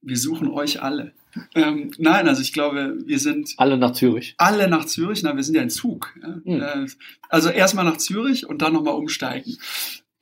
Wir 0.00 0.16
suchen 0.16 0.48
euch 0.48 0.82
alle. 0.82 1.12
Ähm, 1.54 1.90
nein, 1.98 2.28
also 2.28 2.40
ich 2.40 2.52
glaube, 2.52 2.96
wir 3.04 3.18
sind. 3.18 3.54
Alle 3.58 3.76
nach 3.76 3.92
Zürich. 3.92 4.34
Alle 4.38 4.68
nach 4.68 4.86
Zürich. 4.86 5.22
Na, 5.22 5.36
wir 5.36 5.42
sind 5.42 5.54
ja 5.54 5.62
in 5.62 5.70
Zug. 5.70 6.14
Mhm. 6.44 6.60
Äh, 6.60 6.86
also 7.28 7.50
erstmal 7.50 7.84
nach 7.84 7.98
Zürich 7.98 8.46
und 8.46 8.62
dann 8.62 8.72
nochmal 8.72 8.94
umsteigen. 8.94 9.58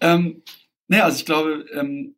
Ähm, 0.01 0.43
naja, 0.89 1.05
also 1.05 1.19
ich 1.19 1.25
glaube, 1.25 1.67
ähm, 1.73 2.15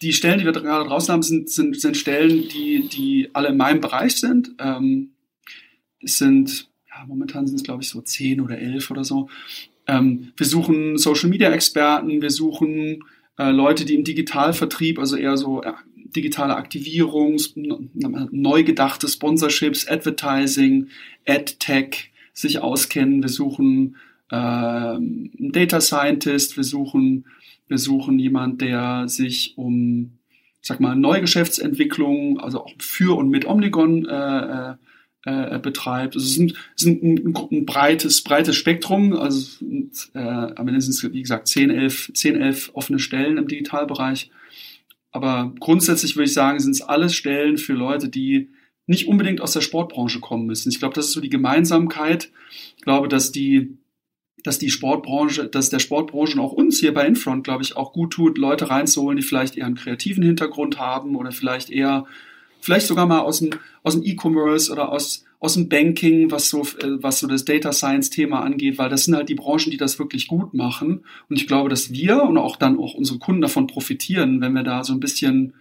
die 0.00 0.12
Stellen, 0.12 0.38
die 0.38 0.44
wir 0.44 0.52
gerade 0.52 0.88
draußen 0.88 1.12
haben, 1.12 1.22
sind, 1.22 1.50
sind, 1.50 1.80
sind 1.80 1.96
Stellen, 1.96 2.48
die, 2.48 2.88
die 2.88 3.30
alle 3.32 3.48
in 3.48 3.56
meinem 3.56 3.80
Bereich 3.80 4.16
sind. 4.16 4.52
Ähm, 4.58 5.14
es 6.00 6.18
sind 6.18 6.68
momentan 7.06 7.46
sind 7.46 7.56
es, 7.56 7.62
glaube 7.64 7.82
ich, 7.82 7.88
so 7.88 8.00
zehn 8.00 8.40
oder 8.40 8.58
elf 8.58 8.90
oder 8.90 9.04
so. 9.04 9.28
Ähm, 9.86 10.32
wir 10.36 10.46
suchen 10.46 10.98
Social 10.98 11.28
Media 11.28 11.50
Experten, 11.50 12.22
wir 12.22 12.30
suchen 12.30 13.04
äh, 13.38 13.50
Leute, 13.50 13.84
die 13.84 13.94
im 13.94 14.04
Digitalvertrieb, 14.04 14.98
also 14.98 15.16
eher 15.16 15.36
so 15.36 15.62
ja, 15.62 15.76
digitale 16.14 16.56
Aktivierung, 16.56 17.36
neu 17.94 18.62
gedachte 18.62 19.08
Sponsorships, 19.08 19.88
Advertising, 19.88 20.88
AdTech 21.26 22.12
sich 22.32 22.60
auskennen. 22.60 23.22
Wir 23.22 23.28
suchen 23.28 23.96
äh, 24.30 24.36
einen 24.36 25.52
Data 25.52 25.80
Scientist, 25.80 26.56
wir 26.56 26.64
suchen, 26.64 27.26
wir 27.68 27.78
suchen 27.78 28.18
jemand, 28.18 28.60
der 28.60 29.08
sich 29.08 29.54
um, 29.56 30.18
sag 30.60 30.80
mal, 30.80 30.96
Neugeschäftsentwicklung, 30.96 32.38
also 32.40 32.64
auch 32.64 32.72
für 32.78 33.16
und 33.16 33.28
mit 33.28 33.46
Omnigon 33.46 34.06
äh, 34.06 34.74
äh 35.24 35.58
betreibt. 35.58 36.14
Also 36.14 36.26
es 36.26 36.34
sind, 36.34 36.54
sind 36.76 37.02
ein, 37.02 37.34
ein, 37.50 37.66
breites, 37.66 38.22
breites 38.22 38.56
Spektrum. 38.56 39.14
Also 39.14 39.64
äh, 40.14 40.18
am 40.18 40.68
Ende 40.68 40.80
sind 40.80 40.92
es, 40.92 41.12
wie 41.12 41.22
gesagt, 41.22 41.48
10, 41.48 41.70
11, 41.70 42.12
10, 42.14 42.40
11 42.40 42.70
offene 42.74 42.98
Stellen 42.98 43.38
im 43.38 43.48
Digitalbereich. 43.48 44.30
Aber 45.10 45.54
grundsätzlich 45.60 46.16
würde 46.16 46.26
ich 46.26 46.32
sagen, 46.32 46.58
sind 46.58 46.72
es 46.72 46.82
alles 46.82 47.14
Stellen 47.14 47.56
für 47.56 47.74
Leute, 47.74 48.08
die 48.08 48.50
nicht 48.86 49.08
unbedingt 49.08 49.40
aus 49.40 49.52
der 49.52 49.60
Sportbranche 49.60 50.20
kommen 50.20 50.46
müssen. 50.46 50.68
Ich 50.68 50.78
glaube, 50.78 50.94
das 50.94 51.06
ist 51.06 51.12
so 51.12 51.20
die 51.20 51.30
Gemeinsamkeit. 51.30 52.30
Ich 52.76 52.82
glaube, 52.82 53.08
dass 53.08 53.32
die, 53.32 53.78
dass 54.42 54.58
die 54.58 54.70
Sportbranche, 54.70 55.46
dass 55.46 55.70
der 55.70 55.78
Sportbranche 55.78 56.34
und 56.34 56.44
auch 56.44 56.52
uns 56.52 56.80
hier 56.80 56.92
bei 56.92 57.06
Infront, 57.06 57.44
glaube 57.44 57.62
ich, 57.62 57.76
auch 57.76 57.92
gut 57.92 58.12
tut, 58.12 58.36
Leute 58.36 58.68
reinzuholen, 58.68 59.16
die 59.16 59.22
vielleicht 59.22 59.56
eher 59.56 59.66
einen 59.66 59.76
kreativen 59.76 60.22
Hintergrund 60.22 60.78
haben 60.78 61.16
oder 61.16 61.32
vielleicht 61.32 61.70
eher 61.70 62.06
vielleicht 62.64 62.86
sogar 62.86 63.06
mal 63.06 63.20
aus 63.20 63.40
dem, 63.40 63.50
aus 63.82 63.94
dem 63.94 64.02
E-Commerce 64.04 64.72
oder 64.72 64.90
aus, 64.90 65.24
aus 65.38 65.54
dem 65.54 65.68
Banking, 65.68 66.30
was 66.30 66.48
so, 66.48 66.62
äh, 66.62 67.02
was 67.02 67.20
so 67.20 67.26
das 67.26 67.44
Data 67.44 67.72
Science 67.72 68.08
Thema 68.08 68.40
angeht, 68.40 68.78
weil 68.78 68.88
das 68.88 69.04
sind 69.04 69.14
halt 69.14 69.28
die 69.28 69.34
Branchen, 69.34 69.70
die 69.70 69.76
das 69.76 69.98
wirklich 69.98 70.26
gut 70.26 70.54
machen. 70.54 71.04
Und 71.28 71.36
ich 71.36 71.46
glaube, 71.46 71.68
dass 71.68 71.92
wir 71.92 72.22
und 72.22 72.38
auch 72.38 72.56
dann 72.56 72.78
auch 72.78 72.94
unsere 72.94 73.18
Kunden 73.18 73.42
davon 73.42 73.66
profitieren, 73.66 74.40
wenn 74.40 74.54
wir 74.54 74.62
da 74.62 74.82
so 74.82 74.94
ein 74.94 75.00
bisschen 75.00 75.54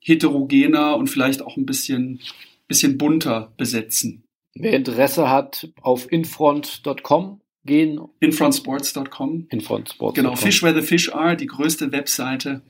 heterogener 0.00 0.96
und 0.96 1.08
vielleicht 1.08 1.42
auch 1.42 1.56
ein 1.56 1.64
bisschen, 1.64 2.20
bisschen 2.66 2.98
bunter 2.98 3.52
besetzen. 3.56 4.24
Wer 4.54 4.72
Interesse 4.72 5.30
hat, 5.30 5.70
auf 5.80 6.10
infront.com 6.10 7.40
gehen. 7.64 8.00
Infrontsports.com. 8.18 9.46
Infrontsports. 9.48 10.16
Genau, 10.16 10.34
Fish 10.34 10.62
Where 10.62 10.74
the 10.74 10.86
Fish 10.86 11.12
Are, 11.14 11.36
die 11.36 11.46
größte 11.46 11.92
Webseite 11.92 12.62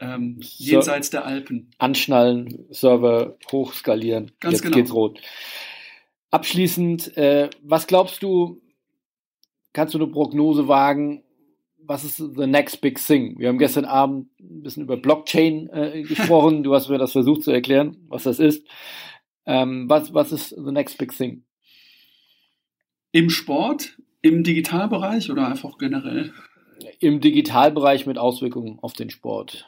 ähm, 0.00 0.38
jenseits 0.40 1.10
der 1.10 1.26
Alpen. 1.26 1.70
Anschnallen, 1.78 2.66
Server 2.70 3.36
hochskalieren. 3.52 4.32
Ganz 4.40 4.54
Jetzt 4.54 4.62
genau. 4.62 4.76
geht's 4.76 4.94
rot. 4.94 5.20
Abschließend, 6.30 7.16
äh, 7.16 7.50
was 7.62 7.86
glaubst 7.86 8.22
du, 8.22 8.62
kannst 9.72 9.94
du 9.94 9.98
eine 9.98 10.06
Prognose 10.06 10.68
wagen? 10.68 11.22
Was 11.82 12.04
ist 12.04 12.16
the 12.16 12.46
next 12.46 12.80
big 12.80 13.04
thing? 13.04 13.38
Wir 13.38 13.48
haben 13.48 13.58
gestern 13.58 13.84
Abend 13.84 14.28
ein 14.40 14.62
bisschen 14.62 14.84
über 14.84 14.96
Blockchain 14.96 15.68
äh, 15.70 16.02
gesprochen. 16.08 16.62
du 16.62 16.74
hast 16.74 16.88
mir 16.88 16.98
das 16.98 17.12
versucht 17.12 17.42
zu 17.42 17.50
erklären, 17.50 17.96
was 18.08 18.22
das 18.24 18.38
ist. 18.38 18.66
Ähm, 19.46 19.88
was, 19.88 20.14
was 20.14 20.32
ist 20.32 20.50
the 20.50 20.72
next 20.72 20.98
big 20.98 21.16
thing? 21.16 21.44
Im 23.12 23.28
Sport, 23.28 23.98
im 24.22 24.44
Digitalbereich 24.44 25.30
oder 25.30 25.48
einfach 25.48 25.78
generell? 25.78 26.32
Im 27.00 27.20
Digitalbereich 27.20 28.06
mit 28.06 28.18
Auswirkungen 28.18 28.78
auf 28.80 28.92
den 28.92 29.10
Sport. 29.10 29.66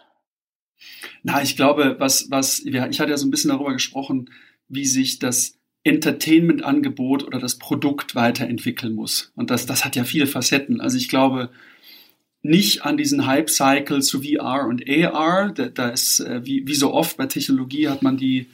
Na, 1.23 1.43
ich 1.43 1.57
glaube, 1.57 1.97
was, 1.99 2.31
was, 2.31 2.61
ich 2.61 2.77
hatte 2.77 3.11
ja 3.11 3.17
so 3.17 3.27
ein 3.27 3.31
bisschen 3.31 3.51
darüber 3.51 3.73
gesprochen, 3.73 4.31
wie 4.69 4.87
sich 4.87 5.19
das 5.19 5.59
Entertainment-Angebot 5.85 7.25
oder 7.25 7.39
das 7.39 7.59
Produkt 7.59 8.15
weiterentwickeln 8.15 8.95
muss. 8.95 9.33
Und 9.35 9.51
das, 9.51 9.67
das 9.67 9.85
hat 9.85 9.97
ja 9.97 10.05
viele 10.05 10.27
Facetten. 10.27 10.81
Also 10.81 10.97
ich 10.97 11.09
glaube 11.09 11.51
nicht 12.43 12.85
an 12.85 12.97
diesen 12.97 13.27
Hype-Cycle 13.27 14.03
zu 14.03 14.23
VR 14.23 14.67
und 14.67 14.89
AR. 14.89 15.53
Da, 15.53 15.69
da 15.69 15.89
ist, 15.91 16.21
äh, 16.21 16.45
wie, 16.45 16.67
wie 16.67 16.75
so 16.75 16.93
oft 16.93 17.17
bei 17.17 17.27
Technologie 17.27 17.89
hat 17.89 18.03
man 18.03 18.17
die, 18.17 18.47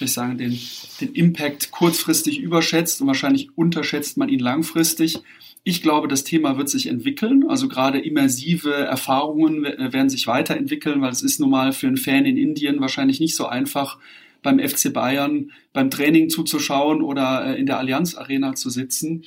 ich 0.00 0.12
sagen, 0.12 0.38
den, 0.38 0.58
den 1.00 1.12
Impact 1.12 1.70
kurzfristig 1.70 2.40
überschätzt 2.40 3.00
und 3.00 3.06
wahrscheinlich 3.06 3.56
unterschätzt 3.56 4.16
man 4.16 4.28
ihn 4.28 4.40
langfristig. 4.40 5.18
Ich 5.62 5.82
glaube, 5.82 6.08
das 6.08 6.24
Thema 6.24 6.58
wird 6.58 6.68
sich 6.68 6.86
entwickeln. 6.86 7.48
Also 7.48 7.68
gerade 7.68 7.98
immersive 7.98 8.72
Erfahrungen 8.72 9.62
werden 9.64 10.10
sich 10.10 10.26
weiterentwickeln, 10.26 11.00
weil 11.00 11.10
es 11.10 11.22
ist 11.22 11.40
nun 11.40 11.50
mal 11.50 11.72
für 11.72 11.86
einen 11.86 11.96
Fan 11.96 12.26
in 12.26 12.36
Indien 12.36 12.80
wahrscheinlich 12.80 13.18
nicht 13.18 13.34
so 13.34 13.46
einfach, 13.46 13.98
beim 14.44 14.60
FC 14.60 14.92
Bayern 14.92 15.50
beim 15.72 15.90
Training 15.90 16.30
zuzuschauen 16.30 17.02
oder 17.02 17.46
äh, 17.46 17.58
in 17.58 17.66
der 17.66 17.78
Allianz 17.78 18.14
Arena 18.14 18.54
zu 18.54 18.70
sitzen. 18.70 19.24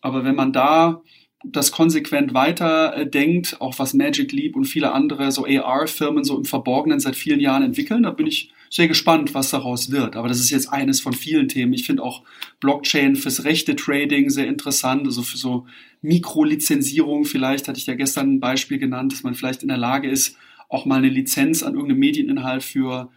Aber 0.00 0.24
wenn 0.24 0.34
man 0.34 0.54
da 0.54 1.02
das 1.44 1.72
konsequent 1.72 2.32
weiter 2.32 2.96
äh, 2.96 3.42
auch 3.58 3.78
was 3.78 3.92
Magic 3.92 4.32
Leap 4.32 4.56
und 4.56 4.64
viele 4.64 4.92
andere 4.92 5.32
so 5.32 5.44
AR-Firmen 5.44 6.24
so 6.24 6.38
im 6.38 6.44
Verborgenen 6.44 7.00
seit 7.00 7.16
vielen 7.16 7.40
Jahren 7.40 7.62
entwickeln, 7.62 8.04
da 8.04 8.10
bin 8.10 8.26
ich 8.26 8.52
sehr 8.70 8.86
gespannt, 8.86 9.34
was 9.34 9.50
daraus 9.50 9.90
wird. 9.90 10.14
Aber 10.14 10.28
das 10.28 10.38
ist 10.38 10.50
jetzt 10.50 10.72
eines 10.72 11.00
von 11.00 11.12
vielen 11.12 11.48
Themen. 11.48 11.72
Ich 11.72 11.84
finde 11.84 12.04
auch 12.04 12.22
Blockchain 12.60 13.16
fürs 13.16 13.44
rechte 13.44 13.74
Trading 13.74 14.30
sehr 14.30 14.46
interessant, 14.46 15.06
also 15.06 15.22
für 15.22 15.36
so 15.36 15.66
Mikrolizenzierung. 16.02 17.24
Vielleicht 17.24 17.66
hatte 17.66 17.80
ich 17.80 17.86
ja 17.86 17.94
gestern 17.94 18.34
ein 18.34 18.40
Beispiel 18.40 18.78
genannt, 18.78 19.12
dass 19.12 19.24
man 19.24 19.34
vielleicht 19.34 19.62
in 19.62 19.68
der 19.68 19.76
Lage 19.76 20.08
ist, 20.08 20.36
auch 20.68 20.86
mal 20.86 20.98
eine 20.98 21.08
Lizenz 21.08 21.64
an 21.64 21.74
irgendeinem 21.74 21.98
Medieninhalt 21.98 22.62
für 22.62 23.10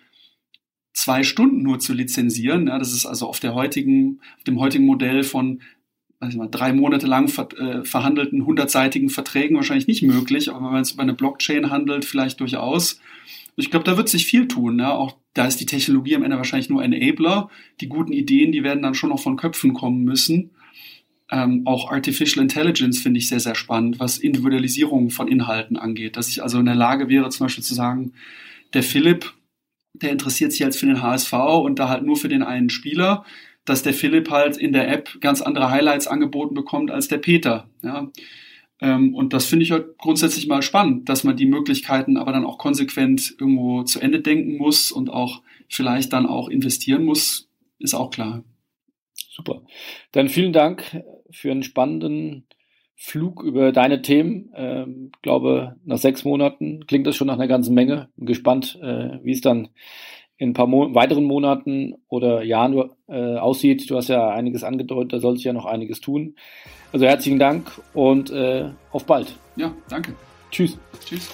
zwei 0.92 1.22
Stunden 1.22 1.62
nur 1.62 1.78
zu 1.78 1.94
lizenzieren. 1.94 2.68
Ja, 2.68 2.80
das 2.80 2.92
ist 2.92 3.06
also 3.06 3.28
auf 3.28 3.40
der 3.40 3.54
heutigen, 3.54 4.22
auf 4.38 4.44
dem 4.44 4.60
heutigen 4.60 4.86
Modell 4.86 5.24
von 5.24 5.62
mal, 6.20 6.48
drei 6.50 6.74
Monate 6.74 7.06
lang 7.06 7.28
ver 7.28 7.50
äh, 7.60 7.84
verhandelten 7.84 8.46
hundertseitigen 8.46 9.10
Verträgen 9.10 9.56
wahrscheinlich 9.56 9.88
nicht 9.88 10.02
möglich, 10.02 10.50
aber 10.50 10.66
wenn 10.66 10.74
man 10.74 10.82
es 10.82 10.92
über 10.92 11.04
eine 11.04 11.14
Blockchain 11.14 11.70
handelt, 11.70 12.06
vielleicht 12.06 12.40
durchaus. 12.40 13.00
Ich 13.56 13.70
glaube, 13.70 13.86
da 13.86 13.98
wird 13.98 14.10
sich 14.10 14.26
viel 14.26 14.48
tun. 14.48 14.80
Ja? 14.80 14.92
Auch 14.92 15.18
da 15.34 15.46
ist 15.46 15.60
die 15.60 15.66
Technologie 15.66 16.16
am 16.16 16.24
Ende 16.24 16.38
wahrscheinlich 16.38 16.70
nur 16.70 16.84
Enabler. 16.84 17.50
Die 17.82 17.88
guten 17.88 18.14
Ideen, 18.14 18.52
die 18.52 18.64
werden 18.64 18.84
dann 18.84 18.96
schon 18.96 19.10
noch 19.10 19.20
von 19.20 19.38
Köpfen 19.38 19.74
kommen 19.74 20.04
müssen. 20.04 20.52
Ähm, 21.32 21.64
auch 21.66 21.92
Artificial 21.92 22.44
Intelligence 22.44 23.00
finde 23.00 23.20
ich 23.20 23.30
sehr, 23.30 23.40
sehr 23.40 23.56
spannend, 23.56 24.00
was 24.00 24.18
Individualisierung 24.18 25.10
von 25.10 25.28
Inhalten 25.28 25.78
angeht. 25.78 26.18
Dass 26.18 26.30
ich 26.30 26.44
also 26.44 26.60
in 26.60 26.66
der 26.66 26.76
Lage 26.76 27.10
wäre, 27.10 27.30
zum 27.30 27.46
Beispiel 27.46 27.64
zu 27.64 27.74
sagen, 27.74 28.14
der 28.74 28.84
Philipp, 28.84 29.34
der 29.94 30.12
interessiert 30.12 30.52
sich 30.52 30.60
jetzt 30.60 30.80
für 30.80 30.88
den 30.88 31.02
HSV 31.02 31.34
und 31.34 31.80
da 31.80 31.90
halt 31.90 32.04
nur 32.04 32.18
für 32.18 32.30
den 32.30 32.44
einen 32.44 32.70
Spieler 32.70 33.24
dass 33.66 33.84
der 33.84 33.94
Philipp 33.94 34.30
halt 34.30 34.58
in 34.58 34.74
der 34.74 34.90
App 34.90 35.20
ganz 35.22 35.42
andere 35.42 35.70
Highlights 35.70 36.08
angeboten 36.08 36.54
bekommt 36.54 36.92
als 36.92 37.08
der 37.08 37.18
Peter. 37.18 37.70
Ja. 37.82 38.10
Ähm, 38.84 39.16
und 39.16 39.32
das 39.32 39.46
finde 39.46 39.64
ich 39.64 39.72
halt 39.72 39.98
grundsätzlich 39.98 40.46
mal 40.48 40.62
spannend, 40.62 41.08
dass 41.08 41.24
man 41.24 41.38
die 41.38 41.46
Möglichkeiten 41.46 42.18
aber 42.18 42.34
dann 42.34 42.46
auch 42.46 42.58
konsequent 42.58 43.34
irgendwo 43.40 43.84
zu 43.84 44.02
Ende 44.02 44.20
denken 44.20 44.58
muss 44.58 44.92
und 44.92 45.10
auch 45.10 45.42
vielleicht 45.70 46.12
dann 46.12 46.26
auch 46.26 46.50
investieren 46.50 47.06
muss, 47.06 47.50
ist 47.80 47.94
auch 47.94 48.12
klar. 48.12 48.44
Super. 49.30 49.62
Dann 50.12 50.28
vielen 50.28 50.52
Dank 50.52 51.02
für 51.32 51.50
einen 51.50 51.64
spannenden 51.64 52.46
Flug 52.94 53.42
über 53.42 53.72
deine 53.72 54.02
Themen. 54.02 54.52
Ähm, 54.54 55.12
glaube, 55.22 55.78
nach 55.86 55.98
sechs 55.98 56.26
Monaten 56.26 56.86
klingt 56.86 57.08
das 57.08 57.16
schon 57.16 57.28
nach 57.28 57.36
einer 57.36 57.48
ganzen 57.48 57.74
Menge. 57.74 58.10
Bin 58.18 58.28
gespannt, 58.28 58.78
äh, 58.82 59.18
wie 59.24 59.32
es 59.32 59.42
dann 59.42 59.70
in 60.44 60.50
ein 60.50 60.54
paar 60.54 60.68
Mo 60.68 60.94
weiteren 60.94 61.24
Monaten 61.24 61.96
oder 62.10 62.44
Jahren 62.44 62.90
äh, 63.08 63.38
aussieht. 63.38 63.90
Du 63.90 63.96
hast 63.96 64.10
ja 64.10 64.28
einiges 64.30 64.66
angedeutet, 64.66 65.14
da 65.14 65.20
soll 65.20 65.38
sich 65.38 65.46
ja 65.46 65.54
noch 65.54 65.66
einiges 65.66 66.02
tun. 66.02 66.36
Also 66.92 67.06
herzlichen 67.06 67.40
Dank 67.40 67.72
und 67.94 68.30
äh, 68.30 68.66
auf 68.92 69.06
bald. 69.06 69.34
Ja, 69.56 69.74
danke. 69.90 70.14
Tschüss. 70.52 70.78
Tschüss. 71.06 71.30